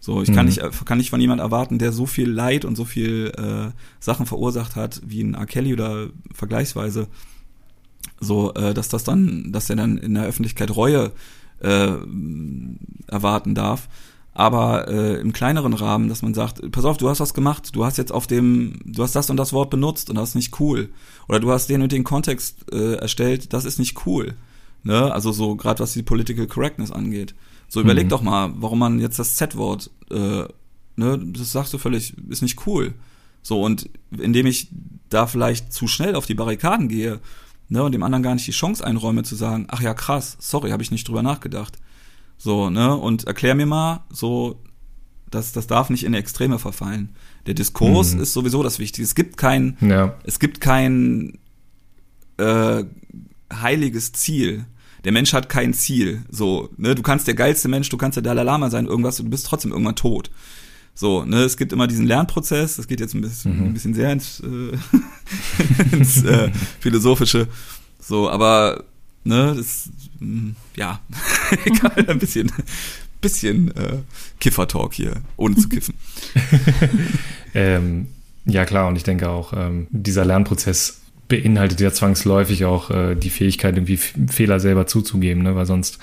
So, 0.00 0.22
ich 0.22 0.32
kann 0.32 0.46
Mhm. 0.46 0.52
nicht, 0.52 0.84
kann 0.86 0.98
nicht 0.98 1.10
von 1.10 1.20
jemand 1.20 1.40
erwarten, 1.40 1.78
der 1.78 1.92
so 1.92 2.06
viel 2.06 2.30
Leid 2.30 2.64
und 2.64 2.76
so 2.76 2.84
viel 2.84 3.32
äh, 3.36 3.72
Sachen 3.98 4.26
verursacht 4.26 4.76
hat, 4.76 5.00
wie 5.04 5.22
ein 5.22 5.34
R. 5.34 5.46
Kelly 5.46 5.72
oder 5.72 6.08
vergleichsweise, 6.32 7.08
so, 8.20 8.54
äh, 8.54 8.72
dass 8.72 8.88
das 8.88 9.04
dann, 9.04 9.50
dass 9.52 9.68
er 9.68 9.76
dann 9.76 9.98
in 9.98 10.14
der 10.14 10.24
Öffentlichkeit 10.26 10.74
Reue 10.76 11.12
äh, 11.60 11.88
erwarten 13.08 13.54
darf. 13.54 13.88
Aber 14.32 14.86
äh, 14.88 15.18
im 15.18 15.32
kleineren 15.32 15.72
Rahmen, 15.72 16.10
dass 16.10 16.20
man 16.20 16.34
sagt, 16.34 16.70
pass 16.70 16.84
auf, 16.84 16.98
du 16.98 17.08
hast 17.08 17.20
was 17.20 17.32
gemacht, 17.32 17.74
du 17.74 17.86
hast 17.86 17.96
jetzt 17.96 18.12
auf 18.12 18.26
dem, 18.26 18.80
du 18.84 19.02
hast 19.02 19.16
das 19.16 19.30
und 19.30 19.38
das 19.38 19.54
Wort 19.54 19.70
benutzt 19.70 20.10
und 20.10 20.16
das 20.16 20.30
ist 20.30 20.34
nicht 20.34 20.60
cool. 20.60 20.90
Oder 21.26 21.40
du 21.40 21.50
hast 21.50 21.68
den 21.70 21.80
und 21.80 21.90
den 21.90 22.04
Kontext 22.04 22.70
äh, 22.70 22.96
erstellt, 22.96 23.54
das 23.54 23.64
ist 23.64 23.78
nicht 23.78 24.04
cool. 24.06 24.34
Ne? 24.82 25.10
Also 25.10 25.32
so, 25.32 25.56
gerade 25.56 25.80
was 25.82 25.94
die 25.94 26.02
Political 26.02 26.46
Correctness 26.46 26.92
angeht. 26.92 27.34
So, 27.68 27.80
überleg 27.80 28.04
Mhm. 28.06 28.10
doch 28.10 28.22
mal, 28.22 28.52
warum 28.56 28.78
man 28.78 29.00
jetzt 29.00 29.18
das 29.18 29.34
Z-Wort, 29.36 29.90
äh, 30.10 30.44
ne, 30.96 31.18
das 31.32 31.52
sagst 31.52 31.72
du 31.74 31.78
völlig, 31.78 32.14
ist 32.28 32.42
nicht 32.42 32.66
cool. 32.66 32.94
So, 33.42 33.62
und 33.62 33.88
indem 34.16 34.46
ich 34.46 34.68
da 35.08 35.26
vielleicht 35.26 35.72
zu 35.72 35.86
schnell 35.88 36.14
auf 36.14 36.26
die 36.26 36.34
Barrikaden 36.34 36.88
gehe, 36.88 37.20
ne, 37.68 37.82
und 37.82 37.92
dem 37.92 38.02
anderen 38.02 38.22
gar 38.22 38.34
nicht 38.34 38.46
die 38.46 38.52
Chance 38.52 38.84
einräume 38.84 39.22
zu 39.24 39.34
sagen, 39.36 39.66
ach 39.68 39.80
ja, 39.80 39.94
krass, 39.94 40.36
sorry, 40.40 40.70
habe 40.70 40.82
ich 40.82 40.90
nicht 40.90 41.06
drüber 41.08 41.22
nachgedacht. 41.22 41.78
So, 42.38 42.70
ne, 42.70 42.94
und 42.96 43.24
erklär 43.24 43.54
mir 43.54 43.66
mal, 43.66 44.04
so, 44.10 44.60
das, 45.30 45.52
das 45.52 45.66
darf 45.66 45.90
nicht 45.90 46.04
in 46.04 46.14
Extreme 46.14 46.58
verfallen. 46.58 47.10
Der 47.46 47.54
Diskurs 47.54 48.14
Mhm. 48.14 48.20
ist 48.22 48.32
sowieso 48.32 48.62
das 48.62 48.78
Wichtige. 48.78 49.04
Es 49.04 49.14
gibt 49.16 49.36
kein, 49.36 49.76
Ja. 49.80 50.14
es 50.24 50.38
gibt 50.38 50.60
kein 50.60 51.38
äh, 52.38 52.84
heiliges 53.52 54.12
Ziel. 54.12 54.66
Der 55.04 55.12
Mensch 55.12 55.32
hat 55.32 55.48
kein 55.48 55.72
Ziel. 55.74 56.22
So, 56.30 56.68
ne, 56.76 56.94
du 56.94 57.02
kannst 57.02 57.26
der 57.26 57.34
geilste 57.34 57.68
Mensch, 57.68 57.88
du 57.88 57.96
kannst 57.96 58.16
der 58.16 58.22
Dalai 58.22 58.42
Lama 58.42 58.70
sein, 58.70 58.86
irgendwas, 58.86 59.16
du 59.16 59.24
bist 59.24 59.46
trotzdem 59.46 59.70
irgendwann 59.72 59.96
tot. 59.96 60.30
So, 60.94 61.24
ne, 61.24 61.42
es 61.42 61.56
gibt 61.56 61.72
immer 61.72 61.86
diesen 61.86 62.06
Lernprozess, 62.06 62.76
das 62.76 62.88
geht 62.88 63.00
jetzt 63.00 63.14
ein 63.14 63.20
bisschen, 63.20 63.56
Mhm. 63.58 63.64
ein 63.66 63.74
bisschen 63.74 63.94
sehr 63.94 64.10
ins, 64.12 64.40
äh, 64.40 64.76
ins 65.92 66.22
äh, 66.24 66.50
Philosophische. 66.80 67.48
So, 68.00 68.30
aber, 68.30 68.84
ne, 69.24 69.54
das, 69.56 69.90
mh, 70.20 70.52
ja, 70.76 71.00
egal, 71.66 72.08
ein 72.08 72.18
bisschen, 72.18 72.50
bisschen 73.20 73.76
äh, 73.76 73.98
Kiffer-Talk 74.40 74.94
hier, 74.94 75.16
ohne 75.36 75.56
zu 75.56 75.68
kiffen. 75.68 75.94
Ähm, 77.54 78.08
ja, 78.44 78.66
klar, 78.66 78.86
und 78.88 78.96
ich 78.96 79.02
denke 79.02 79.30
auch, 79.30 79.52
ähm, 79.56 79.86
dieser 79.90 80.24
Lernprozess 80.26 81.00
beinhaltet 81.28 81.80
ja 81.80 81.92
zwangsläufig 81.92 82.64
auch 82.64 82.90
äh, 82.90 83.14
die 83.14 83.30
Fähigkeit, 83.30 83.76
irgendwie 83.76 83.96
Fehler 83.96 84.60
selber 84.60 84.86
zuzugeben, 84.86 85.42
ne? 85.42 85.56
weil 85.56 85.66
sonst 85.66 85.98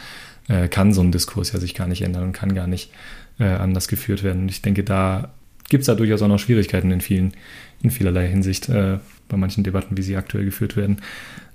äh, 0.48 0.68
kann 0.68 0.94
so 0.94 1.02
ein 1.02 1.12
Diskurs 1.12 1.52
ja 1.54 1.60
sich 1.60 1.74
gar 1.74 1.88
nicht 1.88 2.02
ändern 2.02 2.24
und 2.24 2.34
kann 2.34 2.54
gar 2.54 2.68
nicht 2.68 2.92
äh, 3.40 3.46
anders 3.46 3.88
geführt 3.88 4.24
werden. 4.24 4.44
Und 4.44 4.50
ich 4.50 4.62
denke, 4.62 4.84
da 4.84 5.34
gibt 5.70 5.82
es 5.82 5.88
da 5.88 5.96
durchaus 5.96 6.22
auch 6.22 6.28
noch 6.28 6.40
Schwierigkeiten 6.40 6.92
in 6.92 7.02
vielen, 7.02 7.34
in 7.82 7.92
vielerlei 7.92 8.28
Hinsicht 8.28 8.70
äh, 8.70 9.00
bei 9.30 9.38
manchen 9.38 9.64
Debatten, 9.64 9.98
wie 9.98 10.02
sie 10.02 10.18
aktuell 10.18 10.46
geführt 10.46 10.76
werden. 10.76 10.98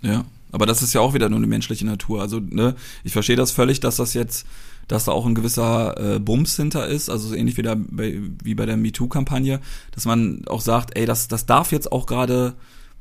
Ja. 0.02 0.24
Aber 0.50 0.64
das 0.64 0.82
ist 0.82 0.94
ja 0.94 1.02
auch 1.02 1.12
wieder 1.12 1.28
nur 1.28 1.38
eine 1.38 1.46
menschliche 1.46 1.84
Natur. 1.84 2.22
Also, 2.22 2.40
ne, 2.40 2.74
ich 3.04 3.12
verstehe 3.12 3.36
das 3.36 3.50
völlig, 3.50 3.80
dass 3.80 3.96
das 3.96 4.14
jetzt, 4.14 4.46
dass 4.86 5.04
da 5.04 5.12
auch 5.12 5.26
ein 5.26 5.34
gewisser 5.34 6.14
äh, 6.16 6.18
Bums 6.18 6.56
hinter 6.56 6.86
ist, 6.88 7.10
also 7.10 7.28
so 7.28 7.34
ähnlich 7.34 7.58
wie, 7.58 7.62
da 7.62 7.76
bei, 7.76 8.18
wie 8.42 8.54
bei 8.54 8.64
der 8.64 8.78
MeToo-Kampagne, 8.78 9.60
dass 9.92 10.06
man 10.06 10.42
auch 10.46 10.62
sagt, 10.62 10.96
ey, 10.96 11.04
das, 11.04 11.28
das 11.28 11.44
darf 11.44 11.70
jetzt 11.70 11.92
auch 11.92 12.06
gerade 12.06 12.54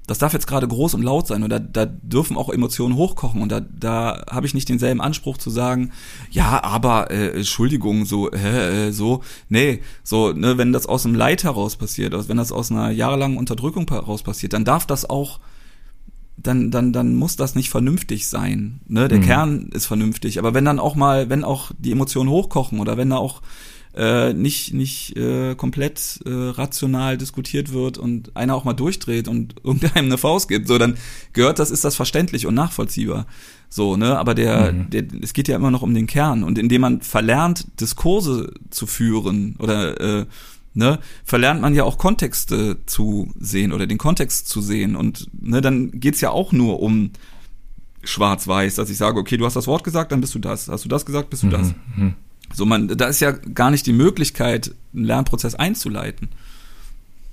das 0.08 0.18
darf 0.18 0.34
jetzt 0.34 0.48
gerade 0.48 0.68
groß 0.68 0.94
und 0.94 1.04
laut 1.04 1.28
sein 1.28 1.44
und 1.44 1.50
da, 1.50 1.60
da 1.60 1.86
dürfen 1.86 2.38
auch 2.38 2.50
Emotionen 2.50 2.96
hochkochen 2.96 3.42
und 3.42 3.52
da, 3.52 3.60
da 3.60 4.24
habe 4.30 4.48
ich 4.48 4.54
nicht 4.54 4.70
denselben 4.70 5.02
Anspruch 5.02 5.38
zu 5.38 5.50
sagen, 5.50 5.92
ja, 6.32 6.64
aber 6.64 7.12
äh, 7.12 7.32
Entschuldigung, 7.32 8.06
so, 8.06 8.32
äh, 8.32 8.92
so, 8.92 9.22
nee, 9.50 9.82
so, 10.04 10.32
ne, 10.32 10.58
wenn 10.58 10.72
das 10.72 10.86
aus 10.86 11.06
einem 11.06 11.16
Leid 11.16 11.44
heraus 11.44 11.76
passiert, 11.76 12.14
also 12.14 12.30
wenn 12.30 12.38
das 12.38 12.54
aus 12.54 12.72
einer 12.72 12.90
jahrelangen 12.90 13.38
Unterdrückung 13.38 13.86
heraus 13.90 14.24
passiert, 14.24 14.54
dann 14.54 14.66
darf 14.66 14.88
das 14.88 15.10
auch, 15.10 15.40
dann, 16.38 16.72
dann, 16.72 16.94
dann 16.94 17.16
muss 17.16 17.36
das 17.36 17.56
nicht 17.56 17.70
vernünftig 17.70 18.28
sein. 18.28 18.80
Ne? 18.88 19.08
Der 19.08 19.18
mhm. 19.18 19.24
Kern 19.24 19.70
ist 19.74 19.88
vernünftig, 19.88 20.40
aber 20.40 20.54
wenn 20.54 20.66
dann 20.66 20.80
auch 20.80 20.96
mal, 20.96 21.30
wenn 21.30 21.44
auch 21.44 21.72
die 21.78 21.92
Emotionen 21.92 22.30
hochkochen 22.30 22.80
oder 22.80 22.96
wenn 22.96 23.10
da 23.10 23.18
auch 23.18 23.42
äh, 23.98 24.34
nicht, 24.34 24.74
nicht 24.74 25.18
äh, 25.18 25.56
komplett 25.56 26.20
äh, 26.26 26.30
rational 26.30 27.18
diskutiert 27.18 27.74
wird 27.74 27.98
und 27.98 28.36
einer 28.36 28.54
auch 28.54 28.64
mal 28.64 28.74
durchdreht 28.74 29.28
und 29.28 29.56
irgendeinem 29.64 30.06
eine 30.06 30.18
Faust 30.18 30.48
gibt, 30.48 30.68
so 30.68 30.78
dann 30.78 30.98
gehört 31.34 31.60
das, 31.60 31.72
ist 31.72 31.84
das 31.84 31.96
verständlich 31.96 32.46
und 32.46 32.54
nachvollziehbar. 32.54 33.26
So, 33.70 33.98
ne, 33.98 34.18
aber 34.18 34.36
der, 34.36 34.72
mhm. 34.72 34.90
der, 34.92 35.04
es 35.22 35.34
geht 35.34 35.48
ja 35.48 35.56
immer 35.56 35.72
noch 35.72 35.82
um 35.82 35.94
den 35.94 36.08
Kern 36.08 36.44
und 36.44 36.58
indem 36.58 36.82
man 36.82 37.02
verlernt, 37.02 37.68
Diskurse 37.82 38.54
zu 38.70 38.86
führen 38.86 39.56
oder 39.58 40.00
äh, 40.00 40.26
ne, 40.74 41.00
verlernt 41.26 41.62
man 41.62 41.74
ja 41.74 41.84
auch 41.84 41.98
Kontexte 41.98 42.78
zu 42.86 43.34
sehen 43.40 43.74
oder 43.74 43.88
den 43.88 43.98
Kontext 43.98 44.48
zu 44.48 44.62
sehen 44.62 44.96
und 44.96 45.28
ne, 45.34 45.60
dann 45.60 45.92
geht's 46.00 46.22
ja 46.22 46.30
auch 46.30 46.52
nur 46.52 46.82
um 46.82 47.12
schwarz-weiß, 48.04 48.76
dass 48.76 48.90
ich 48.92 48.98
sage, 48.98 49.20
okay, 49.20 49.38
du 49.38 49.46
hast 49.46 49.56
das 49.56 49.68
Wort 49.68 49.84
gesagt, 49.84 50.12
dann 50.12 50.22
bist 50.22 50.36
du 50.36 50.40
das. 50.40 50.70
Hast 50.70 50.86
du 50.86 50.90
das 50.90 51.06
gesagt, 51.06 51.30
bist 51.30 51.44
du 51.44 51.50
das. 51.50 51.74
Mhm. 51.96 52.14
So, 52.54 52.66
man, 52.66 52.88
da 52.88 53.08
ist 53.08 53.20
ja 53.20 53.32
gar 53.32 53.72
nicht 53.72 53.86
die 53.86 53.94
Möglichkeit, 53.94 54.74
einen 54.94 55.06
Lernprozess 55.06 55.56
einzuleiten. 55.56 56.30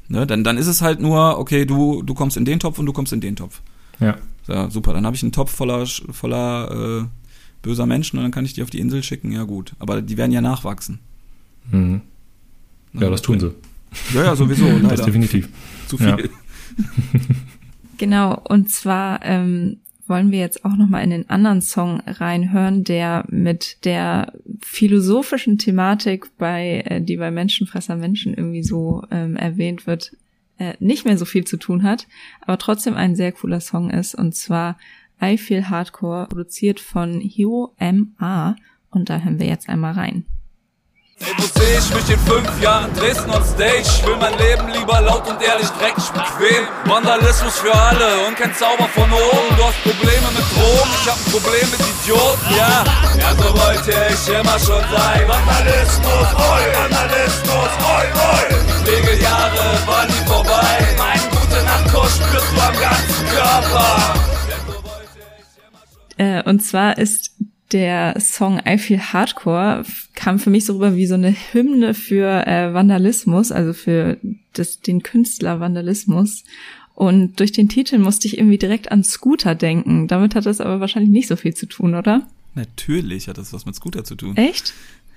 Ne, 0.08 0.26
dann, 0.26 0.44
dann 0.44 0.58
ist 0.58 0.66
es 0.66 0.82
halt 0.82 1.00
nur, 1.00 1.38
okay, 1.38 1.64
du, 1.64 2.02
du 2.02 2.14
kommst 2.14 2.36
in 2.36 2.44
den 2.44 2.60
Topf 2.60 2.78
und 2.78 2.86
du 2.86 2.92
kommst 2.92 3.12
in 3.12 3.20
den 3.20 3.36
Topf. 3.36 3.62
Ja. 4.00 4.16
ja 4.46 4.70
super, 4.70 4.92
dann 4.92 5.06
habe 5.06 5.16
ich 5.16 5.22
einen 5.22 5.32
Topf 5.32 5.50
voller, 5.50 5.86
voller 5.86 7.02
äh, 7.02 7.04
böser 7.62 7.86
Menschen 7.86 8.18
und 8.18 8.24
dann 8.24 8.32
kann 8.32 8.44
ich 8.44 8.52
die 8.52 8.62
auf 8.62 8.70
die 8.70 8.80
Insel 8.80 9.02
schicken, 9.02 9.32
ja 9.32 9.44
gut. 9.44 9.72
Aber 9.78 10.02
die 10.02 10.16
werden 10.18 10.32
ja 10.32 10.42
nachwachsen. 10.42 10.98
Mhm. 11.70 12.02
Ja, 12.92 13.08
das 13.08 13.22
tun 13.22 13.40
sie. 13.40 13.54
Ja, 14.12 14.24
ja, 14.24 14.36
sowieso. 14.36 14.66
Leider. 14.68 14.88
Das 14.88 15.06
definitiv. 15.06 15.48
Zu 15.88 15.96
viel. 15.96 16.08
Ja. 16.08 16.16
genau, 17.96 18.40
und 18.44 18.70
zwar 18.70 19.24
ähm, 19.24 19.78
wollen 20.06 20.30
wir 20.30 20.38
jetzt 20.38 20.64
auch 20.64 20.76
noch 20.76 20.88
mal 20.88 21.02
in 21.02 21.10
den 21.10 21.30
anderen 21.30 21.60
Song 21.60 22.00
reinhören, 22.06 22.84
der 22.84 23.24
mit 23.28 23.84
der 23.84 24.32
philosophischen 24.60 25.58
Thematik 25.58 26.36
bei 26.38 26.82
äh, 26.86 27.00
die 27.00 27.16
bei 27.16 27.30
Menschenfresser 27.30 27.96
Menschen 27.96 28.34
irgendwie 28.34 28.62
so 28.62 29.02
ähm, 29.10 29.36
erwähnt 29.36 29.86
wird, 29.86 30.12
äh, 30.58 30.74
nicht 30.78 31.04
mehr 31.04 31.18
so 31.18 31.24
viel 31.24 31.44
zu 31.44 31.56
tun 31.56 31.82
hat, 31.82 32.06
aber 32.42 32.58
trotzdem 32.58 32.94
ein 32.94 33.16
sehr 33.16 33.32
cooler 33.32 33.60
Song 33.60 33.90
ist 33.90 34.14
und 34.14 34.34
zwar 34.34 34.78
I 35.22 35.38
Feel 35.38 35.68
Hardcore, 35.68 36.26
produziert 36.28 36.80
von 36.80 37.20
Hero 37.20 37.72
M.A. 37.78 38.56
und 38.90 39.08
da 39.08 39.20
hören 39.20 39.38
wir 39.38 39.46
jetzt 39.46 39.68
einmal 39.68 39.92
rein. 39.92 40.24
Ey, 41.20 41.32
wo 41.38 41.46
seh 41.58 41.78
ich 41.78 41.94
mich 41.94 42.10
in 42.10 42.18
fünf 42.26 42.60
Jahren? 42.60 42.92
Dresden 42.94 43.30
on 43.30 43.44
Stage. 43.44 43.86
Ich 43.86 44.06
will 44.06 44.16
mein 44.16 44.36
Leben 44.38 44.68
lieber 44.68 45.00
laut 45.00 45.26
und 45.28 45.40
ehrlich, 45.40 45.68
dreckig 45.78 46.08
bequem. 46.10 46.66
Vandalismus 46.84 47.58
für 47.58 47.72
alle 47.72 48.26
und 48.26 48.36
kein 48.36 48.52
Zauber 48.54 48.88
von 48.88 49.10
oben. 49.12 49.56
Du 49.56 49.64
hast 49.64 49.80
Probleme 49.82 50.28
mit 50.34 50.46
Drogen, 50.52 50.90
ich 51.00 51.08
hab 51.08 51.16
ein 51.16 51.32
Problem 51.32 51.70
mit 51.70 51.80
Idioten, 51.80 52.54
ja. 52.56 52.84
Ja, 53.18 53.34
so 53.36 53.48
wollte 53.54 53.92
ich 54.10 54.28
immer 54.28 54.58
schon 54.58 54.82
sein. 54.90 55.22
Vandalismus, 55.28 56.28
oi, 56.34 56.62
Vandalismus, 56.74 57.72
oi, 57.94 58.06
oi. 58.34 58.46
Regeljahre 58.90 59.78
waren 59.86 60.08
nie 60.08 60.26
vorbei. 60.26 60.94
Mein 60.98 61.20
gute 61.30 61.62
Nachtkuss 61.64 62.16
spürst 62.16 62.52
du 62.54 62.60
am 62.60 62.76
ganzen 62.80 63.26
Körper. 63.30 64.14
Äh, 66.16 66.42
und 66.48 66.60
zwar 66.60 66.98
ist 66.98 67.30
der 67.74 68.18
Song 68.20 68.60
I 68.66 68.78
Feel 68.78 69.00
Hardcore 69.00 69.84
kam 70.14 70.38
für 70.38 70.48
mich 70.48 70.64
so 70.64 70.74
rüber 70.74 70.94
wie 70.94 71.06
so 71.06 71.14
eine 71.14 71.34
Hymne 71.52 71.92
für 71.92 72.46
äh, 72.46 72.72
Vandalismus, 72.72 73.50
also 73.50 73.72
für 73.72 74.16
das, 74.52 74.80
den 74.80 75.02
Künstler 75.02 75.58
Vandalismus. 75.58 76.44
Und 76.94 77.40
durch 77.40 77.50
den 77.50 77.68
Titel 77.68 77.98
musste 77.98 78.28
ich 78.28 78.38
irgendwie 78.38 78.58
direkt 78.58 78.92
an 78.92 79.02
Scooter 79.02 79.56
denken. 79.56 80.06
Damit 80.06 80.36
hat 80.36 80.46
das 80.46 80.60
aber 80.60 80.78
wahrscheinlich 80.78 81.10
nicht 81.10 81.26
so 81.26 81.34
viel 81.34 81.52
zu 81.52 81.66
tun, 81.66 81.96
oder? 81.96 82.22
Natürlich 82.54 83.26
hat 83.26 83.38
das 83.38 83.52
was 83.52 83.66
mit 83.66 83.74
Scooter 83.74 84.04
zu 84.04 84.14
tun. 84.14 84.36
Echt? 84.36 84.72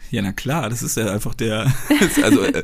Ja, 0.10 0.24
na 0.24 0.32
klar, 0.32 0.70
das 0.72 0.82
ist 0.82 0.98
ja 0.98 1.12
einfach 1.12 1.36
der, 1.36 1.72
also 2.24 2.42
äh, 2.42 2.64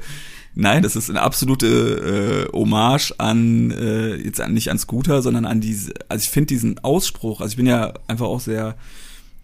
nein, 0.56 0.82
das 0.82 0.96
ist 0.96 1.12
eine 1.12 1.22
absolute 1.22 2.50
äh, 2.52 2.58
Hommage 2.58 3.14
an 3.20 3.70
äh, 3.70 4.16
jetzt 4.16 4.46
nicht 4.48 4.72
an 4.72 4.80
Scooter, 4.80 5.22
sondern 5.22 5.46
an 5.46 5.62
diese, 5.62 5.94
also 6.10 6.24
ich 6.24 6.30
finde 6.32 6.48
diesen 6.48 6.80
Ausspruch, 6.80 7.42
also 7.42 7.52
ich 7.52 7.58
bin 7.58 7.68
ja 7.68 7.94
einfach 8.08 8.26
auch 8.26 8.40
sehr 8.40 8.76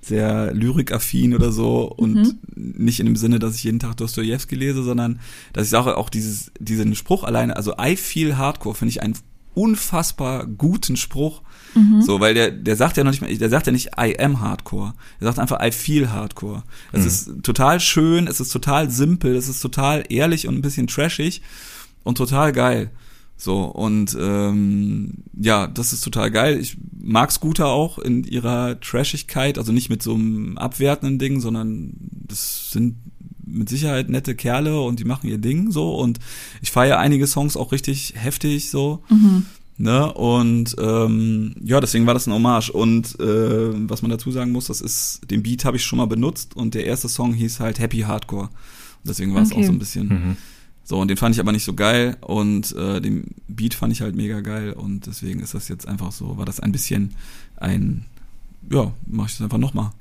sehr 0.01 0.53
lyrikaffin 0.53 1.35
oder 1.35 1.51
so 1.51 1.83
und 1.83 2.15
mhm. 2.15 2.39
nicht 2.55 2.99
in 2.99 3.05
dem 3.05 3.15
Sinne, 3.15 3.39
dass 3.39 3.55
ich 3.55 3.63
jeden 3.63 3.79
Tag 3.79 3.97
Dostoevsky 3.97 4.55
lese, 4.55 4.83
sondern 4.83 5.19
dass 5.53 5.65
ich 5.65 5.69
sage 5.69 5.97
auch 5.97 6.09
dieses, 6.09 6.51
diesen 6.59 6.95
Spruch 6.95 7.23
alleine, 7.23 7.55
also 7.55 7.73
I 7.79 7.95
feel 7.95 8.37
hardcore, 8.37 8.75
finde 8.75 8.91
ich 8.91 9.01
einen 9.01 9.15
unfassbar 9.53 10.45
guten 10.45 10.95
Spruch. 10.95 11.41
Mhm. 11.75 12.01
So, 12.01 12.19
weil 12.19 12.33
der, 12.33 12.51
der 12.51 12.75
sagt 12.75 12.97
ja 12.97 13.03
noch 13.03 13.11
nicht 13.11 13.21
mal, 13.21 13.35
der 13.35 13.49
sagt 13.49 13.67
ja 13.67 13.73
nicht 13.73 13.91
I 13.99 14.17
am 14.19 14.39
hardcore. 14.39 14.93
Er 15.19 15.27
sagt 15.27 15.39
einfach 15.39 15.61
I 15.61 15.71
feel 15.71 16.09
hardcore. 16.09 16.63
Es 16.93 17.01
mhm. 17.01 17.07
ist 17.07 17.43
total 17.43 17.79
schön, 17.79 18.27
es 18.27 18.39
ist 18.39 18.51
total 18.51 18.89
simpel, 18.89 19.35
es 19.35 19.49
ist 19.49 19.59
total 19.59 20.05
ehrlich 20.09 20.47
und 20.47 20.55
ein 20.55 20.61
bisschen 20.61 20.87
trashig 20.87 21.41
und 22.03 22.17
total 22.17 22.53
geil. 22.53 22.89
So, 23.41 23.63
und 23.63 24.17
ähm, 24.19 25.13
ja, 25.33 25.67
das 25.67 25.93
ist 25.93 26.01
total 26.01 26.29
geil. 26.29 26.59
Ich 26.59 26.77
mag 27.01 27.31
Scooter 27.31 27.67
auch 27.67 27.97
in 27.97 28.25
ihrer 28.25 28.77
Trashigkeit, 28.81 29.57
also 29.57 29.71
nicht 29.71 29.89
mit 29.89 30.03
so 30.03 30.13
einem 30.13 30.57
abwertenden 30.57 31.19
Ding, 31.19 31.39
sondern 31.39 31.93
das 32.27 32.71
sind 32.71 32.97
mit 33.45 33.69
Sicherheit 33.69 34.09
nette 34.09 34.35
Kerle 34.35 34.81
und 34.81 34.99
die 34.99 35.05
machen 35.05 35.29
ihr 35.29 35.37
Ding 35.37 35.71
so 35.71 35.95
und 35.95 36.19
ich 36.61 36.69
feiere 36.69 36.99
einige 36.99 37.27
Songs 37.27 37.55
auch 37.55 37.71
richtig 37.71 38.13
heftig 38.17 38.69
so. 38.69 39.03
Mhm. 39.09 39.45
Ne? 39.77 40.13
Und 40.13 40.75
ähm, 40.77 41.55
ja, 41.63 41.79
deswegen 41.79 42.05
war 42.05 42.13
das 42.13 42.27
ein 42.27 42.33
Hommage. 42.33 42.71
Und 42.71 43.17
äh, 43.21 43.89
was 43.89 44.01
man 44.01 44.11
dazu 44.11 44.31
sagen 44.31 44.51
muss, 44.51 44.65
das 44.65 44.81
ist, 44.81 45.21
den 45.31 45.43
Beat 45.43 45.63
habe 45.63 45.77
ich 45.77 45.85
schon 45.85 45.95
mal 45.95 46.07
benutzt 46.07 46.57
und 46.57 46.73
der 46.73 46.85
erste 46.85 47.07
Song 47.07 47.33
hieß 47.33 47.61
halt 47.61 47.79
Happy 47.79 47.99
Hardcore. 47.99 48.49
Deswegen 49.05 49.33
war 49.33 49.43
es 49.43 49.53
okay. 49.53 49.61
auch 49.61 49.65
so 49.65 49.71
ein 49.71 49.79
bisschen. 49.79 50.07
Mhm 50.07 50.37
so, 50.89 50.97
und 50.97 51.07
den 51.07 51.17
fand 51.17 51.35
ich 51.35 51.39
aber 51.39 51.51
nicht 51.51 51.65
so 51.65 51.75
geil 51.75 52.17
und 52.21 52.75
äh, 52.75 52.99
den 52.99 53.35
Beat 53.47 53.75
fand 53.75 53.93
ich 53.93 54.01
halt 54.01 54.15
mega 54.15 54.41
geil 54.41 54.73
und 54.73 55.05
deswegen 55.05 55.39
ist 55.39 55.53
das 55.53 55.67
jetzt 55.67 55.87
einfach 55.87 56.11
so, 56.11 56.39
war 56.39 56.45
das 56.45 56.59
ein 56.59 56.71
bisschen 56.71 57.13
ein, 57.57 58.05
ja, 58.71 58.91
mach 59.05 59.27
ich 59.27 59.33
das 59.33 59.41
einfach 59.43 59.59
nochmal. 59.59 59.91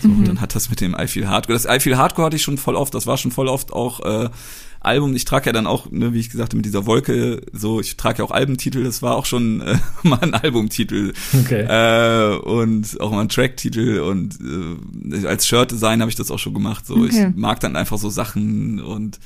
So, 0.00 0.06
und 0.06 0.28
dann 0.28 0.40
hat 0.40 0.54
das 0.54 0.70
mit 0.70 0.80
dem 0.80 0.94
I 0.96 1.08
Feel 1.08 1.26
Hardcore, 1.26 1.58
das 1.58 1.66
I 1.66 1.80
Feel 1.80 1.96
Hardcore 1.96 2.26
hatte 2.26 2.36
ich 2.36 2.44
schon 2.44 2.56
voll 2.56 2.76
oft, 2.76 2.94
das 2.94 3.08
war 3.08 3.18
schon 3.18 3.32
voll 3.32 3.48
oft 3.48 3.72
auch 3.72 3.98
äh, 3.98 4.30
Album, 4.78 5.16
ich 5.16 5.24
trage 5.24 5.46
ja 5.46 5.52
dann 5.52 5.66
auch, 5.66 5.90
ne, 5.90 6.14
wie 6.14 6.20
ich 6.20 6.30
gesagt 6.30 6.50
habe, 6.50 6.58
mit 6.58 6.66
dieser 6.66 6.86
Wolke, 6.86 7.40
so, 7.52 7.80
ich 7.80 7.96
trage 7.96 8.18
ja 8.20 8.24
auch 8.24 8.30
Albumtitel, 8.30 8.84
das 8.84 9.02
war 9.02 9.16
auch 9.16 9.26
schon 9.26 9.60
äh, 9.60 9.76
mal 10.04 10.20
ein 10.20 10.34
Albumtitel. 10.34 11.14
Okay. 11.32 11.62
Äh, 11.62 12.36
und 12.36 13.00
auch 13.00 13.10
mal 13.10 13.22
ein 13.22 13.28
Tracktitel 13.28 13.98
und 13.98 14.38
äh, 14.40 15.26
als 15.26 15.48
Shirt-Design 15.48 16.00
habe 16.00 16.10
ich 16.10 16.16
das 16.16 16.30
auch 16.30 16.38
schon 16.38 16.54
gemacht. 16.54 16.86
So, 16.86 16.94
okay. 16.94 17.30
ich 17.30 17.36
mag 17.36 17.58
dann 17.58 17.74
einfach 17.74 17.98
so 17.98 18.08
Sachen 18.08 18.80
und 18.80 19.18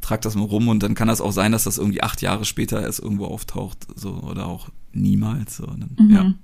trag 0.00 0.20
das 0.22 0.34
mal 0.34 0.44
rum 0.44 0.68
und 0.68 0.82
dann 0.82 0.94
kann 0.94 1.08
das 1.08 1.20
auch 1.20 1.32
sein, 1.32 1.52
dass 1.52 1.64
das 1.64 1.78
irgendwie 1.78 2.02
acht 2.02 2.22
Jahre 2.22 2.44
später 2.44 2.82
erst 2.82 3.00
irgendwo 3.00 3.26
auftaucht, 3.26 3.78
so 3.94 4.10
oder 4.22 4.46
auch 4.46 4.68
niemals. 4.92 5.56
So, 5.56 5.66
dann, 5.66 5.96
mhm. 5.98 6.14
ja. 6.14 6.34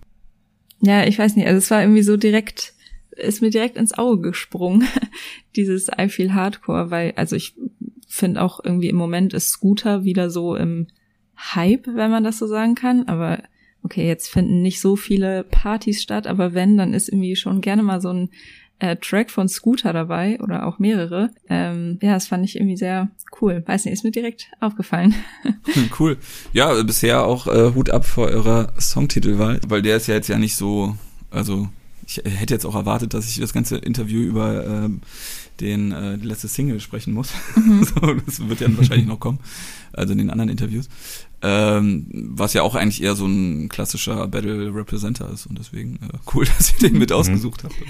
ja, 0.80 1.06
ich 1.06 1.18
weiß 1.18 1.36
nicht, 1.36 1.46
also 1.46 1.58
es 1.58 1.70
war 1.70 1.82
irgendwie 1.82 2.02
so 2.02 2.16
direkt, 2.16 2.74
ist 3.10 3.42
mir 3.42 3.50
direkt 3.50 3.76
ins 3.76 3.96
Auge 3.96 4.30
gesprungen, 4.30 4.86
dieses 5.56 5.88
I 5.88 6.08
Feel 6.08 6.34
Hardcore, 6.34 6.90
weil, 6.90 7.12
also 7.16 7.36
ich 7.36 7.54
finde 8.08 8.42
auch 8.42 8.60
irgendwie 8.62 8.88
im 8.88 8.96
Moment 8.96 9.34
ist 9.34 9.50
Scooter 9.50 10.04
wieder 10.04 10.30
so 10.30 10.54
im 10.56 10.86
Hype, 11.36 11.86
wenn 11.86 12.10
man 12.10 12.24
das 12.24 12.38
so 12.38 12.46
sagen 12.46 12.74
kann, 12.74 13.08
aber 13.08 13.42
okay, 13.82 14.06
jetzt 14.06 14.28
finden 14.28 14.62
nicht 14.62 14.80
so 14.80 14.96
viele 14.96 15.44
Partys 15.44 16.02
statt, 16.02 16.26
aber 16.26 16.54
wenn, 16.54 16.76
dann 16.76 16.94
ist 16.94 17.08
irgendwie 17.08 17.36
schon 17.36 17.60
gerne 17.60 17.82
mal 17.82 18.00
so 18.00 18.10
ein 18.10 18.30
äh, 18.78 18.96
Track 18.96 19.30
von 19.30 19.48
Scooter 19.48 19.92
dabei 19.92 20.38
oder 20.40 20.66
auch 20.66 20.78
mehrere. 20.78 21.30
Ähm, 21.48 21.98
ja, 22.02 22.14
das 22.14 22.26
fand 22.26 22.44
ich 22.44 22.56
irgendwie 22.56 22.76
sehr 22.76 23.08
cool. 23.40 23.62
Weiß 23.66 23.84
nicht, 23.84 23.94
ist 23.94 24.04
mir 24.04 24.10
direkt 24.10 24.48
aufgefallen. 24.60 25.14
Hm, 25.72 25.90
cool. 25.98 26.16
Ja, 26.52 26.80
bisher 26.84 27.24
auch 27.24 27.48
äh, 27.48 27.74
Hut 27.74 27.90
ab 27.90 28.04
vor 28.04 28.28
eurer 28.28 28.72
Songtitelwahl, 28.78 29.60
weil 29.66 29.82
der 29.82 29.96
ist 29.96 30.06
ja 30.06 30.14
jetzt 30.14 30.28
ja 30.28 30.38
nicht 30.38 30.54
so, 30.54 30.96
also 31.30 31.68
ich 32.06 32.22
hätte 32.24 32.54
jetzt 32.54 32.64
auch 32.64 32.74
erwartet, 32.74 33.14
dass 33.14 33.28
ich 33.28 33.40
das 33.40 33.52
ganze 33.52 33.76
Interview 33.78 34.20
über 34.20 34.64
ähm, 34.66 35.00
den 35.60 35.92
äh, 35.92 36.18
die 36.18 36.26
letzte 36.26 36.48
Single 36.48 36.80
sprechen 36.80 37.12
muss. 37.12 37.32
Mhm. 37.56 37.84
so, 37.94 38.14
das 38.14 38.48
wird 38.48 38.60
ja 38.60 38.76
wahrscheinlich 38.76 39.06
noch 39.06 39.18
kommen, 39.18 39.40
also 39.92 40.12
in 40.12 40.18
den 40.18 40.30
anderen 40.30 40.50
Interviews. 40.50 40.88
Ähm, 41.42 42.06
was 42.10 42.54
ja 42.54 42.62
auch 42.62 42.74
eigentlich 42.74 43.02
eher 43.02 43.14
so 43.14 43.26
ein 43.26 43.68
klassischer 43.68 44.26
Battle 44.28 44.74
Representer 44.74 45.30
ist 45.32 45.46
und 45.46 45.58
deswegen 45.58 45.96
äh, 45.96 46.18
cool, 46.34 46.46
dass 46.56 46.72
ihr 46.72 46.88
den 46.88 46.98
mit 46.98 47.10
mhm. 47.10 47.16
ausgesucht 47.16 47.64
habt. 47.64 47.74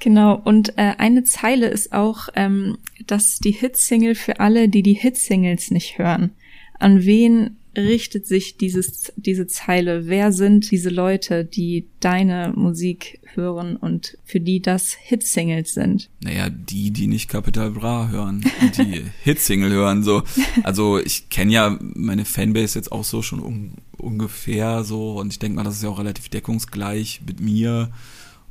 Genau, 0.00 0.36
und 0.36 0.78
äh, 0.78 0.94
eine 0.98 1.24
Zeile 1.24 1.66
ist 1.66 1.92
auch, 1.92 2.28
ähm, 2.36 2.78
dass 3.08 3.40
die 3.40 3.50
Hitsingle 3.50 4.14
für 4.14 4.38
alle, 4.38 4.68
die 4.68 4.84
die 4.84 4.94
Hitsingles 4.94 5.72
nicht 5.72 5.98
hören. 5.98 6.30
An 6.78 7.04
wen 7.04 7.56
richtet 7.86 8.26
sich 8.26 8.56
dieses, 8.56 9.12
diese 9.16 9.46
Zeile? 9.46 10.06
Wer 10.06 10.32
sind 10.32 10.70
diese 10.70 10.90
Leute, 10.90 11.44
die 11.44 11.86
deine 12.00 12.52
Musik 12.54 13.20
hören 13.34 13.76
und 13.76 14.18
für 14.24 14.40
die 14.40 14.60
das 14.60 14.92
Hitsingles 14.92 15.74
sind? 15.74 16.10
Naja, 16.20 16.50
die, 16.50 16.90
die 16.90 17.06
nicht 17.06 17.28
Capital 17.28 17.70
Bra 17.70 18.08
hören, 18.08 18.44
die 18.76 19.04
Hitsingle 19.22 19.70
hören, 19.70 20.02
so. 20.02 20.22
Also 20.62 20.98
ich 20.98 21.28
kenne 21.30 21.52
ja 21.52 21.78
meine 21.80 22.24
Fanbase 22.24 22.78
jetzt 22.78 22.92
auch 22.92 23.04
so 23.04 23.22
schon 23.22 23.40
un 23.40 23.72
ungefähr 23.98 24.84
so 24.84 25.18
und 25.18 25.32
ich 25.32 25.40
denke 25.40 25.56
mal, 25.56 25.64
das 25.64 25.74
ist 25.74 25.82
ja 25.82 25.88
auch 25.88 25.98
relativ 25.98 26.28
deckungsgleich 26.28 27.20
mit 27.26 27.40
mir 27.40 27.90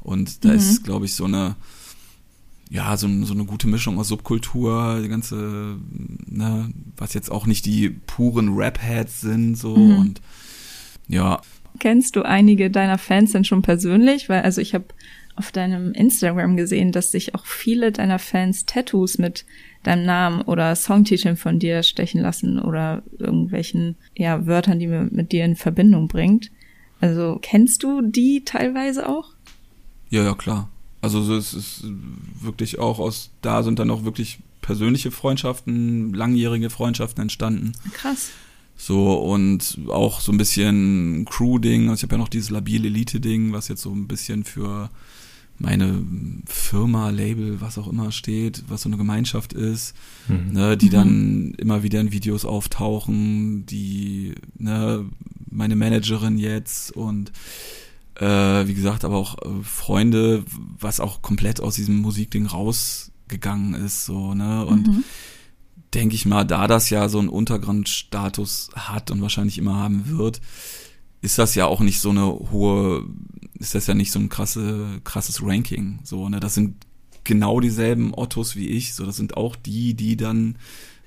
und 0.01 0.43
da 0.43 0.49
mhm. 0.49 0.55
ist, 0.55 0.84
glaube 0.84 1.05
ich, 1.05 1.15
so 1.15 1.23
eine 1.23 1.55
ja, 2.70 2.97
so, 2.97 3.07
so 3.24 3.34
eine 3.34 3.45
gute 3.45 3.68
Mischung 3.68 3.97
aus 3.97 4.09
Subkultur, 4.09 4.99
die 5.01 5.09
ganze, 5.09 5.78
ne, 6.26 6.70
was 6.97 7.13
jetzt 7.13 7.32
auch 7.32 7.45
nicht 7.45 7.65
die 7.65 7.89
puren 7.89 8.55
Rap-Heads 8.55 9.22
sind, 9.22 9.55
so 9.55 9.76
mhm. 9.76 9.97
und 9.97 10.22
ja. 11.07 11.41
Kennst 11.80 12.15
du 12.15 12.24
einige 12.24 12.70
deiner 12.70 12.97
Fans 12.97 13.32
denn 13.32 13.45
schon 13.45 13.61
persönlich? 13.61 14.30
Weil, 14.30 14.41
also 14.41 14.61
ich 14.61 14.74
habe 14.74 14.86
auf 15.36 15.51
deinem 15.51 15.93
Instagram 15.93 16.57
gesehen, 16.57 16.91
dass 16.91 17.11
sich 17.11 17.36
auch 17.36 17.45
viele 17.45 17.91
deiner 17.91 18.18
Fans 18.18 18.65
Tattoos 18.65 19.20
mit 19.20 19.45
deinem 19.84 20.03
Namen 20.03 20.41
oder 20.41 20.76
Songtiteln 20.76 21.38
von 21.38 21.59
dir 21.59 21.84
stechen 21.84 22.22
lassen 22.22 22.59
oder 22.59 23.03
irgendwelchen 23.20 23.95
ja, 24.15 24.47
Wörtern, 24.47 24.80
die 24.80 24.88
man 24.88 25.09
mit 25.13 25.32
dir 25.32 25.45
in 25.45 25.55
Verbindung 25.55 26.07
bringt. 26.07 26.51
Also 26.99 27.38
kennst 27.39 27.84
du 27.84 28.01
die 28.01 28.43
teilweise 28.43 29.07
auch? 29.07 29.36
Ja, 30.09 30.24
ja, 30.24 30.34
klar. 30.34 30.70
Also 31.02 31.36
es 31.36 31.54
ist 31.54 31.84
wirklich 32.41 32.80
auch 32.80 33.00
aus, 33.00 33.30
da 33.41 33.64
sind 33.64 33.80
dann 33.80 33.91
auch 33.91 34.04
wirklich 34.04 34.39
persönliche 34.62 35.12
Freundschaften, 35.12 36.14
langjährige 36.14 36.70
Freundschaften 36.70 37.22
entstanden. 37.22 37.74
Krass. 37.93 38.30
So, 38.76 39.16
und 39.16 39.80
auch 39.88 40.22
so 40.22 40.32
ein 40.32 40.38
bisschen 40.38 41.26
Crew-Ding. 41.26 41.89
Also 41.89 42.00
ich 42.00 42.04
habe 42.04 42.16
ja 42.16 42.20
noch 42.20 42.30
dieses 42.30 42.50
Labil-Elite-Ding, 42.52 43.54
was 43.54 43.68
jetzt 43.70 43.82
so 43.82 43.91
ein 43.91 44.08
bisschen 44.08 44.43
für 44.43 44.89
meine 45.60 46.04
Firma, 46.45 47.10
Label, 47.10 47.60
was 47.60 47.78
auch 47.78 47.88
immer 47.88 48.12
steht, 48.12 48.64
was 48.68 48.84
so 48.84 48.89
eine 48.89 48.98
Gemeinschaft 48.98 49.54
ist, 49.54 49.95
mhm. 50.28 50.54
ne, 50.54 50.78
die 50.78 50.88
mhm. 50.88 50.91
dann 50.91 51.54
immer 51.58 51.82
wieder 51.82 52.00
in 52.00 52.12
Videos 52.12 52.45
auftauchen, 52.45 53.66
die, 53.66 54.36
ne, 54.60 55.06
meine 55.50 55.76
Managerin 55.76 56.38
jetzt 56.38 56.91
und 56.91 57.32
äh, 58.20 58.68
wie 58.68 58.74
gesagt, 58.74 59.05
aber 59.05 59.15
auch 59.15 59.38
äh, 59.38 59.63
Freunde, 59.63 60.43
was 60.80 60.99
auch 60.99 61.22
komplett 61.22 61.61
aus 61.61 61.76
diesem 61.76 61.97
Musikding 61.97 62.47
rausgegangen 62.47 63.74
ist, 63.76 64.05
so, 64.05 64.34
ne? 64.34 64.65
Und 64.65 64.88
mhm. 64.88 65.03
denke 65.93 66.15
ich 66.15 66.26
mal, 66.26 66.43
da 66.43 66.68
das 66.68 66.89
ja 66.89 67.09
so 67.09 67.20
einen 67.20 67.30
Untergrundstatus 67.30 68.70
hat 68.76 69.11
und 69.11 69.22
wahrscheinlich 69.22 69.57
immer 69.57 69.76
haben 69.76 70.18
wird, 70.18 70.41
ist 71.22 71.38
das 71.38 71.55
ja 71.55 71.65
auch 71.65 71.82
nicht 71.82 71.99
so 71.99 72.09
eine 72.09 72.26
hohe, 72.26 73.05
ist 73.59 73.76
das 73.76 73.88
ja 73.88 73.93
nicht 73.93 74.11
so 74.11 74.20
ein 74.20 74.30
krasse, 74.30 74.99
krasses 75.03 75.43
Ranking, 75.43 75.99
so, 76.03 76.28
ne? 76.28 76.39
Das 76.39 76.55
sind 76.55 76.76
genau 77.24 77.59
dieselben 77.59 78.13
Ottos 78.13 78.55
wie 78.55 78.70
ich, 78.70 78.95
so, 78.95 79.05
das 79.05 79.18
sind 79.18 79.38
auch 79.38 79.55
die, 79.55 79.93
die 79.93 80.18
dann 80.18 80.57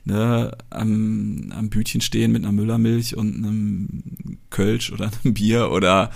ne, 0.05 0.57
am, 0.71 1.51
am 1.51 1.71
Bütchen 1.71 2.01
stehen 2.01 2.31
mit 2.33 2.45
einer 2.45 2.53
Müllermilch 2.53 3.17
und 3.17 3.37
einem 3.37 4.39
Kölsch 4.51 4.93
oder 4.93 5.11
einem 5.25 5.35
Bier 5.35 5.71
oder 5.71 6.11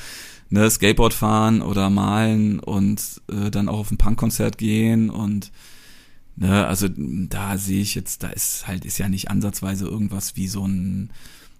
ne, 0.55 0.71
Skateboard 0.71 1.13
fahren 1.13 1.63
oder 1.63 1.91
malen 1.91 2.61
und 2.61 3.21
äh, 3.29 3.51
dann 3.51 3.69
auch 3.69 3.81
auf 3.81 3.91
ein 3.91 3.99
Punkkonzert 3.99 4.57
gehen 4.57 5.11
und 5.11 5.51
ne, 6.37 6.67
also 6.67 6.87
da 6.89 7.59
sehe 7.59 7.83
ich 7.83 7.97
jetzt, 7.97 8.23
da 8.23 8.29
ist 8.29 8.69
halt, 8.69 8.85
ist 8.85 8.99
ja 8.99 9.09
nicht 9.09 9.31
ansatzweise 9.31 9.87
irgendwas 9.87 10.37
wie 10.37 10.47
so 10.47 10.65
ein, 10.65 11.11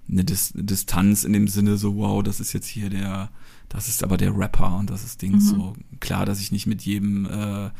eine 0.09 0.25
Dis 0.25 0.53
Distanz 0.55 1.25
in 1.25 1.33
dem 1.33 1.49
Sinne 1.49 1.77
so, 1.77 1.97
wow, 1.97 2.23
das 2.23 2.39
ist 2.39 2.53
jetzt 2.53 2.69
hier 2.69 2.89
der, 2.89 3.31
das 3.69 3.89
ist 3.89 4.05
aber 4.05 4.17
der 4.17 4.37
Rapper 4.37 4.77
und 4.77 4.91
das 4.91 5.03
ist 5.03 5.23
Ding 5.23 5.33
mhm. 5.33 5.41
so. 5.41 5.77
Klar, 5.99 6.25
dass 6.25 6.41
ich 6.41 6.53
nicht 6.53 6.67
mit 6.67 6.83
jedem 6.83 7.27
äh, 7.27 7.71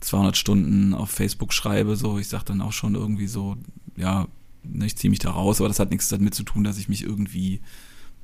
200 0.00 0.38
Stunden 0.38 0.94
auf 0.94 1.10
Facebook 1.10 1.52
schreibe, 1.52 1.96
so, 1.96 2.18
ich 2.18 2.28
sag 2.28 2.44
dann 2.44 2.62
auch 2.62 2.72
schon 2.72 2.94
irgendwie 2.94 3.26
so, 3.26 3.58
ja, 3.94 4.26
ne, 4.62 4.86
ich 4.86 4.96
ziehe 4.96 5.10
mich 5.10 5.18
da 5.18 5.32
raus, 5.32 5.60
aber 5.60 5.68
das 5.68 5.80
hat 5.80 5.90
nichts 5.90 6.08
damit 6.08 6.34
zu 6.34 6.44
tun, 6.44 6.64
dass 6.64 6.78
ich 6.78 6.88
mich 6.88 7.02
irgendwie, 7.02 7.60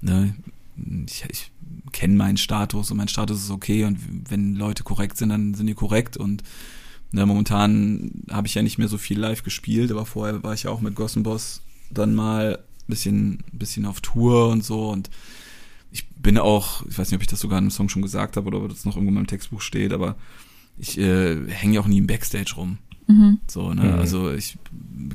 ne, 0.01 0.34
ich, 1.07 1.24
ich 1.29 1.51
kenne 1.93 2.14
meinen 2.14 2.37
Status 2.37 2.91
und 2.91 2.97
mein 2.97 3.09
Status 3.09 3.43
ist 3.43 3.51
okay 3.51 3.85
und 3.85 3.99
wenn 4.31 4.55
Leute 4.55 4.83
korrekt 4.83 5.16
sind, 5.16 5.31
dann 5.31 5.55
sind 5.55 5.66
die 5.66 5.74
korrekt 5.74 6.16
und 6.16 6.43
ne, 7.12 7.26
momentan 7.26 8.22
habe 8.31 8.47
ich 8.47 8.55
ja 8.55 8.62
nicht 8.62 8.79
mehr 8.79 8.89
so 8.89 8.99
viel 8.99 9.18
live 9.18 9.43
gespielt, 9.43 9.91
aber 9.91 10.07
vorher 10.07 10.43
war 10.43 10.55
ich 10.55 10.64
ja 10.64 10.70
auch 10.70 10.81
mit 10.81 10.95
Gossen 10.95 11.22
Boss 11.22 11.62
dann 11.91 12.14
mal 12.14 12.59
bisschen, 12.87 13.45
bisschen 13.53 13.87
auf 13.87 14.01
Tour 14.01 14.49
und 14.49 14.64
so 14.64 14.91
und 14.91 15.11
ich 15.91 16.07
bin 16.09 16.39
auch, 16.39 16.85
ich 16.87 16.99
weiß 16.99 17.11
nicht, 17.11 17.16
ob 17.16 17.22
ich 17.22 17.29
das 17.29 17.41
sogar 17.41 17.59
in 17.59 17.64
einem 17.64 17.70
Song 17.70 17.89
schon 17.89 18.03
gesagt 18.03 18.37
habe 18.37 18.47
oder 18.47 18.62
ob 18.62 18.68
das 18.68 18.85
noch 18.85 18.95
irgendwo 18.95 19.11
in 19.11 19.14
meinem 19.14 19.26
Textbuch 19.26 19.61
steht, 19.61 19.93
aber 19.93 20.16
ich 20.79 20.99
äh, 20.99 21.37
hänge 21.49 21.74
ja 21.74 21.81
auch 21.81 21.87
nie 21.87 21.99
im 21.99 22.07
Backstage 22.07 22.55
rum. 22.57 22.79
Mhm. 23.07 23.41
So, 23.49 23.72
ne? 23.72 23.85
Mhm. 23.85 23.99
Also 23.99 24.33
ich 24.33 24.59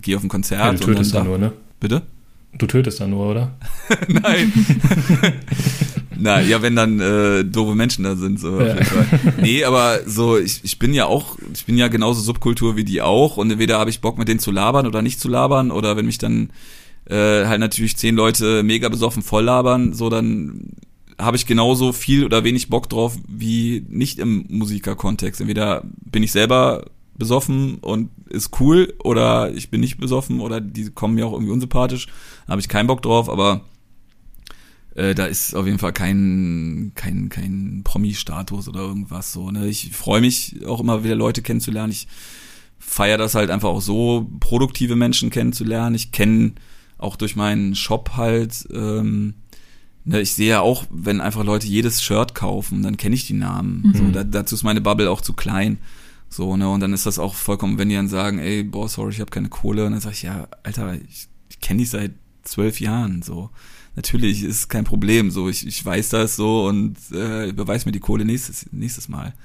gehe 0.02 0.18
auf 0.18 0.24
ein 0.24 0.30
Konzert 0.30 0.60
ja, 0.60 0.72
du 0.72 0.78
tötest 0.80 1.12
und 1.12 1.16
dann 1.16 1.24
da, 1.24 1.30
nur, 1.30 1.38
ne? 1.38 1.54
Bitte? 1.80 2.02
Du 2.58 2.68
tötest 2.68 3.00
dann 3.00 3.10
nur, 3.10 3.30
oder? 3.30 3.52
Nein. 4.08 4.54
Na, 6.18 6.40
ja, 6.42 6.62
wenn 6.62 6.76
dann 6.76 7.00
äh, 7.00 7.44
doofe 7.44 7.76
Menschen 7.76 8.04
da 8.04 8.16
sind, 8.16 8.40
so 8.40 8.62
ja. 8.62 8.76
Nee, 9.42 9.64
aber 9.64 10.02
so, 10.06 10.38
ich, 10.38 10.64
ich 10.64 10.78
bin 10.78 10.94
ja 10.94 11.08
auch, 11.08 11.38
ich 11.54 11.66
bin 11.66 11.78
ja 11.78 11.88
genauso 11.88 12.22
Subkultur 12.22 12.76
wie 12.76 12.84
die 12.84 13.02
auch 13.02 13.38
und 13.38 13.50
entweder 13.50 13.80
habe 13.80 13.90
ich 13.90 14.02
Bock 14.02 14.18
mit 14.18 14.28
denen 14.28 14.40
zu 14.40 14.52
labern 14.52 14.86
oder 14.86 15.02
nicht 15.02 15.20
zu 15.20 15.28
labern 15.28 15.72
oder 15.72 15.98
wenn 15.98 16.06
mich 16.06 16.20
dann 16.20 16.52
äh, 17.10 17.46
halt 17.46 17.60
natürlich 17.60 17.98
zehn 17.98 18.16
Leute 18.16 18.64
mega 18.64 18.90
besoffen 18.90 19.24
voll 19.24 19.44
labern, 19.44 19.94
so 19.94 20.10
dann 20.10 20.70
habe 21.18 21.38
ich 21.38 21.46
genauso 21.46 21.94
viel 21.94 22.26
oder 22.26 22.44
wenig 22.44 22.70
Bock 22.70 22.90
drauf 22.90 23.18
wie 23.28 23.86
nicht 23.90 24.20
im 24.20 24.46
Musikerkontext. 24.50 25.42
Entweder 25.42 25.84
bin 26.06 26.24
ich 26.24 26.32
selber 26.32 26.86
besoffen 27.18 27.76
und 27.80 28.10
ist 28.34 28.60
cool 28.60 28.94
oder 29.04 29.54
ich 29.54 29.70
bin 29.70 29.82
nicht 29.82 29.98
besoffen 29.98 30.40
oder 30.40 30.60
die 30.60 30.90
kommen 30.90 31.16
mir 31.16 31.28
auch 31.28 31.34
irgendwie 31.34 31.52
unsympathisch, 31.54 32.08
habe 32.48 32.60
ich 32.60 32.68
keinen 32.68 32.88
Bock 32.88 33.02
drauf, 33.02 33.30
aber 33.30 33.62
äh, 34.96 35.16
da 35.16 35.26
ist 35.26 35.56
auf 35.56 35.66
jeden 35.66 35.80
Fall 35.80 35.94
kein, 35.94 36.92
kein, 36.96 37.30
kein 37.30 37.82
Promi-Status 37.84 38.68
oder 38.68 38.82
irgendwas 38.82 39.34
so. 39.34 39.50
Ne? 39.52 39.68
Ich 39.68 39.92
freue 39.92 40.22
mich 40.22 40.66
auch 40.66 40.80
immer 40.80 41.04
wieder 41.04 41.16
Leute 41.16 41.42
kennenzulernen. 41.42 41.92
Ich 41.92 42.08
feiere 42.80 43.18
das 43.18 43.36
halt 43.36 43.50
einfach 43.50 43.70
auch 43.70 43.82
so, 43.82 44.30
produktive 44.40 44.96
Menschen 44.96 45.30
kennenzulernen. 45.30 45.96
Ich 45.96 46.12
kenne 46.12 46.54
auch 46.98 47.16
durch 47.16 47.36
meinen 47.36 47.76
Shop 47.76 48.12
halt, 48.16 48.68
ähm, 48.72 49.34
ne, 50.06 50.22
ich 50.22 50.34
sehe 50.34 50.50
ja 50.50 50.62
auch, 50.62 50.86
wenn 50.92 51.22
einfach 51.22 51.44
Leute 51.44 51.68
jedes 51.68 52.04
Shirt 52.04 52.36
kaufen, 52.36 52.84
dann 52.84 52.98
kenne 52.98 53.16
ich 53.16 53.26
die 53.26 53.34
Namen. 53.34 53.84
Mhm. 53.86 53.94
So, 53.96 54.12
da, 54.12 54.24
dazu 54.24 54.56
ist 54.56 54.64
meine 54.64 54.82
Bubble 54.82 55.10
auch 55.10 55.22
zu 55.22 55.34
klein. 55.34 55.80
So, 56.34 56.58
ne, 56.58 56.68
und 56.68 56.80
dann 56.80 56.94
ist 56.94 57.06
das 57.06 57.20
auch 57.20 57.36
vollkommen, 57.36 57.78
wenn 57.78 57.90
die 57.90 57.96
dann 57.96 58.08
sagen, 58.08 58.40
ey, 58.40 58.64
boah, 58.64 58.90
sorry, 58.90 59.12
ich 59.12 59.20
habe 59.20 59.30
keine 59.30 59.50
Kohle, 59.50 59.86
und 59.86 59.92
dann 59.92 60.02
sage 60.02 60.16
ich, 60.16 60.24
ja, 60.24 60.48
Alter, 60.64 60.96
ich, 61.08 61.28
ich 61.48 61.60
kenne 61.60 61.78
die 61.78 61.86
seit 61.86 62.14
zwölf 62.42 62.80
Jahren, 62.80 63.22
so. 63.22 63.52
Natürlich 63.96 64.42
ist 64.42 64.68
kein 64.68 64.84
Problem, 64.84 65.30
so, 65.30 65.48
ich, 65.48 65.68
ich 65.68 65.86
weiß 65.86 66.10
das 66.10 66.36
so 66.36 66.66
und 66.66 66.98
äh, 67.12 67.50
überweis 67.50 67.86
mir 67.86 67.92
die 67.92 68.00
Kohle 68.00 68.26
nächstes, 68.26 68.66
nächstes 68.72 69.10
Mal. 69.10 69.36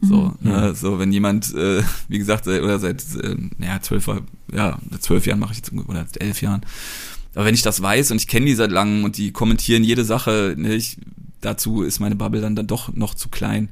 So, 0.00 0.34
mhm. 0.40 0.50
ne, 0.50 0.74
so, 0.74 0.98
wenn 0.98 1.12
jemand, 1.12 1.54
äh, 1.54 1.82
wie 2.08 2.18
gesagt, 2.18 2.46
oder 2.46 2.78
seit, 2.78 3.04
äh, 3.16 3.36
ja, 3.58 3.82
zwölf, 3.82 4.08
ja, 4.54 4.78
zwölf 5.00 5.26
Jahren 5.26 5.38
mache 5.38 5.52
ich 5.52 5.58
jetzt, 5.58 5.72
oder 5.74 6.06
elf 6.18 6.40
Jahren. 6.40 6.62
Aber 7.34 7.44
wenn 7.44 7.54
ich 7.54 7.62
das 7.62 7.82
weiß 7.82 8.10
und 8.12 8.16
ich 8.16 8.26
kenne 8.26 8.46
die 8.46 8.54
seit 8.54 8.70
langem 8.70 9.04
und 9.04 9.18
die 9.18 9.32
kommentieren 9.32 9.84
jede 9.84 10.06
Sache, 10.06 10.54
ne, 10.56 10.76
ich, 10.76 10.96
dazu 11.42 11.82
ist 11.82 12.00
meine 12.00 12.16
Bubble 12.16 12.40
dann, 12.40 12.56
dann 12.56 12.66
doch 12.66 12.94
noch 12.94 13.14
zu 13.14 13.28
klein. 13.28 13.68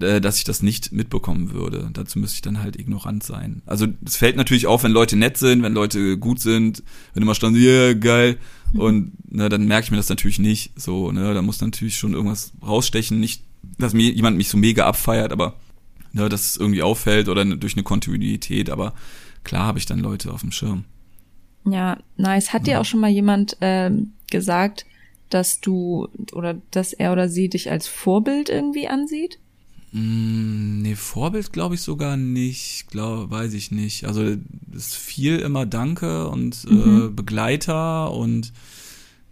Äh, 0.00 0.20
dass 0.20 0.38
ich 0.38 0.44
das 0.44 0.62
nicht 0.62 0.92
mitbekommen 0.92 1.52
würde. 1.52 1.90
Dazu 1.92 2.18
müsste 2.18 2.36
ich 2.36 2.42
dann 2.42 2.62
halt 2.62 2.78
ignorant 2.78 3.22
sein. 3.22 3.62
Also 3.66 3.86
es 4.04 4.16
fällt 4.16 4.36
natürlich 4.36 4.66
auf, 4.66 4.84
wenn 4.84 4.92
Leute 4.92 5.16
nett 5.16 5.38
sind, 5.38 5.62
wenn 5.62 5.72
Leute 5.72 6.18
gut 6.18 6.40
sind, 6.40 6.82
wenn 7.14 7.22
immer 7.22 7.34
stand, 7.34 7.56
ja, 7.56 7.62
yeah, 7.62 7.94
geil. 7.94 8.36
Und 8.74 9.12
ne, 9.32 9.48
dann 9.48 9.66
merke 9.66 9.84
ich 9.84 9.90
mir 9.90 9.96
das 9.96 10.08
natürlich 10.08 10.38
nicht. 10.38 10.78
So, 10.78 11.10
ne, 11.10 11.34
da 11.34 11.42
muss 11.42 11.60
natürlich 11.60 11.96
schon 11.96 12.12
irgendwas 12.12 12.52
rausstechen. 12.64 13.18
Nicht, 13.18 13.42
dass 13.78 13.94
mir 13.94 14.12
jemand 14.12 14.36
mich 14.36 14.48
so 14.48 14.58
mega 14.58 14.86
abfeiert, 14.86 15.32
aber 15.32 15.56
ne, 16.12 16.28
dass 16.28 16.50
es 16.50 16.56
irgendwie 16.56 16.82
auffällt 16.82 17.28
oder 17.28 17.44
durch 17.44 17.74
eine 17.74 17.82
Kontinuität. 17.82 18.70
Aber 18.70 18.94
klar 19.42 19.66
habe 19.66 19.78
ich 19.78 19.86
dann 19.86 19.98
Leute 19.98 20.32
auf 20.32 20.42
dem 20.42 20.52
Schirm. 20.52 20.84
Ja, 21.64 21.98
nice. 22.16 22.52
Hat 22.52 22.68
ja. 22.68 22.74
dir 22.74 22.80
auch 22.80 22.84
schon 22.84 23.00
mal 23.00 23.10
jemand 23.10 23.60
äh, 23.62 23.90
gesagt, 24.30 24.86
dass 25.30 25.60
du 25.60 26.08
oder 26.32 26.60
dass 26.70 26.92
er 26.92 27.12
oder 27.12 27.28
sie 27.28 27.48
dich 27.48 27.70
als 27.70 27.88
Vorbild 27.88 28.48
irgendwie 28.48 28.86
ansieht? 28.86 29.38
Mm, 29.92 30.82
nee, 30.82 30.94
Vorbild 30.96 31.52
glaube 31.52 31.74
ich 31.74 31.80
sogar 31.82 32.16
nicht, 32.16 32.86
glaub, 32.90 33.30
weiß 33.30 33.54
ich 33.54 33.70
nicht. 33.70 34.04
Also 34.06 34.22
es 34.22 34.38
ist 34.88 34.94
viel 34.96 35.38
immer 35.38 35.66
Danke 35.66 36.28
und 36.28 36.64
äh, 36.68 36.72
Mhm. 36.72 37.06
äh, 37.06 37.08
Begleiter 37.10 38.12
und 38.12 38.52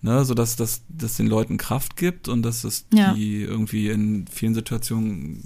ne, 0.02 0.24
so 0.24 0.34
dass 0.34 0.56
das 0.56 0.82
dass 0.88 1.16
den 1.16 1.26
Leuten 1.26 1.56
Kraft 1.58 1.96
gibt 1.96 2.28
und 2.28 2.42
dass 2.42 2.64
es 2.64 2.86
Ja. 2.92 3.12
die 3.14 3.42
irgendwie 3.42 3.88
in 3.88 4.26
vielen 4.28 4.54
Situationen 4.54 5.44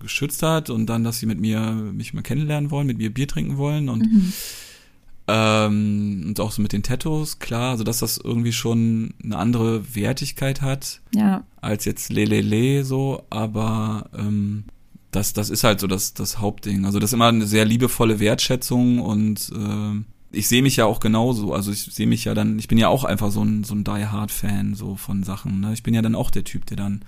geschützt 0.00 0.42
hat 0.42 0.70
und 0.70 0.86
dann, 0.86 1.04
dass 1.04 1.18
sie 1.18 1.26
mit 1.26 1.40
mir 1.40 1.72
mich 1.72 2.14
mal 2.14 2.22
kennenlernen 2.22 2.70
wollen, 2.70 2.86
mit 2.86 2.98
mir 2.98 3.12
Bier 3.12 3.28
trinken 3.28 3.56
wollen 3.58 3.88
und 3.88 4.10
Mhm. 4.12 4.32
Ähm, 5.28 6.24
und 6.28 6.40
auch 6.40 6.50
so 6.50 6.62
mit 6.62 6.72
den 6.72 6.82
Tattoos, 6.82 7.38
klar, 7.38 7.72
also 7.72 7.84
dass 7.84 7.98
das 7.98 8.18
irgendwie 8.18 8.52
schon 8.52 9.14
eine 9.22 9.36
andere 9.36 9.94
Wertigkeit 9.94 10.62
hat 10.62 11.00
Ja, 11.14 11.44
als 11.60 11.84
jetzt 11.84 12.10
Lelele 12.10 12.84
so, 12.84 13.22
aber 13.30 14.08
ähm, 14.16 14.64
das, 15.10 15.32
das 15.32 15.50
ist 15.50 15.64
halt 15.64 15.80
so 15.80 15.86
das, 15.86 16.14
das 16.14 16.38
Hauptding. 16.38 16.84
Also 16.84 16.98
das 16.98 17.10
ist 17.10 17.14
immer 17.14 17.28
eine 17.28 17.46
sehr 17.46 17.64
liebevolle 17.64 18.20
Wertschätzung 18.20 19.00
und 19.00 19.50
ähm, 19.54 20.06
ich 20.30 20.48
sehe 20.48 20.62
mich 20.62 20.76
ja 20.76 20.84
auch 20.84 21.00
genauso. 21.00 21.52
Also 21.54 21.72
ich 21.72 21.84
sehe 21.84 22.06
mich 22.06 22.24
ja 22.24 22.34
dann, 22.34 22.58
ich 22.58 22.68
bin 22.68 22.78
ja 22.78 22.88
auch 22.88 23.04
einfach 23.04 23.30
so 23.30 23.42
ein, 23.42 23.64
so 23.64 23.74
ein 23.74 23.84
Die 23.84 24.06
Hard 24.06 24.30
Fan 24.30 24.74
so 24.74 24.96
von 24.96 25.22
Sachen. 25.22 25.60
Ne? 25.60 25.72
Ich 25.72 25.82
bin 25.82 25.94
ja 25.94 26.02
dann 26.02 26.14
auch 26.14 26.30
der 26.30 26.44
Typ, 26.44 26.66
der 26.66 26.76
dann 26.76 27.02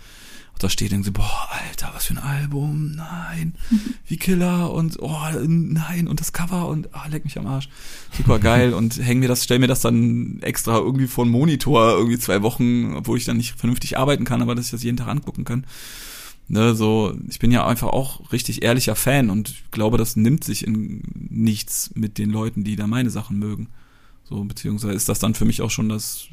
da 0.61 0.69
steht 0.69 0.93
denkt 0.93 1.07
so, 1.07 1.13
boah, 1.13 1.49
Alter, 1.51 1.91
was 1.95 2.07
für 2.07 2.15
ein 2.15 2.19
Album, 2.19 2.93
nein, 2.93 3.55
wie 4.07 4.19
Killer 4.19 4.73
und 4.73 4.99
oh, 5.01 5.19
nein 5.47 6.07
und 6.07 6.21
das 6.21 6.33
Cover 6.33 6.69
und 6.69 6.95
ah, 6.95 7.07
leck 7.09 7.25
mich 7.25 7.39
am 7.39 7.47
Arsch, 7.47 7.69
super 8.17 8.39
geil 8.39 8.75
und 8.75 9.03
häng 9.03 9.21
mir 9.21 9.29
das, 9.29 9.43
stell 9.43 9.59
mir 9.59 9.69
das 9.69 9.81
dann 9.81 10.39
extra 10.43 10.77
irgendwie 10.77 11.07
vor 11.07 11.25
den 11.25 11.33
Monitor 11.33 11.97
irgendwie 11.97 12.19
zwei 12.19 12.43
Wochen, 12.43 12.95
obwohl 12.95 13.17
ich 13.17 13.25
dann 13.25 13.39
nicht 13.39 13.59
vernünftig 13.59 13.99
arbeiten 13.99 14.25
kann, 14.25 14.43
aber 14.43 14.55
dass 14.55 14.67
ich 14.67 14.71
das 14.71 14.83
jeden 14.83 14.99
Tag 14.99 15.09
angucken 15.09 15.45
kann. 15.45 15.67
Ne, 16.49 16.75
so, 16.75 17.17
ich 17.29 17.39
bin 17.39 17.53
ja 17.53 17.65
einfach 17.65 17.89
auch 17.89 18.33
richtig 18.33 18.63
ehrlicher 18.63 18.97
Fan 18.97 19.31
und 19.31 19.51
ich 19.51 19.71
glaube, 19.71 19.99
das 19.99 20.17
nimmt 20.17 20.43
sich 20.43 20.67
in 20.67 21.03
nichts 21.15 21.93
mit 21.95 22.19
den 22.19 22.29
Leuten, 22.29 22.65
die 22.65 22.75
da 22.75 22.89
meine 22.89 23.11
Sachen 23.11 23.39
mögen. 23.39 23.69
So, 24.25 24.45
beziehungsweise 24.45 24.95
ist 24.95 25.09
das 25.09 25.21
dann 25.21 25.35
für 25.35 25.45
mich 25.45 25.63
auch 25.63 25.71
schon 25.71 25.89
das, 25.89 26.27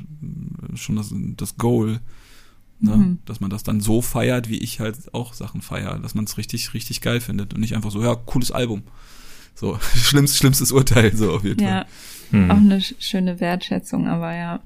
schon 0.73 0.95
das, 0.95 1.13
das 1.13 1.57
Goal, 1.57 1.99
ne? 2.80 2.95
Mhm. 2.95 3.19
dass 3.25 3.39
man 3.39 3.49
das 3.49 3.63
dann 3.63 3.82
so 3.82 4.01
feiert, 4.01 4.49
wie 4.49 4.57
ich 4.59 4.80
halt 4.80 5.13
auch 5.13 5.34
Sachen 5.34 5.61
feiere, 5.61 5.99
dass 5.99 6.15
man 6.15 6.25
es 6.25 6.38
richtig, 6.38 6.73
richtig 6.73 7.01
geil 7.01 7.21
findet 7.21 7.53
und 7.53 7.59
nicht 7.59 7.75
einfach 7.75 7.91
so, 7.91 8.01
ja, 8.03 8.15
cooles 8.15 8.51
Album. 8.51 8.84
So, 9.55 9.80
schlimmstes, 9.95 10.38
schlimmstes 10.38 10.71
Urteil, 10.71 11.15
so 11.15 11.32
auf 11.34 11.43
jeden 11.43 11.63
ja, 11.63 11.86
Hm. 12.32 12.51
auch 12.51 12.57
eine 12.57 12.78
sch- 12.80 12.95
schöne 12.99 13.39
Wertschätzung, 13.39 14.07
aber 14.07 14.36
ja. 14.36 14.61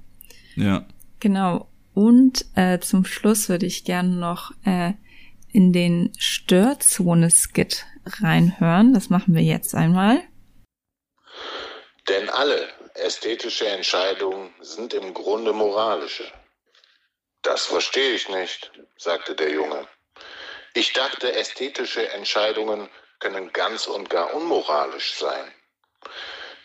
Fall. 0.56 0.64
Ja. 0.66 0.86
Genau. 1.20 1.68
Und 1.94 2.46
äh, 2.56 2.80
zum 2.80 3.06
Schluss 3.06 3.50
würde 3.50 3.66
ich 3.66 3.84
gerne 3.84 4.10
noch 4.16 4.52
äh, 4.66 4.94
in 5.52 5.72
den 5.74 6.12
Störzone-Skit 6.18 7.86
reinhören. 8.06 8.94
Das 8.94 9.10
machen 9.10 9.36
wir 9.36 9.44
jetzt 9.44 9.76
einmal. 9.76 10.22
Denn 12.10 12.30
alle 12.30 12.68
ästhetische 12.96 13.68
Entscheidungen 13.68 14.50
sind 14.62 14.94
im 14.94 15.14
Grunde 15.14 15.54
moralische. 15.54 16.24
Das 17.42 17.66
verstehe 17.66 18.14
ich 18.14 18.30
nicht, 18.30 18.72
sagte 18.98 19.36
der 19.36 19.52
Junge. 19.52 19.88
Ich 20.74 20.94
dachte, 20.94 21.34
ästhetische 21.34 22.08
Entscheidungen 22.10 22.90
können 23.20 23.52
ganz 23.52 23.88
und 23.88 24.10
gar 24.10 24.34
unmoralisch 24.34 25.16
sein. 25.16 25.52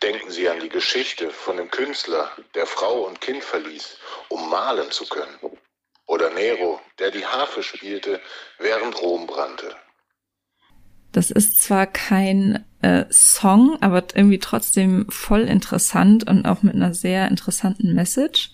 Denken 0.02 0.30
Sie 0.30 0.48
an 0.48 0.60
die 0.60 0.68
Geschichte 0.68 1.30
von 1.30 1.56
dem 1.56 1.70
Künstler, 1.70 2.30
der 2.54 2.66
Frau 2.66 3.06
und 3.06 3.20
Kind 3.20 3.42
verließ, 3.42 3.96
um 4.28 4.50
malen 4.50 4.90
zu 4.90 5.06
können. 5.06 5.38
Oder 6.06 6.30
Nero, 6.30 6.80
der 6.98 7.10
die 7.10 7.26
Harfe 7.26 7.62
spielte, 7.62 8.20
während 8.58 9.00
Rom 9.00 9.26
brannte. 9.26 9.74
Das 11.12 11.30
ist 11.30 11.62
zwar 11.62 11.86
kein 11.86 12.66
äh, 12.82 13.06
Song, 13.10 13.78
aber 13.80 14.04
irgendwie 14.14 14.38
trotzdem 14.38 15.06
voll 15.08 15.42
interessant 15.42 16.28
und 16.28 16.44
auch 16.46 16.62
mit 16.62 16.74
einer 16.74 16.92
sehr 16.94 17.28
interessanten 17.28 17.94
Message. 17.94 18.50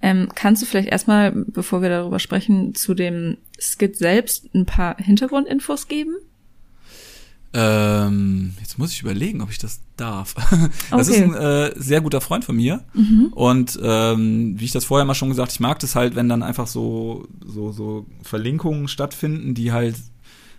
Ähm, 0.00 0.28
kannst 0.34 0.62
du 0.62 0.66
vielleicht 0.66 0.88
erstmal, 0.88 1.32
bevor 1.32 1.82
wir 1.82 1.88
darüber 1.88 2.18
sprechen, 2.20 2.74
zu 2.74 2.94
dem 2.94 3.36
Skit 3.58 3.96
selbst 3.96 4.54
ein 4.54 4.64
paar 4.66 4.96
Hintergrundinfos 4.96 5.88
geben? 5.88 6.14
Ähm, 7.54 8.52
jetzt 8.60 8.78
muss 8.78 8.92
ich 8.92 9.00
überlegen, 9.00 9.40
ob 9.40 9.50
ich 9.50 9.58
das 9.58 9.80
darf. 9.96 10.34
Das 10.90 11.08
Okay. 11.08 11.18
ist 11.18 11.22
ein 11.22 11.34
äh, 11.34 11.72
sehr 11.76 12.00
guter 12.00 12.20
Freund 12.20 12.44
von 12.44 12.56
mir. 12.56 12.84
Und 13.32 13.78
ähm, 13.82 14.54
wie 14.60 14.64
ich 14.66 14.72
das 14.72 14.84
vorher 14.84 15.04
mal 15.06 15.14
schon 15.14 15.30
gesagt, 15.30 15.52
ich 15.52 15.60
mag 15.60 15.78
das 15.80 15.94
halt, 15.94 16.14
wenn 16.14 16.28
dann 16.28 16.42
einfach 16.42 16.66
so, 16.66 17.26
so, 17.44 17.72
so 17.72 18.06
Verlinkungen 18.22 18.86
stattfinden, 18.86 19.54
die 19.54 19.72
halt 19.72 19.96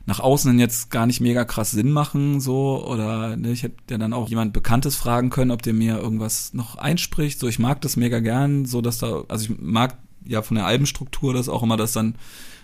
nach 0.06 0.20
außen 0.20 0.52
hin 0.52 0.60
jetzt 0.60 0.90
gar 0.90 1.06
nicht 1.06 1.22
mega 1.22 1.46
krass 1.46 1.72
Sinn 1.72 1.92
machen, 1.92 2.40
so, 2.40 2.86
oder 2.86 3.36
ne, 3.38 3.52
ich 3.52 3.64
hätte 3.64 3.76
ja 3.92 3.98
dann 3.98 4.14
auch 4.14 4.30
jemand 4.30 4.54
Bekanntes 4.54 4.96
fragen 4.96 5.30
können, 5.30 5.52
ob 5.52 5.62
der 5.62 5.74
mir 5.74 5.98
irgendwas 6.00 6.54
noch 6.54 6.78
einspricht. 6.78 7.40
So, 7.40 7.48
ich 7.48 7.60
mag 7.60 7.82
das 7.82 7.96
mega 7.96 8.20
gern, 8.20 8.66
so 8.66 8.82
dass 8.82 8.98
da, 8.98 9.24
also 9.28 9.46
ich 9.46 9.60
mag 9.60 9.98
ja 10.26 10.42
von 10.42 10.56
der 10.56 10.66
Albenstruktur 10.66 11.34
das 11.34 11.50
auch 11.50 11.64
immer, 11.64 11.78
dass 11.78 11.92
dann, 11.92 12.16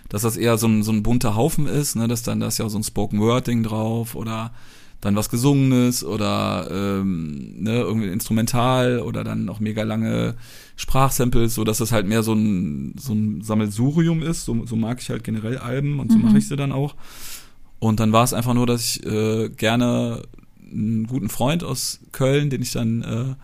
dass 0.08 0.22
das 0.22 0.36
eher 0.36 0.58
so 0.58 0.66
ein, 0.66 0.82
so 0.82 0.92
ein 0.92 1.02
bunter 1.02 1.36
Haufen 1.36 1.66
ist, 1.66 1.96
ne, 1.96 2.08
dass 2.08 2.22
dann 2.22 2.40
da 2.40 2.48
ja 2.48 2.64
auch 2.64 2.70
so 2.70 2.78
ein 2.78 2.84
Spoken 2.84 3.20
Word 3.20 3.46
Ding 3.46 3.62
drauf 3.62 4.14
oder 4.14 4.52
dann 5.00 5.16
was 5.16 5.28
Gesungenes 5.28 6.04
oder 6.04 6.68
ähm, 6.70 7.62
ne, 7.62 7.80
irgendwie 7.80 8.08
instrumental 8.08 9.00
oder 9.00 9.24
dann 9.24 9.48
auch 9.48 9.60
mega 9.60 9.82
lange 9.82 10.36
Sprachsamples, 10.76 11.54
so 11.54 11.64
dass 11.64 11.80
es 11.80 11.92
halt 11.92 12.06
mehr 12.06 12.22
so 12.22 12.32
ein, 12.32 12.94
so 12.98 13.12
ein 13.12 13.42
Sammelsurium 13.42 14.22
ist. 14.22 14.44
So, 14.44 14.64
so 14.66 14.76
mag 14.76 15.00
ich 15.00 15.10
halt 15.10 15.24
generell 15.24 15.58
Alben 15.58 16.00
und 16.00 16.12
so 16.12 16.18
mache 16.18 16.38
ich 16.38 16.48
sie 16.48 16.56
dann 16.56 16.72
auch. 16.72 16.94
Und 17.78 18.00
dann 18.00 18.12
war 18.12 18.24
es 18.24 18.32
einfach 18.32 18.54
nur, 18.54 18.66
dass 18.66 18.82
ich 18.82 19.06
äh, 19.06 19.50
gerne 19.50 20.22
einen 20.70 21.06
guten 21.06 21.28
Freund 21.28 21.62
aus 21.62 22.00
Köln, 22.12 22.50
den 22.50 22.62
ich 22.62 22.72
dann 22.72 23.02
äh, 23.02 23.34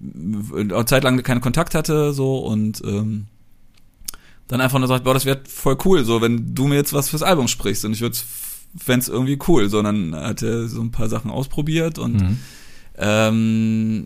eine 0.00 0.84
Zeit 0.86 1.02
lang 1.02 1.22
keinen 1.22 1.40
Kontakt 1.40 1.74
hatte, 1.74 2.12
so 2.12 2.38
und 2.38 2.82
ähm, 2.84 3.26
dann 4.46 4.60
einfach 4.60 4.78
nur 4.78 4.88
sagt, 4.88 5.04
boah, 5.04 5.14
das 5.14 5.26
wäre 5.26 5.40
voll 5.46 5.76
cool, 5.84 6.04
so 6.04 6.22
wenn 6.22 6.54
du 6.54 6.66
mir 6.66 6.76
jetzt 6.76 6.94
was 6.94 7.08
fürs 7.08 7.22
Album 7.22 7.48
sprichst 7.48 7.84
und 7.84 7.92
ich 7.92 8.00
würde 8.00 8.16
fände 8.76 9.06
irgendwie 9.10 9.38
cool. 9.48 9.68
So, 9.68 9.82
dann 9.82 10.14
hat 10.14 10.42
er 10.42 10.68
so 10.68 10.80
ein 10.80 10.90
paar 10.90 11.08
Sachen 11.08 11.30
ausprobiert 11.30 11.98
und 11.98 12.20
Mhm. 12.20 12.38
ähm, 12.96 14.04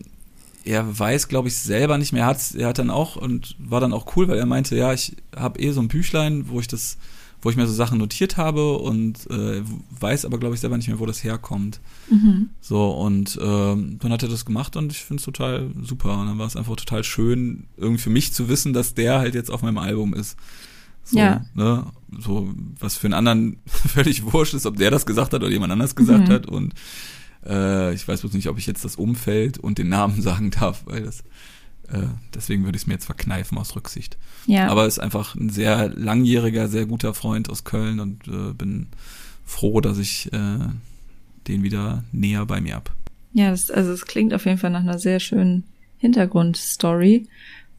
er 0.65 0.99
weiß, 0.99 1.27
glaube 1.29 1.49
ich, 1.49 1.57
selber 1.57 1.99
nicht 1.99 2.13
mehr. 2.13 2.23
Er 2.23 2.29
hat, 2.29 2.55
er 2.55 2.69
hat 2.69 2.79
dann 2.79 2.91
auch 2.91 3.17
und 3.17 3.57
war 3.59 3.81
dann 3.81 3.93
auch 3.93 4.17
cool, 4.17 4.29
weil 4.29 4.39
er 4.39 4.47
meinte, 4.47 4.77
ja, 4.77 4.93
ich 4.93 5.17
habe 5.35 5.59
eh 5.61 5.73
so 5.73 5.81
ein 5.81 5.89
Büchlein, 5.89 6.49
wo 6.49 6.61
ich 6.61 6.69
das, 6.69 6.99
wo 7.41 7.51
ich 7.51 7.57
mir 7.57 7.67
so 7.67 7.73
Sachen 7.75 7.99
notiert 7.99 8.37
habe 8.37 8.75
und 8.79 9.29
äh, 9.29 9.63
weiß 9.99 10.25
aber, 10.25 10.39
glaube 10.39 10.55
ich, 10.55 10.61
selber 10.61 10.77
nicht 10.77 10.87
mehr, 10.87 11.01
wo 11.01 11.07
das 11.07 11.25
herkommt. 11.25 11.81
Mhm. 12.09 12.51
So, 12.61 12.93
und 12.93 13.37
ähm, 13.43 13.99
dann 14.01 14.13
hat 14.13 14.23
er 14.23 14.29
das 14.29 14.45
gemacht 14.45 14.77
und 14.77 14.93
ich 14.93 14.99
finde 15.03 15.21
es 15.21 15.25
total 15.25 15.69
super. 15.83 16.17
Und 16.17 16.29
dann 16.29 16.39
war 16.39 16.47
es 16.47 16.55
einfach 16.55 16.77
total 16.77 17.03
schön, 17.03 17.65
irgendwie 17.77 18.03
für 18.03 18.11
mich 18.11 18.33
zu 18.33 18.49
wissen, 18.49 18.73
dass 18.73 18.95
der 18.95 19.19
halt 19.19 19.35
jetzt 19.35 19.51
auf 19.51 19.63
meinem 19.63 19.79
Album 19.79 20.15
ist. 20.15 20.37
So, 21.05 21.19
Ja. 21.19 21.45
Ne? 21.55 21.87
So, 22.19 22.53
was 22.79 22.97
für 22.97 23.07
einen 23.07 23.15
anderen 23.15 23.57
völlig 23.67 24.33
wurscht 24.33 24.55
ist, 24.55 24.67
ob 24.67 24.77
der 24.77 24.91
das 24.91 25.07
gesagt 25.07 25.33
hat 25.33 25.43
oder 25.43 25.51
jemand 25.51 25.73
anders 25.73 25.97
gesagt 25.97 26.29
Mhm. 26.29 26.33
hat. 26.33 26.47
Und 26.47 26.75
äh, 27.47 27.93
ich 27.95 28.07
weiß 28.07 28.21
bloß 28.21 28.35
nicht, 28.35 28.49
ob 28.49 28.59
ich 28.59 28.67
jetzt 28.67 28.85
das 28.85 28.97
Umfeld 28.97 29.59
und 29.59 29.79
den 29.79 29.89
Namen 29.89 30.21
sagen 30.23 30.51
darf, 30.51 30.83
weil 30.87 31.03
das 31.03 31.21
äh, 31.89 32.07
deswegen 32.35 32.65
würde 32.65 32.77
ich 32.77 32.83
es 32.83 32.87
mir 32.87 32.95
jetzt 32.95 33.07
verkneifen 33.07 33.59
aus 33.59 33.75
Rücksicht. 33.77 34.17
Ja. 34.47 34.69
Aber 34.69 34.87
ist 34.87 34.99
einfach 35.01 35.35
ein 35.35 35.51
sehr 35.51 35.89
langjähriger, 35.91 36.69
sehr 36.69 36.87
guter 36.87 37.13
Freund 37.13 37.51
aus 37.51 37.65
Köln 37.65 37.99
und 38.01 38.29
äh, 38.29 38.53
bin 38.55 38.87
froh, 39.45 39.81
dass 39.81 39.99
ich 39.99 40.33
äh, 40.33 40.59
den 41.49 41.63
wieder 41.65 42.05
näher 42.13 42.47
bei 42.47 42.61
mir 42.61 42.77
hab. 42.77 42.93
Ja, 43.35 43.51
das, 43.51 43.71
also 43.71 43.91
es 43.93 44.07
klingt 44.07 44.33
auf 44.33 44.45
jeden 44.47 44.59
Fall 44.59 44.71
nach 44.71 44.81
einer 44.81 44.99
sehr 44.99 45.19
schönen 45.19 45.65
Hintergrundstory. 45.99 47.27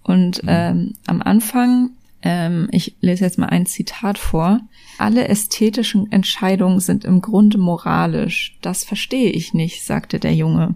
Und 0.03 0.43
Mhm. 0.43 0.49
ähm, 0.49 0.93
am 1.07 1.21
Anfang, 1.21 1.91
ähm, 2.23 2.69
ich 2.71 2.95
lese 3.01 3.25
jetzt 3.25 3.37
mal 3.37 3.47
ein 3.47 3.65
Zitat 3.65 4.17
vor. 4.17 4.61
Alle 4.97 5.27
ästhetischen 5.27 6.11
Entscheidungen 6.11 6.79
sind 6.79 7.03
im 7.03 7.21
Grunde 7.21 7.57
moralisch. 7.57 8.57
Das 8.61 8.85
verstehe 8.85 9.29
ich 9.29 9.53
nicht, 9.53 9.83
sagte 9.83 10.19
der 10.19 10.33
Junge. 10.33 10.75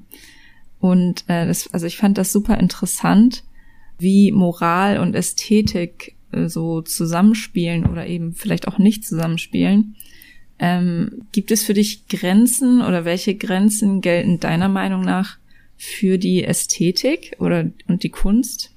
Und 0.80 1.24
äh, 1.28 1.48
das, 1.48 1.74
also 1.74 1.86
ich 1.88 1.98
fand 1.98 2.18
das 2.18 2.34
super 2.34 2.58
interessant, 2.60 3.44
wie 3.98 4.32
Moral 4.32 5.00
und 5.00 5.16
Ästhetik 5.16 6.16
äh, 6.32 6.50
so 6.50 6.82
zusammenspielen 6.82 7.86
oder 7.86 8.06
eben 8.06 8.34
vielleicht 8.34 8.68
auch 8.68 8.78
nicht 8.78 9.06
zusammenspielen. 9.06 9.96
Ähm, 10.60 11.24
gibt 11.32 11.52
es 11.52 11.64
für 11.64 11.74
dich 11.74 12.08
Grenzen 12.10 12.82
oder 12.82 13.06
welche 13.06 13.36
Grenzen 13.36 14.02
gelten 14.02 14.40
deiner 14.40 14.70
Meinung 14.70 15.02
nach 15.02 15.38
für 15.78 16.18
die 16.18 16.44
Ästhetik 16.44 17.38
oder 17.40 17.72
und 17.88 18.04
die 18.04 18.10
Kunst? 18.10 18.72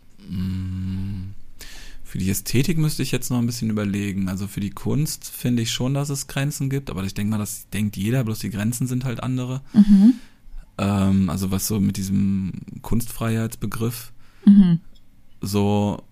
Für 2.11 2.18
die 2.18 2.28
Ästhetik 2.28 2.76
müsste 2.76 3.04
ich 3.04 3.12
jetzt 3.12 3.30
noch 3.30 3.38
ein 3.38 3.46
bisschen 3.46 3.70
überlegen. 3.70 4.28
Also 4.28 4.48
für 4.48 4.58
die 4.58 4.70
Kunst 4.70 5.28
finde 5.28 5.62
ich 5.62 5.70
schon, 5.70 5.94
dass 5.94 6.08
es 6.08 6.26
Grenzen 6.26 6.68
gibt, 6.68 6.90
aber 6.90 7.04
ich 7.04 7.14
denke 7.14 7.30
mal, 7.30 7.38
das 7.38 7.68
denkt 7.70 7.96
jeder, 7.96 8.24
bloß 8.24 8.40
die 8.40 8.50
Grenzen 8.50 8.88
sind 8.88 9.04
halt 9.04 9.22
andere. 9.22 9.61
Mhm. 9.74 10.14
Ähm, 10.78 11.30
also 11.30 11.52
was 11.52 11.68
so 11.68 11.78
mit 11.78 11.96
diesem 11.96 12.50
Kunstfreiheitsbegriff 12.82 14.11
Mhm. 14.44 14.80
so 15.40 16.02